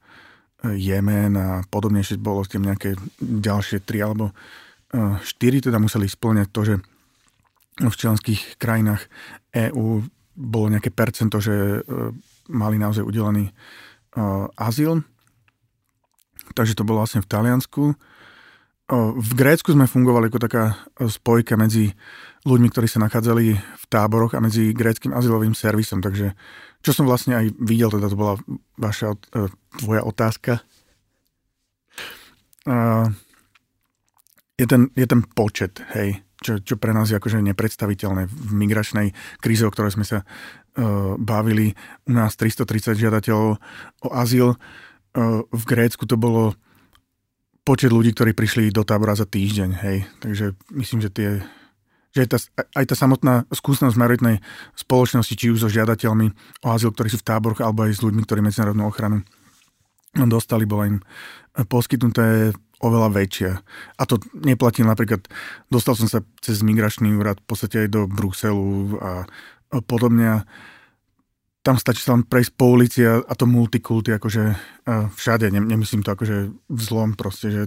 Jemen 0.65 1.39
a 1.39 1.63
podobne, 1.71 2.03
ešte 2.03 2.19
bolo 2.19 2.43
tým 2.47 2.67
nejaké 2.67 2.99
ďalšie 3.23 3.87
tri 3.87 4.03
alebo 4.03 4.35
štyri, 5.23 5.61
teda 5.61 5.77
museli 5.83 6.09
splňať 6.09 6.49
to, 6.51 6.61
že 6.65 6.75
v 7.81 7.95
členských 7.95 8.59
krajinách 8.61 9.07
EÚ 9.51 10.07
bolo 10.35 10.67
nejaké 10.71 10.91
percento, 10.91 11.39
že 11.39 11.83
mali 12.51 12.79
naozaj 12.79 13.07
udelený 13.07 13.51
azyl. 14.59 15.03
Takže 16.55 16.75
to 16.79 16.87
bolo 16.87 17.03
vlastne 17.03 17.23
v 17.23 17.31
Taliansku. 17.31 17.85
V 19.17 19.31
Grécku 19.33 19.73
sme 19.73 19.89
fungovali 19.89 20.29
ako 20.29 20.41
taká 20.45 20.65
spojka 21.01 21.57
medzi 21.57 21.97
ľuďmi, 22.45 22.69
ktorí 22.69 22.85
sa 22.85 23.01
nachádzali 23.01 23.47
v 23.57 23.85
táboroch 23.89 24.37
a 24.37 24.45
medzi 24.45 24.77
gréckým 24.77 25.17
azylovým 25.17 25.57
servisom. 25.57 26.05
Takže 26.05 26.37
čo 26.85 26.93
som 26.93 27.09
vlastne 27.09 27.41
aj 27.41 27.47
videl, 27.57 27.89
teda 27.89 28.13
to 28.13 28.21
bola 28.21 28.37
vaša, 28.77 29.17
e, 29.17 29.49
tvoja 29.81 30.05
otázka. 30.05 30.61
Je 34.55 34.67
ten, 34.71 34.87
je 34.95 35.07
ten 35.07 35.19
počet, 35.35 35.83
hej, 35.99 36.23
čo, 36.39 36.63
čo 36.63 36.79
pre 36.79 36.95
nás 36.95 37.11
je 37.11 37.19
akože 37.19 37.43
nepredstaviteľné 37.43 38.31
v 38.31 38.51
migračnej 38.55 39.11
kríze, 39.43 39.67
o 39.67 39.73
ktorej 39.75 39.99
sme 39.99 40.07
sa 40.07 40.23
uh, 40.23 41.19
bavili. 41.19 41.75
U 42.07 42.15
nás 42.15 42.39
330 42.39 42.95
žiadateľov 42.95 43.59
o 44.07 44.09
azyl. 44.15 44.55
Uh, 45.15 45.43
v 45.51 45.65
Grécku 45.67 46.07
to 46.07 46.15
bolo 46.15 46.55
počet 47.67 47.91
ľudí, 47.91 48.15
ktorí 48.15 48.31
prišli 48.31 48.71
do 48.71 48.87
tábora 48.87 49.19
za 49.19 49.27
týždeň, 49.27 49.71
hej. 49.83 50.07
Takže 50.23 50.55
myslím, 50.71 51.01
že 51.03 51.11
tie 51.11 51.31
že 52.15 52.23
aj 52.23 52.29
tá, 52.31 52.39
aj 52.79 52.85
tá 52.87 52.95
samotná 52.95 53.35
skúsenosť 53.51 53.99
majoritnej 53.99 54.39
spoločnosti, 54.79 55.35
či 55.35 55.51
už 55.51 55.67
so 55.67 55.69
žiadateľmi 55.69 56.31
o 56.63 56.69
azyl, 56.71 56.95
ktorí 56.95 57.11
sú 57.11 57.19
v 57.19 57.27
táboroch, 57.27 57.59
alebo 57.59 57.91
aj 57.91 57.99
s 57.99 58.05
ľuďmi, 58.07 58.23
ktorí 58.23 58.39
medzinárodnú 58.39 58.87
ochranu 58.87 59.27
dostali, 60.15 60.63
bola 60.63 60.95
im 60.95 61.03
poskytnuté 61.67 62.55
oveľa 62.85 63.09
väčšia. 63.17 63.53
A 63.97 64.03
to 64.05 64.21
neplatí 64.37 64.85
napríklad, 64.85 65.25
dostal 65.73 65.97
som 65.97 66.07
sa 66.07 66.21
cez 66.45 66.61
migračný 66.61 67.17
úrad 67.17 67.41
v 67.41 67.47
podstate 67.49 67.77
aj 67.85 67.89
do 67.89 68.05
Bruselu 68.05 69.01
a 69.01 69.13
podobne. 69.89 70.45
Tam 71.65 71.81
stačí 71.81 72.05
sa 72.05 72.13
len 72.13 72.29
prejsť 72.29 72.53
po 72.61 72.77
ulici 72.77 73.01
a, 73.09 73.25
a 73.25 73.33
to 73.33 73.49
multikulty 73.49 74.13
akože 74.13 74.53
všade, 75.17 75.49
nemyslím 75.49 76.05
to 76.05 76.13
akože 76.13 76.53
vzlom 76.69 77.17
proste, 77.17 77.49
že 77.49 77.63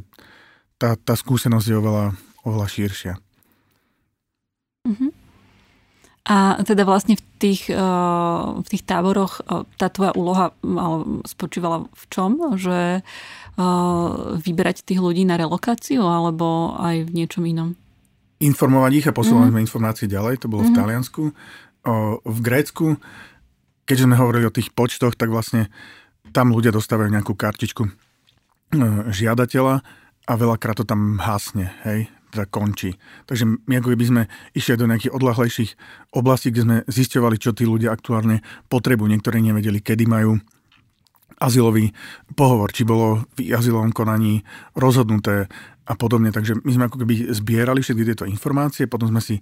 tá, 0.77 0.93
tá 0.93 1.17
skúsenosť 1.17 1.65
je 1.65 1.75
oveľa, 1.81 2.05
oveľa 2.45 2.67
širšia. 2.69 3.13
Uh-huh. 4.87 5.11
A 6.27 6.59
teda 6.59 6.83
vlastne 6.83 7.15
v 7.15 7.23
tých, 7.39 7.71
eh, 7.71 7.79
v 8.59 8.67
tých 8.67 8.83
táboroch 8.83 9.39
eh, 9.39 9.63
tá 9.79 9.87
tvoja 9.87 10.11
úloha 10.11 10.51
spočívala 11.23 11.87
v 11.87 12.03
čom? 12.11 12.31
Že 12.59 12.99
eh, 12.99 13.03
vyberať 14.35 14.83
tých 14.83 14.99
ľudí 14.99 15.23
na 15.23 15.39
relokáciu 15.39 16.03
alebo 16.03 16.75
aj 16.75 17.07
v 17.07 17.11
niečom 17.15 17.47
inom? 17.47 17.79
Informovať 18.43 18.91
ich 18.99 19.07
a 19.07 19.15
posúvať 19.15 19.49
mm. 19.49 19.63
informácie 19.63 20.05
ďalej, 20.11 20.43
to 20.43 20.51
bolo 20.51 20.67
mm. 20.67 20.69
v 20.69 20.71
mhm. 20.75 20.77
Taliansku. 20.77 21.23
V 22.27 22.39
Grécku, 22.43 22.99
keďže 23.87 24.11
sme 24.11 24.19
hovorili 24.19 24.43
o 24.43 24.51
tých 24.51 24.75
počtoch, 24.75 25.15
tak 25.15 25.31
vlastne 25.31 25.71
tam 26.35 26.51
ľudia 26.51 26.75
dostávajú 26.75 27.07
nejakú 27.07 27.31
kartičku 27.31 27.87
žiadateľa 29.07 29.79
a 30.27 30.33
veľakrát 30.35 30.75
to 30.75 30.83
tam 30.83 31.15
hasne, 31.23 31.71
hej 31.87 32.11
teda 32.31 32.45
končí. 32.51 32.95
Takže 33.25 33.47
my 33.67 33.73
ako 33.79 33.95
by 33.95 34.05
sme 34.07 34.21
išli 34.51 34.75
do 34.75 34.89
nejakých 34.89 35.15
odlahlejších 35.15 35.71
oblastí, 36.11 36.51
kde 36.51 36.63
sme 36.63 36.75
zisťovali, 36.87 37.35
čo 37.39 37.55
tí 37.55 37.63
ľudia 37.63 37.95
aktuálne 37.95 38.43
potrebujú. 38.67 39.07
Niektorí 39.07 39.39
nevedeli, 39.39 39.79
kedy 39.79 40.03
majú 40.05 40.35
azylový 41.37 41.93
pohovor, 42.33 42.73
či 42.73 42.81
bolo 42.81 43.29
v 43.37 43.53
azylovom 43.53 43.93
konaní 43.93 44.41
rozhodnuté 44.73 45.45
a 45.87 45.93
podobne. 45.95 46.33
Takže 46.33 46.65
my 46.65 46.71
sme 46.73 46.87
ako 46.89 47.05
keby 47.05 47.29
zbierali 47.31 47.79
všetky 47.79 48.03
tieto 48.03 48.25
informácie, 48.25 48.89
potom 48.89 49.07
sme 49.07 49.21
si 49.21 49.37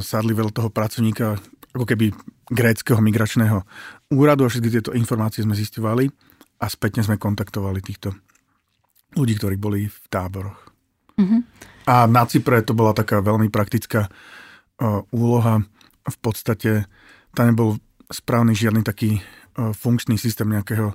sadli 0.00 0.32
veľa 0.32 0.54
toho 0.54 0.70
pracovníka 0.70 1.34
ako 1.70 1.86
keby 1.86 2.10
gréckého 2.50 2.98
migračného 2.98 3.62
úradu 4.10 4.42
a 4.42 4.50
všetky 4.50 4.70
tieto 4.70 4.90
informácie 4.90 5.46
sme 5.46 5.54
zistovali 5.54 6.10
a 6.58 6.66
spätne 6.66 7.06
sme 7.06 7.14
kontaktovali 7.14 7.78
týchto 7.78 8.10
ľudí, 9.14 9.38
ktorí 9.38 9.54
boli 9.58 9.86
v 9.86 10.06
táboroch. 10.10 10.58
Mm-hmm. 11.18 11.40
A 11.90 12.06
na 12.06 12.22
Cypre 12.22 12.62
to 12.62 12.70
bola 12.70 12.94
taká 12.94 13.18
veľmi 13.18 13.50
praktická 13.50 14.06
uh, 14.06 15.02
úloha. 15.10 15.66
V 16.06 16.16
podstate 16.22 16.86
tam 17.34 17.50
nebol 17.50 17.82
správny 18.06 18.54
žiadny 18.54 18.86
taký 18.86 19.18
uh, 19.18 19.74
funkčný 19.74 20.14
systém 20.14 20.46
nejakého 20.46 20.94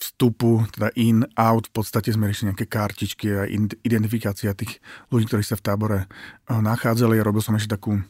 vstupu, 0.00 0.64
teda 0.72 0.88
in, 0.96 1.28
out, 1.36 1.68
v 1.68 1.84
podstate 1.84 2.08
sme 2.16 2.32
riešili 2.32 2.56
nejaké 2.56 2.64
kartičky 2.64 3.28
a 3.36 3.44
identifikácia 3.84 4.56
tých 4.56 4.80
ľudí, 5.12 5.28
ktorí 5.28 5.44
sa 5.44 5.60
v 5.60 5.64
tábore 5.68 5.98
uh, 6.08 6.64
nachádzali. 6.64 7.20
Robil 7.20 7.44
som 7.44 7.52
ešte 7.60 7.76
takú, 7.76 8.00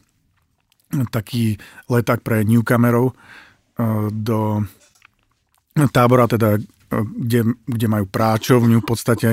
taký 1.11 1.59
leták 1.91 2.23
pre 2.23 2.47
newcomerov 2.47 3.11
do 4.11 4.61
tábora, 5.89 6.27
teda 6.29 6.59
kde, 6.91 7.55
kde 7.65 7.87
majú 7.87 8.05
práčovňu 8.05 8.83
v 8.83 8.87
podstate, 8.87 9.29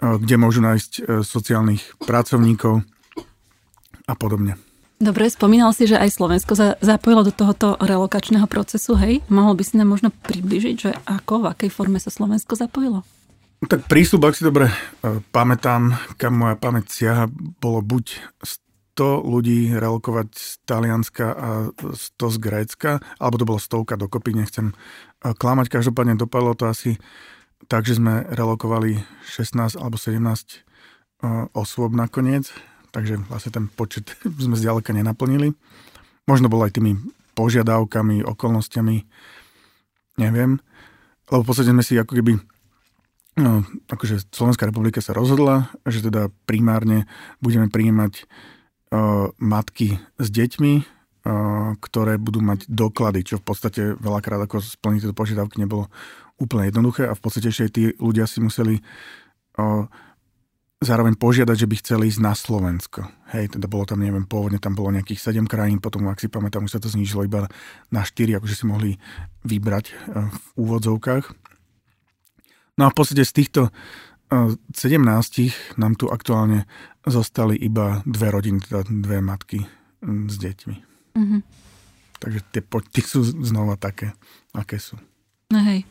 kde 0.00 0.34
môžu 0.40 0.64
nájsť 0.64 0.92
e, 0.96 1.00
sociálnych 1.20 2.00
pracovníkov 2.00 2.82
a 4.08 4.14
podobne. 4.16 4.56
Dobre, 5.00 5.32
spomínal 5.32 5.72
si, 5.72 5.88
že 5.88 5.96
aj 5.96 6.12
Slovensko 6.12 6.52
sa 6.52 6.76
zapojilo 6.84 7.24
do 7.24 7.32
tohoto 7.32 7.72
relokačného 7.80 8.44
procesu, 8.44 9.00
hej? 9.00 9.24
Mohol 9.32 9.56
by 9.56 9.64
si 9.64 9.74
nám 9.80 9.88
možno 9.88 10.12
približiť, 10.12 10.74
že 10.76 10.90
ako, 11.08 11.48
v 11.48 11.50
akej 11.56 11.70
forme 11.72 11.96
sa 11.96 12.12
Slovensko 12.12 12.52
zapojilo? 12.52 13.00
Tak 13.64 13.88
prísľub, 13.88 14.28
ak 14.28 14.36
si 14.36 14.44
dobre 14.44 14.68
e, 14.68 14.74
pamätám, 15.32 15.96
kam 16.16 16.36
moja 16.36 16.56
pamäť 16.56 16.92
siaha, 16.92 17.24
bolo 17.60 17.80
buď 17.84 18.20
100 18.96 19.24
ľudí 19.24 19.72
relokovať 19.72 20.28
z 20.36 20.48
Talianska 20.68 21.26
a 21.32 21.48
100 21.72 21.96
z 22.16 22.36
Grécka, 22.36 22.90
alebo 23.16 23.40
to 23.40 23.48
bolo 23.48 23.60
stovka 23.60 23.96
dokopy, 23.96 24.36
nechcem 24.36 24.72
e, 24.72 24.74
klamať, 25.32 25.80
každopádne 25.80 26.20
dopadlo 26.20 26.52
to 26.56 26.68
asi 26.68 27.00
Takže 27.68 28.00
sme 28.00 28.24
relokovali 28.32 29.04
16 29.28 29.76
alebo 29.76 30.00
17 30.00 30.16
uh, 30.16 31.46
osôb 31.52 31.92
nakoniec, 31.92 32.48
takže 32.94 33.20
vlastne 33.28 33.52
ten 33.52 33.64
počet 33.68 34.16
sme 34.44 34.56
zďaleka 34.56 34.96
nenaplnili. 34.96 35.52
Možno 36.24 36.48
bol 36.48 36.64
aj 36.64 36.80
tými 36.80 36.96
požiadavkami, 37.36 38.24
okolnostiami, 38.24 38.96
neviem. 40.20 40.60
Lebo 41.30 41.42
v 41.44 41.48
podstate 41.48 41.72
sme 41.72 41.84
si 41.84 41.94
ako 41.96 42.12
keby 42.20 42.32
no, 43.38 43.64
akože 43.88 44.32
Slovenská 44.34 44.66
republika 44.68 44.98
sa 45.00 45.14
rozhodla, 45.14 45.70
že 45.86 46.04
teda 46.04 46.28
primárne 46.44 47.06
budeme 47.38 47.70
prijímať 47.70 48.26
uh, 48.92 49.32
matky 49.38 49.96
s 50.18 50.28
deťmi, 50.28 50.72
uh, 50.80 51.78
ktoré 51.78 52.18
budú 52.18 52.42
mať 52.42 52.66
doklady, 52.66 53.24
čo 53.24 53.34
v 53.38 53.46
podstate 53.46 53.82
veľakrát 53.96 54.42
ako 54.44 54.60
splniť 54.60 55.00
tieto 55.06 55.16
požiadavky 55.16 55.62
nebolo 55.62 55.88
úplne 56.40 56.72
jednoduché 56.72 57.06
a 57.06 57.14
v 57.14 57.22
podstate 57.22 57.52
ešte 57.52 57.64
aj 57.68 57.72
tí 57.76 57.82
ľudia 58.00 58.24
si 58.24 58.40
museli 58.40 58.80
o, 59.60 59.86
zároveň 60.80 61.14
požiadať, 61.20 61.56
že 61.60 61.68
by 61.68 61.76
chceli 61.84 62.04
ísť 62.08 62.20
na 62.24 62.32
Slovensko. 62.32 63.04
Hej, 63.36 63.60
teda 63.60 63.68
bolo 63.68 63.84
tam, 63.84 64.00
neviem, 64.00 64.24
pôvodne 64.24 64.56
tam 64.56 64.72
bolo 64.72 64.96
nejakých 64.96 65.36
7 65.36 65.44
krajín, 65.44 65.78
potom, 65.78 66.08
ak 66.08 66.24
si 66.24 66.32
pamätám, 66.32 66.64
už 66.64 66.80
sa 66.80 66.80
to 66.80 66.88
znížilo 66.88 67.28
iba 67.28 67.46
na 67.92 68.00
4, 68.00 68.40
akože 68.40 68.56
si 68.56 68.64
mohli 68.64 68.90
vybrať 69.44 69.92
e, 69.92 69.94
v 70.32 70.46
úvodzovkách. 70.56 71.24
No 72.80 72.88
a 72.88 72.90
v 72.90 72.96
podstate 72.96 73.28
z 73.28 73.32
týchto 73.36 73.68
17 74.32 74.72
e, 74.80 75.52
nám 75.76 76.00
tu 76.00 76.08
aktuálne 76.08 76.64
zostali 77.04 77.60
iba 77.60 78.00
dve 78.08 78.32
rodiny, 78.32 78.64
teda 78.64 78.88
dve 78.88 79.20
matky 79.20 79.60
s 80.00 80.34
deťmi. 80.40 80.76
Mm-hmm. 81.12 81.40
Takže 82.20 82.40
tie 82.56 82.62
počty 82.64 83.00
sú 83.04 83.20
znova 83.24 83.76
také, 83.76 84.16
aké 84.56 84.80
sú. 84.80 84.96
No 85.50 85.58
hej. 85.66 85.82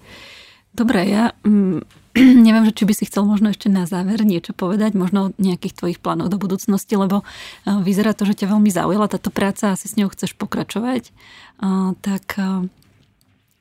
Dobre, 0.71 1.03
ja 1.05 1.35
mm, 1.43 1.83
neviem, 2.47 2.63
že 2.65 2.73
či 2.73 2.83
by 2.87 2.93
si 2.95 3.03
chcel 3.05 3.27
možno 3.27 3.51
ešte 3.51 3.67
na 3.67 3.83
záver 3.83 4.23
niečo 4.23 4.55
povedať, 4.55 4.95
možno 4.95 5.29
o 5.29 5.33
nejakých 5.37 5.75
tvojich 5.75 5.99
plánoch 5.99 6.31
do 6.31 6.39
budúcnosti, 6.39 6.95
lebo 6.95 7.21
uh, 7.21 7.79
vyzerá 7.83 8.15
to, 8.15 8.23
že 8.23 8.39
ťa 8.43 8.55
veľmi 8.55 8.71
zaujala 8.71 9.11
táto 9.11 9.29
práca 9.29 9.71
a 9.71 9.75
asi 9.75 9.91
s 9.91 9.97
ňou 9.99 10.09
chceš 10.11 10.33
pokračovať. 10.39 11.11
Uh, 11.59 11.93
tak 11.99 12.39
uh, 12.39 12.65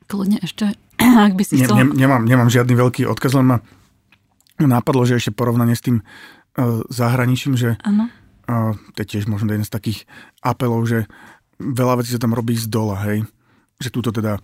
kľudne 0.06 0.38
ešte, 0.40 0.78
ak 1.28 1.34
by 1.34 1.44
si 1.44 1.60
chcel... 1.60 1.74
Ne, 1.76 1.90
ne, 1.90 1.98
nemám, 1.98 2.22
nemám 2.24 2.48
žiadny 2.48 2.74
veľký 2.78 3.02
odkaz, 3.10 3.34
len 3.36 3.46
ma 3.50 3.58
napadlo, 4.58 5.06
že 5.06 5.18
ešte 5.18 5.34
porovnanie 5.34 5.78
s 5.78 5.86
tým 5.86 6.02
zahraničím, 6.90 7.54
že 7.54 7.78
ano. 7.86 8.10
to 8.98 8.98
je 9.06 9.06
tiež 9.06 9.30
možno 9.30 9.54
jeden 9.54 9.62
z 9.62 9.70
takých 9.70 10.10
apelov, 10.42 10.82
že 10.90 11.06
veľa 11.62 12.02
vecí 12.02 12.10
sa 12.10 12.18
tam 12.18 12.34
robí 12.34 12.58
z 12.58 12.66
dola, 12.66 12.98
hej. 13.06 13.22
Že 13.78 13.88
túto 13.94 14.10
teda 14.10 14.42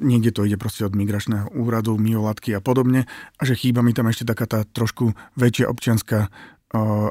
niekde 0.00 0.34
to 0.34 0.46
ide 0.46 0.58
proste 0.58 0.86
od 0.86 0.96
migračného 0.96 1.54
úradu, 1.54 1.98
miolatky 1.98 2.54
a 2.54 2.60
podobne 2.62 3.06
a 3.38 3.42
že 3.42 3.58
chýba 3.58 3.82
mi 3.82 3.94
tam 3.94 4.10
ešte 4.10 4.26
taká 4.26 4.46
tá 4.46 4.60
trošku 4.66 5.14
väčšia 5.38 5.70
občianská 5.70 6.28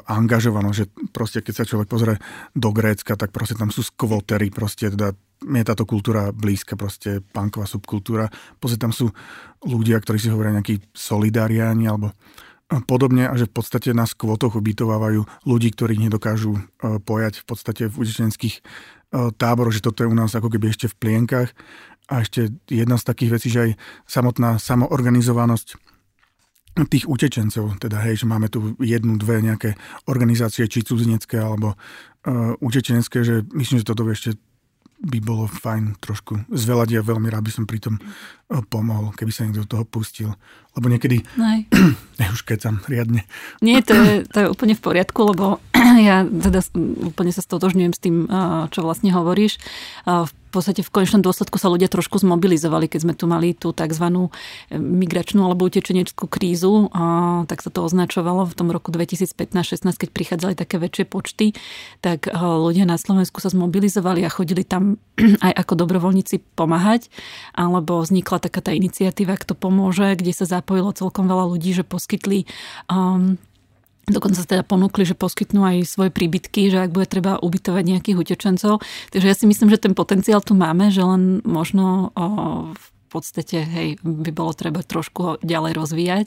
angažovanosť, 0.04 0.76
že 0.76 0.86
proste 1.08 1.40
keď 1.40 1.54
sa 1.56 1.64
človek 1.64 1.88
pozrie 1.88 2.20
do 2.52 2.68
Grécka, 2.68 3.16
tak 3.16 3.32
proste 3.32 3.56
tam 3.56 3.72
sú 3.72 3.80
skvotery, 3.80 4.52
proste 4.52 4.92
teda 4.92 5.16
je 5.40 5.64
táto 5.64 5.88
kultúra 5.88 6.36
blízka, 6.36 6.76
proste 6.76 7.24
punková 7.32 7.64
subkultúra. 7.64 8.28
Proste 8.60 8.76
tam 8.76 8.92
sú 8.92 9.08
ľudia, 9.64 9.96
ktorí 10.04 10.20
si 10.20 10.28
hovoria 10.28 10.60
nejakí 10.60 10.84
solidariáni 10.92 11.88
alebo 11.88 12.12
podobne 12.84 13.24
a 13.24 13.32
že 13.40 13.48
v 13.48 13.56
podstate 13.56 13.96
na 13.96 14.04
skvotoch 14.04 14.56
ubytovávajú 14.56 15.24
ľudí, 15.48 15.72
ktorí 15.72 15.96
nedokážu 15.96 16.60
pojať 16.80 17.40
v 17.40 17.44
podstate 17.48 17.82
v 17.88 18.04
utečenských 18.04 18.60
táboroch, 19.14 19.72
že 19.72 19.84
toto 19.84 20.04
je 20.04 20.10
u 20.10 20.16
nás 20.16 20.32
ako 20.36 20.52
keby 20.52 20.76
ešte 20.76 20.92
v 20.92 20.98
plienkach. 21.00 21.56
A 22.12 22.20
ešte 22.20 22.52
jedna 22.68 23.00
z 23.00 23.04
takých 23.08 23.30
vecí, 23.40 23.48
že 23.48 23.60
aj 23.60 23.70
samotná 24.04 24.60
samoorganizovanosť 24.60 25.94
tých 26.82 27.06
utečencov, 27.06 27.78
teda 27.78 28.02
hej, 28.02 28.26
že 28.26 28.26
máme 28.26 28.50
tu 28.50 28.74
jednu, 28.82 29.14
dve 29.14 29.38
nejaké 29.38 29.78
organizácie, 30.10 30.66
či 30.66 30.82
cudzinecké 30.82 31.38
alebo 31.38 31.78
uh, 31.78 32.58
utečenecké, 32.58 33.22
že 33.22 33.46
myslím, 33.54 33.78
že 33.78 33.86
toto 33.86 34.02
ešte 34.10 34.34
by 35.04 35.18
bolo 35.20 35.44
fajn 35.46 36.00
trošku 36.00 36.48
zvelať 36.48 36.98
a 36.98 37.06
veľmi 37.06 37.28
rád 37.28 37.46
by 37.46 37.52
som 37.54 37.64
pri 37.68 37.78
tom 37.78 38.02
uh, 38.02 38.58
pomohol, 38.66 39.14
keby 39.14 39.30
sa 39.30 39.46
niekto 39.46 39.62
do 39.62 39.70
toho 39.70 39.84
pustil. 39.86 40.34
Lebo 40.74 40.90
niekedy, 40.90 41.22
ne, 41.38 42.26
už 42.34 42.42
keď 42.42 42.58
tam 42.58 42.76
riadne. 42.90 43.22
Nie, 43.62 43.78
to 43.86 43.94
je, 43.94 44.26
to 44.26 44.36
je 44.42 44.50
úplne 44.50 44.74
v 44.74 44.82
poriadku, 44.82 45.30
lebo 45.30 45.62
ja 46.10 46.26
teda 46.26 46.58
úplne 47.06 47.30
sa 47.30 47.38
stotožňujem 47.38 47.92
s 47.94 48.02
tým, 48.02 48.26
uh, 48.26 48.66
čo 48.74 48.82
vlastne 48.82 49.14
hovoríš. 49.14 49.62
V 50.02 50.30
podstate 50.54 50.86
v 50.86 50.90
konečnom 50.90 51.20
dôsledku 51.20 51.58
sa 51.58 51.68
ľudia 51.68 51.90
trošku 51.90 52.22
zmobilizovali, 52.22 52.86
keď 52.86 53.00
sme 53.02 53.14
tu 53.18 53.26
mali 53.26 53.52
tú 53.52 53.74
tzv. 53.74 54.30
migračnú 54.70 55.42
alebo 55.42 55.66
utečeneckú 55.66 56.30
krízu, 56.30 56.88
a 56.94 57.02
tak 57.50 57.60
sa 57.60 57.74
to 57.74 57.82
označovalo 57.82 58.46
v 58.46 58.54
tom 58.54 58.70
roku 58.70 58.94
2015-16, 58.94 59.84
keď 59.98 60.08
prichádzali 60.14 60.54
také 60.54 60.78
väčšie 60.78 61.04
počty, 61.10 61.58
tak 62.00 62.30
ľudia 62.34 62.86
na 62.86 62.94
Slovensku 62.94 63.42
sa 63.42 63.50
zmobilizovali 63.50 64.22
a 64.22 64.30
chodili 64.30 64.62
tam 64.62 65.02
aj 65.46 65.52
ako 65.66 65.72
dobrovoľníci 65.84 66.40
pomáhať, 66.54 67.10
alebo 67.58 68.00
vznikla 68.00 68.38
taká 68.38 68.62
tá 68.62 68.70
iniciatíva, 68.70 69.34
kto 69.36 69.58
pomôže, 69.58 70.14
kde 70.14 70.32
sa 70.32 70.46
zapojilo 70.46 70.94
celkom 70.94 71.26
veľa 71.26 71.50
ľudí, 71.50 71.74
že 71.74 71.82
poskytli 71.82 72.46
um, 72.86 73.36
Dokonca 74.04 74.44
sa 74.44 74.48
teda 74.48 74.64
ponúkli, 74.66 75.08
že 75.08 75.16
poskytnú 75.16 75.64
aj 75.64 75.88
svoje 75.88 76.10
príbytky, 76.12 76.68
že 76.68 76.84
ak 76.84 76.92
bude 76.92 77.08
treba 77.08 77.40
ubytovať 77.40 77.84
nejakých 77.88 78.20
utečencov. 78.20 78.84
Takže 79.12 79.26
ja 79.26 79.36
si 79.36 79.48
myslím, 79.48 79.72
že 79.72 79.80
ten 79.80 79.96
potenciál 79.96 80.44
tu 80.44 80.52
máme, 80.52 80.92
že 80.92 81.00
len 81.00 81.40
možno 81.44 82.12
o, 82.12 82.24
v 82.76 82.88
podstate 83.08 83.64
hej, 83.64 83.88
by 84.02 84.30
bolo 84.34 84.52
treba 84.52 84.84
trošku 84.84 85.20
ho 85.22 85.32
ďalej 85.40 85.72
rozvíjať. 85.72 86.26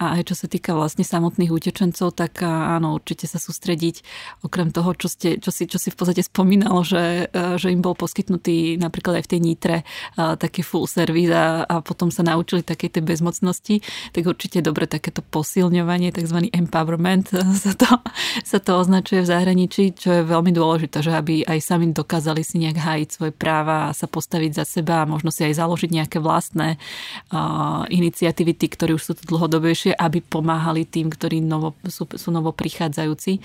A 0.00 0.16
aj 0.16 0.32
čo 0.32 0.34
sa 0.34 0.48
týka 0.48 0.72
vlastne 0.72 1.04
samotných 1.04 1.52
utečencov, 1.52 2.16
tak 2.16 2.40
áno, 2.40 2.96
určite 2.96 3.28
sa 3.28 3.36
sústrediť 3.36 4.00
okrem 4.40 4.72
toho, 4.72 4.96
čo, 4.96 5.12
ste, 5.12 5.36
čo, 5.36 5.52
si, 5.52 5.68
čo 5.68 5.76
si 5.76 5.92
v 5.92 5.96
podstate 6.00 6.24
spomínal, 6.24 6.80
že, 6.80 7.28
že 7.60 7.68
im 7.68 7.84
bol 7.84 7.92
poskytnutý 7.92 8.80
napríklad 8.80 9.20
aj 9.20 9.24
v 9.28 9.30
tej 9.30 9.40
Nitre 9.44 9.76
taký 10.16 10.64
full 10.64 10.88
service 10.88 11.28
a, 11.28 11.68
a 11.68 11.74
potom 11.84 12.08
sa 12.08 12.24
naučili 12.24 12.64
takej 12.64 12.96
tej 12.96 13.02
bezmocnosti, 13.04 13.84
tak 14.16 14.24
určite 14.24 14.64
dobre 14.64 14.88
takéto 14.88 15.20
posilňovanie, 15.20 16.16
tzv. 16.16 16.48
empowerment 16.48 17.28
sa 17.64 17.76
to, 17.76 18.00
sa 18.40 18.58
to 18.58 18.80
označuje 18.80 19.20
v 19.20 19.30
zahraničí, 19.30 19.92
čo 20.00 20.08
je 20.16 20.22
veľmi 20.24 20.56
dôležité, 20.56 21.04
že 21.04 21.12
aby 21.12 21.44
aj 21.44 21.60
sami 21.60 21.92
dokázali 21.92 22.40
si 22.40 22.56
nejak 22.56 22.78
hájiť 22.80 23.08
svoje 23.12 23.32
práva 23.36 23.92
a 23.92 23.96
sa 23.96 24.08
postaviť 24.08 24.56
za 24.56 24.64
seba 24.64 25.04
a 25.04 25.08
možno 25.10 25.28
si 25.28 25.44
aj 25.44 25.60
založiť 25.60 25.90
nejaké 25.92 26.18
vlastné 26.22 26.80
uh, 26.80 27.84
iniciatívy, 27.92 28.56
tí, 28.56 28.66
ktorí 28.72 28.96
už 28.96 29.02
sú 29.02 29.12
tu 29.18 29.28
dlhodobejšie 29.28 29.89
lepšie, 29.90 29.98
aby 29.98 30.18
pomáhali 30.22 30.86
tým, 30.86 31.10
ktorí 31.10 31.42
novo, 31.42 31.74
sú, 31.86 32.06
sú 32.14 32.30
novo 32.30 32.54
prichádzajúci. 32.54 33.42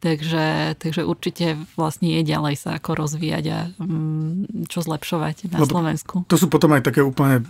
Takže, 0.00 0.76
takže 0.76 1.02
určite 1.08 1.56
vlastne 1.76 2.20
je 2.20 2.22
ďalej 2.22 2.54
sa 2.60 2.76
ako 2.76 3.06
rozvíjať 3.06 3.44
a 3.52 3.58
mm, 3.80 4.68
čo 4.68 4.84
zlepšovať 4.84 5.52
na 5.52 5.58
Lebo 5.64 5.72
Slovensku. 5.72 6.14
To 6.28 6.36
sú 6.36 6.52
potom 6.52 6.76
aj 6.76 6.92
také 6.92 7.00
úplne 7.00 7.42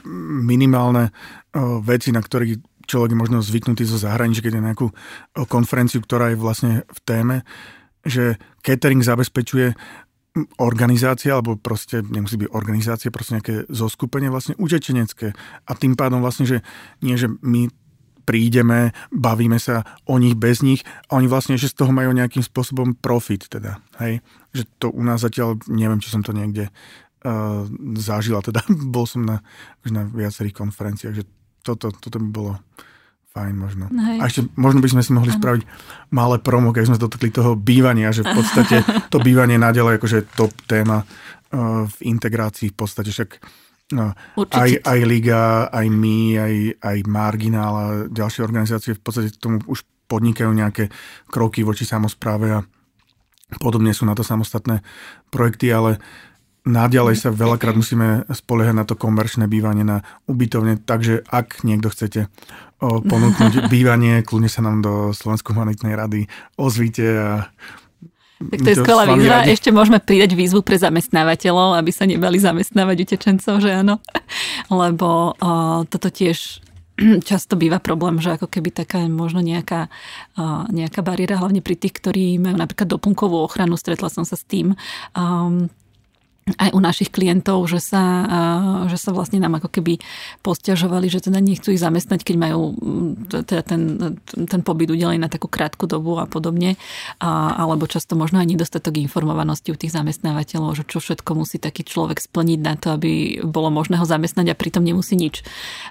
minimálne 0.46 1.10
o, 1.52 1.82
veci, 1.82 2.14
na 2.14 2.22
ktorých 2.22 2.86
človek 2.86 3.10
je 3.12 3.18
možno 3.18 3.42
zvyknutý 3.42 3.82
zo 3.82 3.98
zahraničia, 3.98 4.46
keď 4.46 4.52
je 4.54 4.66
nejakú 4.70 4.86
konferenciu, 5.50 5.98
ktorá 5.98 6.30
je 6.30 6.38
vlastne 6.38 6.72
v 6.86 7.00
téme, 7.02 7.36
že 8.06 8.38
catering 8.62 9.02
zabezpečuje 9.02 9.74
organizácia, 10.60 11.34
alebo 11.34 11.56
proste 11.56 12.04
nemusí 12.04 12.36
byť 12.36 12.52
organizácia, 12.52 13.10
proste 13.10 13.40
nejaké 13.40 13.54
zoskupenie 13.72 14.28
vlastne 14.28 14.54
utečenecké. 14.60 15.32
A 15.66 15.70
tým 15.74 15.96
pádom 15.96 16.20
vlastne, 16.20 16.44
že 16.44 16.60
nie, 17.00 17.16
že 17.16 17.32
my 17.40 17.72
prídeme, 18.26 18.90
bavíme 19.14 19.56
sa 19.62 19.86
o 20.10 20.18
nich 20.18 20.34
bez 20.34 20.60
nich 20.66 20.82
a 21.08 21.22
oni 21.22 21.30
vlastne 21.30 21.54
že 21.54 21.70
z 21.70 21.78
toho 21.78 21.94
majú 21.94 22.10
nejakým 22.10 22.42
spôsobom 22.42 22.98
profit 22.98 23.46
teda, 23.46 23.78
hej. 24.02 24.18
Že 24.50 24.62
to 24.82 24.86
u 24.90 25.02
nás 25.06 25.22
zatiaľ, 25.22 25.62
neviem, 25.70 26.02
či 26.02 26.10
som 26.10 26.26
to 26.26 26.34
niekde 26.34 26.66
uh, 26.66 27.62
zažila, 27.94 28.42
teda 28.42 28.66
bol 28.94 29.06
som 29.06 29.22
na, 29.22 29.46
na 29.86 30.02
viacerých 30.04 30.58
konferenciách, 30.58 31.14
že 31.14 31.24
toto, 31.62 31.94
toto 31.94 32.18
by 32.18 32.28
bolo 32.28 32.52
fajn 33.36 33.54
možno. 33.54 33.84
Hej. 33.92 34.18
A 34.18 34.24
ešte 34.24 34.40
možno 34.56 34.80
by 34.80 34.88
sme 34.96 35.02
si 35.04 35.10
mohli 35.12 35.28
ano. 35.28 35.38
spraviť 35.38 35.62
malé 36.08 36.36
promo, 36.40 36.72
keď 36.72 36.82
sme 36.88 36.96
dotkli 36.96 37.28
toho 37.28 37.52
bývania, 37.52 38.08
že 38.10 38.24
v 38.24 38.32
podstate 38.32 38.80
to 39.12 39.20
bývanie 39.20 39.60
naďalej 39.60 40.00
akože 40.00 40.18
top 40.34 40.56
téma 40.64 41.04
uh, 41.04 41.84
v 41.84 41.98
integrácii 42.00 42.72
v 42.72 42.76
podstate 42.76 43.12
však 43.12 43.30
No, 43.94 44.18
aj, 44.34 44.82
aj 44.82 44.98
Liga, 45.06 45.70
aj 45.70 45.86
my, 45.86 46.18
aj, 46.34 46.54
aj 46.82 46.98
Marginál 47.06 47.74
a 47.78 47.86
ďalšie 48.10 48.42
organizácie 48.42 48.98
v 48.98 49.02
podstate 49.02 49.30
tomu 49.38 49.62
už 49.70 49.86
podnikajú 50.10 50.50
nejaké 50.50 50.90
kroky 51.30 51.62
voči 51.62 51.86
samozpráve 51.86 52.46
a 52.50 52.60
podobne 53.62 53.94
sú 53.94 54.02
na 54.02 54.18
to 54.18 54.26
samostatné 54.26 54.82
projekty, 55.30 55.70
ale 55.70 56.02
naďalej 56.66 57.14
sa 57.14 57.30
veľakrát 57.30 57.78
musíme 57.78 58.26
spoliehať 58.26 58.74
na 58.74 58.82
to 58.82 58.98
komerčné 58.98 59.46
bývanie 59.46 59.86
na 59.86 60.02
ubytovne, 60.26 60.82
takže 60.82 61.22
ak 61.30 61.62
niekto 61.62 61.86
chcete 61.86 62.26
ponúknuť 62.82 63.66
bývanie, 63.74 64.26
kľudne 64.26 64.50
sa 64.50 64.66
nám 64.66 64.82
do 64.82 65.14
Slovenskej 65.14 65.54
humanitnej 65.54 65.94
rady 65.94 66.26
ozvite 66.58 67.06
a 67.06 67.30
tak 68.36 68.58
to 68.60 68.68
je 68.68 68.76
skvelá 68.76 69.04
výzva. 69.08 69.40
Radi. 69.40 69.56
Ešte 69.56 69.72
môžeme 69.72 69.96
pridať 69.96 70.36
výzvu 70.36 70.60
pre 70.60 70.76
zamestnávateľov, 70.76 71.80
aby 71.80 71.90
sa 71.92 72.04
nebali 72.04 72.36
zamestnávať 72.36 72.96
utečencov, 73.08 73.64
že 73.64 73.70
áno. 73.72 73.96
Lebo 74.84 75.32
o, 75.32 75.50
toto 75.88 76.12
tiež 76.12 76.60
často 77.28 77.56
býva 77.56 77.80
problém, 77.80 78.20
že 78.20 78.36
ako 78.36 78.48
keby 78.48 78.72
taká 78.72 79.04
možno 79.08 79.40
nejaká, 79.44 79.88
nejaká 80.72 81.00
bariéra, 81.04 81.40
hlavne 81.40 81.60
pri 81.60 81.76
tých, 81.76 81.96
ktorí 81.96 82.40
majú 82.40 82.56
napríklad 82.56 82.88
doplnkovú 82.88 83.36
ochranu, 83.40 83.76
stretla 83.76 84.08
som 84.08 84.24
sa 84.24 84.36
s 84.36 84.44
tým, 84.44 84.72
um, 85.12 85.68
aj 86.46 86.70
u 86.70 86.78
našich 86.78 87.10
klientov, 87.10 87.66
že 87.66 87.82
sa, 87.82 88.02
že 88.86 88.94
sa 88.94 89.10
vlastne 89.10 89.42
nám 89.42 89.58
ako 89.58 89.66
keby 89.66 89.98
posťažovali, 90.46 91.10
že 91.10 91.26
teda 91.26 91.42
nechcú 91.42 91.74
ich 91.74 91.82
zamestnať, 91.82 92.22
keď 92.22 92.36
majú 92.38 92.70
teda 93.26 93.66
ten, 93.66 93.82
ten 94.22 94.60
pobyt 94.62 94.94
udelený 94.94 95.18
na 95.18 95.26
takú 95.26 95.50
krátku 95.50 95.90
dobu 95.90 96.22
a 96.22 96.30
podobne. 96.30 96.78
A, 97.18 97.58
alebo 97.58 97.90
často 97.90 98.14
možno 98.14 98.38
aj 98.38 98.46
nedostatok 98.46 98.94
informovanosti 98.94 99.74
u 99.74 99.76
tých 99.76 99.90
zamestnávateľov, 99.90 100.78
že 100.78 100.86
čo 100.86 101.02
všetko 101.02 101.34
musí 101.34 101.58
taký 101.58 101.82
človek 101.82 102.22
splniť 102.22 102.60
na 102.62 102.78
to, 102.78 102.94
aby 102.94 103.42
bolo 103.42 103.74
možné 103.74 103.98
ho 103.98 104.06
zamestnať 104.06 104.54
a 104.54 104.58
pritom 104.58 104.86
nemusí 104.86 105.18
nič. 105.18 105.42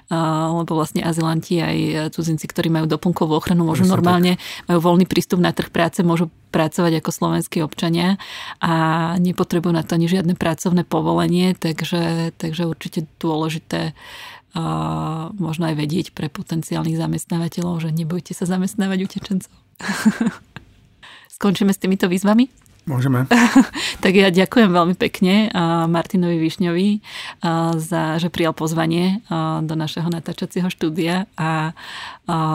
A, 0.08 0.48
lebo 0.56 0.72
vlastne 0.72 1.04
azylanti 1.04 1.60
aj 1.60 2.16
cudzinci, 2.16 2.48
ktorí 2.48 2.72
majú 2.72 2.88
doplnkovú 2.88 3.36
ochranu, 3.36 3.68
môžu 3.68 3.84
normálne, 3.84 4.40
majú 4.72 4.80
voľný 4.80 5.04
prístup 5.04 5.36
na 5.36 5.52
trh 5.52 5.68
práce, 5.68 6.00
môžu 6.00 6.32
pracovať 6.56 7.04
ako 7.04 7.10
slovenskí 7.12 7.60
občania 7.60 8.16
a 8.64 8.72
nepotrebujú 9.20 9.76
na 9.76 9.84
to 9.84 10.00
ani 10.00 10.08
žiadne 10.08 10.32
pracovné 10.40 10.88
povolenie, 10.88 11.52
takže, 11.52 12.32
takže 12.40 12.64
určite 12.64 13.04
dôležité 13.20 13.92
uh, 13.92 15.28
možno 15.36 15.68
aj 15.68 15.76
vedieť 15.76 16.06
pre 16.16 16.32
potenciálnych 16.32 16.96
zamestnávateľov, 16.96 17.84
že 17.84 17.92
nebojte 17.92 18.32
sa 18.32 18.48
zamestnávať 18.48 18.98
utečencov. 19.04 19.52
Skončíme 21.36 21.76
s 21.76 21.82
týmito 21.82 22.08
výzvami? 22.08 22.48
Môžeme. 22.86 23.26
tak 24.04 24.14
ja 24.14 24.30
ďakujem 24.30 24.70
veľmi 24.70 24.94
pekne 24.94 25.50
Martinovi 25.90 26.38
Višňovi 26.38 26.88
za, 27.82 28.02
že 28.22 28.30
prijal 28.30 28.54
pozvanie 28.54 29.26
do 29.66 29.74
našeho 29.74 30.06
natáčacieho 30.06 30.70
štúdia 30.70 31.26
a 31.34 31.74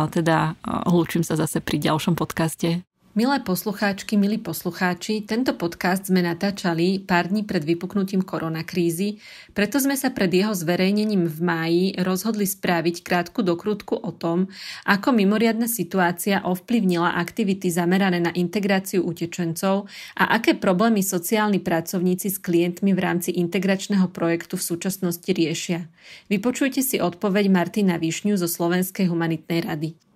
teda 0.07 0.55
hlúčim 0.87 1.27
sa 1.27 1.35
zase 1.35 1.59
pri 1.59 1.83
ďalšom 1.83 2.15
podcaste 2.15 2.79
Milé 3.11 3.43
poslucháčky, 3.43 4.15
milí 4.15 4.39
poslucháči, 4.39 5.27
tento 5.27 5.51
podcast 5.59 6.07
sme 6.07 6.23
natáčali 6.23 7.03
pár 7.03 7.27
dní 7.27 7.43
pred 7.43 7.59
vypuknutím 7.59 8.23
koronakrízy, 8.23 9.19
preto 9.51 9.83
sme 9.83 9.99
sa 9.99 10.15
pred 10.15 10.31
jeho 10.31 10.55
zverejnením 10.55 11.27
v 11.27 11.39
máji 11.43 11.85
rozhodli 11.99 12.47
spraviť 12.47 13.03
krátku 13.03 13.43
dokrutku 13.43 13.99
o 13.99 14.15
tom, 14.15 14.47
ako 14.87 15.11
mimoriadna 15.11 15.67
situácia 15.67 16.39
ovplyvnila 16.47 17.19
aktivity 17.19 17.67
zamerané 17.67 18.23
na 18.23 18.31
integráciu 18.31 19.03
utečencov 19.03 19.91
a 20.15 20.31
aké 20.31 20.55
problémy 20.55 21.03
sociálni 21.03 21.59
pracovníci 21.59 22.31
s 22.31 22.39
klientmi 22.39 22.95
v 22.95 23.03
rámci 23.11 23.35
integračného 23.35 24.07
projektu 24.07 24.55
v 24.55 24.63
súčasnosti 24.71 25.27
riešia. 25.27 25.83
Vypočujte 26.31 26.79
si 26.79 27.03
odpoveď 27.03 27.51
Martina 27.51 27.99
Višňu 27.99 28.39
zo 28.39 28.47
Slovenskej 28.47 29.11
humanitnej 29.11 29.67
rady. 29.67 30.10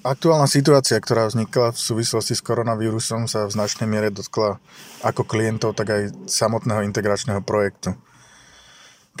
Aktuálna 0.00 0.48
situácia, 0.48 0.96
ktorá 0.96 1.28
vznikla 1.28 1.76
v 1.76 1.78
súvislosti 1.78 2.32
s 2.32 2.40
koronavírusom, 2.40 3.28
sa 3.28 3.44
v 3.44 3.52
značnej 3.52 3.84
miere 3.84 4.08
dotkla 4.08 4.56
ako 5.04 5.28
klientov, 5.28 5.76
tak 5.76 5.92
aj 5.92 6.02
samotného 6.24 6.88
integračného 6.88 7.44
projektu. 7.44 7.92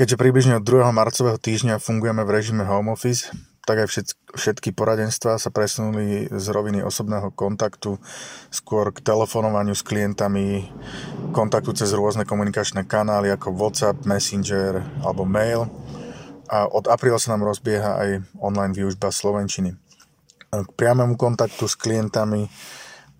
Keďže 0.00 0.16
približne 0.16 0.56
od 0.56 0.64
2. 0.64 0.80
marcového 0.88 1.36
týždňa 1.36 1.84
fungujeme 1.84 2.24
v 2.24 2.32
režime 2.32 2.64
home 2.64 2.88
office, 2.96 3.28
tak 3.68 3.84
aj 3.84 4.08
všetky 4.32 4.72
poradenstva 4.72 5.36
sa 5.36 5.52
presunuli 5.52 6.32
z 6.32 6.46
roviny 6.48 6.80
osobného 6.80 7.28
kontaktu 7.28 8.00
skôr 8.48 8.88
k 8.88 9.04
telefonovaniu 9.04 9.76
s 9.76 9.84
klientami, 9.84 10.64
kontaktu 11.36 11.76
cez 11.76 11.92
rôzne 11.92 12.24
komunikačné 12.24 12.88
kanály 12.88 13.28
ako 13.28 13.52
WhatsApp, 13.52 14.08
Messenger 14.08 14.80
alebo 15.04 15.28
mail. 15.28 15.68
A 16.48 16.64
od 16.64 16.88
apríla 16.88 17.20
sa 17.20 17.36
nám 17.36 17.44
rozbieha 17.44 18.00
aj 18.00 18.10
online 18.40 18.72
výužba 18.72 19.12
slovenčiny. 19.12 19.76
K 20.50 20.70
priamému 20.74 21.14
kontaktu 21.14 21.70
s 21.70 21.78
klientami 21.78 22.50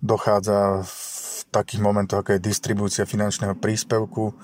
dochádza 0.03 0.83
v 0.83 0.95
takých 1.51 1.81
momentoch, 1.83 2.23
ako 2.23 2.35
je 2.35 2.47
distribúcia 2.47 3.03
finančného 3.07 3.55
príspevku, 3.55 4.35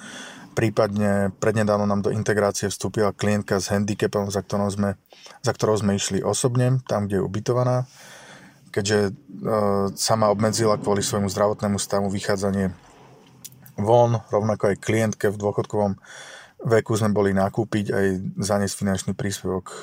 prípadne 0.57 1.29
prednedávno 1.37 1.85
nám 1.85 2.01
do 2.01 2.09
integrácie 2.09 2.71
vstúpila 2.71 3.13
klientka 3.13 3.61
s 3.61 3.69
handicapom, 3.69 4.33
za 4.33 4.41
ktorou 4.41 4.73
sme, 4.73 4.97
za 5.45 5.51
ktorou 5.53 5.77
sme 5.77 5.99
išli 5.99 6.25
osobne, 6.25 6.81
tam, 6.89 7.05
kde 7.05 7.21
je 7.21 7.27
ubytovaná, 7.27 7.85
keďže 8.73 8.99
e, 8.99 9.11
sama 9.93 10.33
obmedzila 10.33 10.81
kvôli 10.81 11.05
svojmu 11.05 11.29
zdravotnému 11.29 11.77
stavu 11.77 12.09
vychádzanie 12.09 12.73
von, 13.77 14.25
rovnako 14.33 14.73
aj 14.73 14.81
klientke 14.81 15.29
v 15.29 15.37
dôchodkovom 15.37 15.93
veku 16.65 16.97
sme 16.97 17.13
boli 17.13 17.37
nakúpiť 17.37 17.85
aj 17.93 18.05
zaniesť 18.41 18.75
finančný 18.81 19.11
príspevok 19.13 19.65
e, 19.69 19.77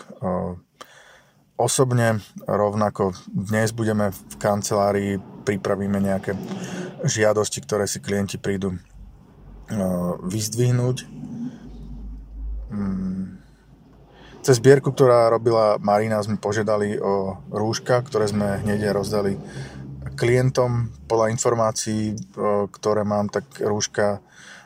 osobne. 1.57 2.18
Rovnako 2.44 3.14
dnes 3.30 3.70
budeme 3.70 4.11
v 4.11 4.34
kancelárii, 4.38 5.12
pripravíme 5.46 5.98
nejaké 6.02 6.34
žiadosti, 7.05 7.62
ktoré 7.62 7.86
si 7.86 8.02
klienti 8.02 8.40
prídu 8.40 8.74
uh, 8.74 10.16
vyzdvihnúť. 10.24 10.96
Mm. 12.74 13.38
Cez 14.44 14.61
zbierku, 14.61 14.92
ktorá 14.92 15.32
robila 15.32 15.80
Marina, 15.80 16.20
sme 16.20 16.36
požiadali 16.36 17.00
o 17.00 17.40
rúška, 17.48 18.05
ktoré 18.05 18.28
sme 18.28 18.61
hneď 18.61 18.92
rozdali 18.92 19.40
klientom. 20.20 20.92
Podľa 21.09 21.32
informácií, 21.32 22.12
uh, 22.12 22.66
ktoré 22.68 23.07
mám, 23.07 23.30
tak 23.30 23.46
rúška 23.62 24.20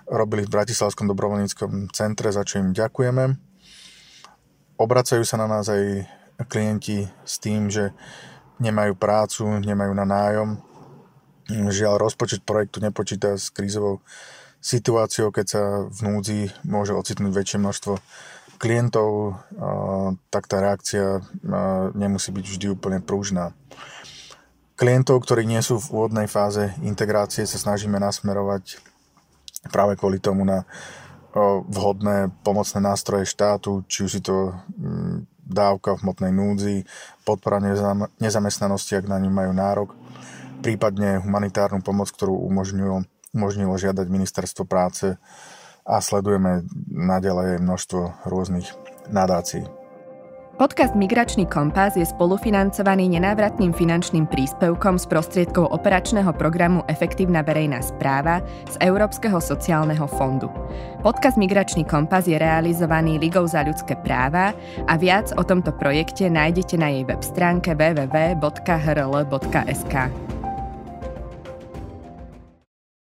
robili 0.08 0.48
v 0.48 0.54
Bratislavskom 0.56 1.04
dobrovoľníckom 1.04 1.92
centre, 1.92 2.32
za 2.32 2.40
čo 2.40 2.64
im 2.64 2.72
ďakujeme. 2.72 3.36
Obracajú 4.78 5.26
sa 5.26 5.36
na 5.36 5.50
nás 5.50 5.68
aj 5.68 6.17
klienti 6.46 7.10
s 7.26 7.42
tým, 7.42 7.66
že 7.66 7.90
nemajú 8.62 8.94
prácu, 8.94 9.46
nemajú 9.58 9.92
na 9.94 10.06
nájom. 10.06 10.48
Žiaľ, 11.48 11.98
rozpočet 11.98 12.46
projektu 12.46 12.78
nepočíta 12.78 13.34
s 13.34 13.48
krízovou 13.50 14.04
situáciou, 14.58 15.30
keď 15.30 15.46
sa 15.46 15.62
v 15.86 15.98
núdzi 16.02 16.40
môže 16.66 16.92
ocitnúť 16.92 17.32
väčšie 17.32 17.58
množstvo 17.62 17.94
klientov, 18.58 19.38
tak 20.34 20.50
tá 20.50 20.58
reakcia 20.58 21.22
nemusí 21.94 22.34
byť 22.34 22.44
vždy 22.44 22.66
úplne 22.74 22.98
prúžná. 22.98 23.54
Klientov, 24.74 25.22
ktorí 25.22 25.46
nie 25.46 25.62
sú 25.62 25.78
v 25.78 25.90
úvodnej 25.94 26.26
fáze 26.26 26.74
integrácie, 26.82 27.46
sa 27.46 27.58
snažíme 27.58 28.02
nasmerovať 28.02 28.82
práve 29.70 29.94
kvôli 29.94 30.18
tomu 30.18 30.42
na 30.42 30.66
vhodné 31.70 32.34
pomocné 32.42 32.82
nástroje 32.82 33.30
štátu, 33.30 33.86
či 33.86 34.06
už 34.06 34.10
si 34.10 34.20
to 34.22 34.58
dávka 35.48 35.96
v 35.96 36.02
hmotnej 36.04 36.32
núdzi, 36.32 36.76
podpora 37.24 37.58
nezamestnanosti, 38.20 39.00
ak 39.00 39.08
na 39.08 39.16
ňu 39.18 39.32
majú 39.32 39.52
nárok, 39.56 39.96
prípadne 40.60 41.18
humanitárnu 41.24 41.80
pomoc, 41.80 42.12
ktorú 42.12 42.36
umožnilo, 42.44 43.08
umožnilo 43.32 43.74
žiadať 43.80 44.06
ministerstvo 44.06 44.68
práce 44.68 45.16
a 45.88 45.96
sledujeme 46.04 46.68
naďalej 46.92 47.64
množstvo 47.64 48.28
rôznych 48.28 48.68
nadácií. 49.08 49.77
Podcast 50.58 50.98
Migračný 50.98 51.46
kompas 51.46 51.94
je 51.94 52.02
spolufinancovaný 52.02 53.06
nenávratným 53.14 53.70
finančným 53.70 54.26
príspevkom 54.26 54.98
z 54.98 55.06
prostriedkov 55.06 55.70
operačného 55.70 56.34
programu 56.34 56.82
Efektívna 56.90 57.46
verejná 57.46 57.78
správa 57.78 58.42
z 58.66 58.74
Európskeho 58.82 59.38
sociálneho 59.38 60.10
fondu. 60.18 60.50
Podcast 61.06 61.38
Migračný 61.38 61.86
kompas 61.86 62.26
je 62.26 62.42
realizovaný 62.42 63.22
Ligou 63.22 63.46
za 63.46 63.62
ľudské 63.62 63.94
práva 64.02 64.50
a 64.90 64.98
viac 64.98 65.30
o 65.38 65.46
tomto 65.46 65.70
projekte 65.78 66.26
nájdete 66.26 66.74
na 66.74 66.90
jej 66.90 67.06
web 67.06 67.22
stránke 67.22 67.78
www.hrl.sk. 67.78 68.74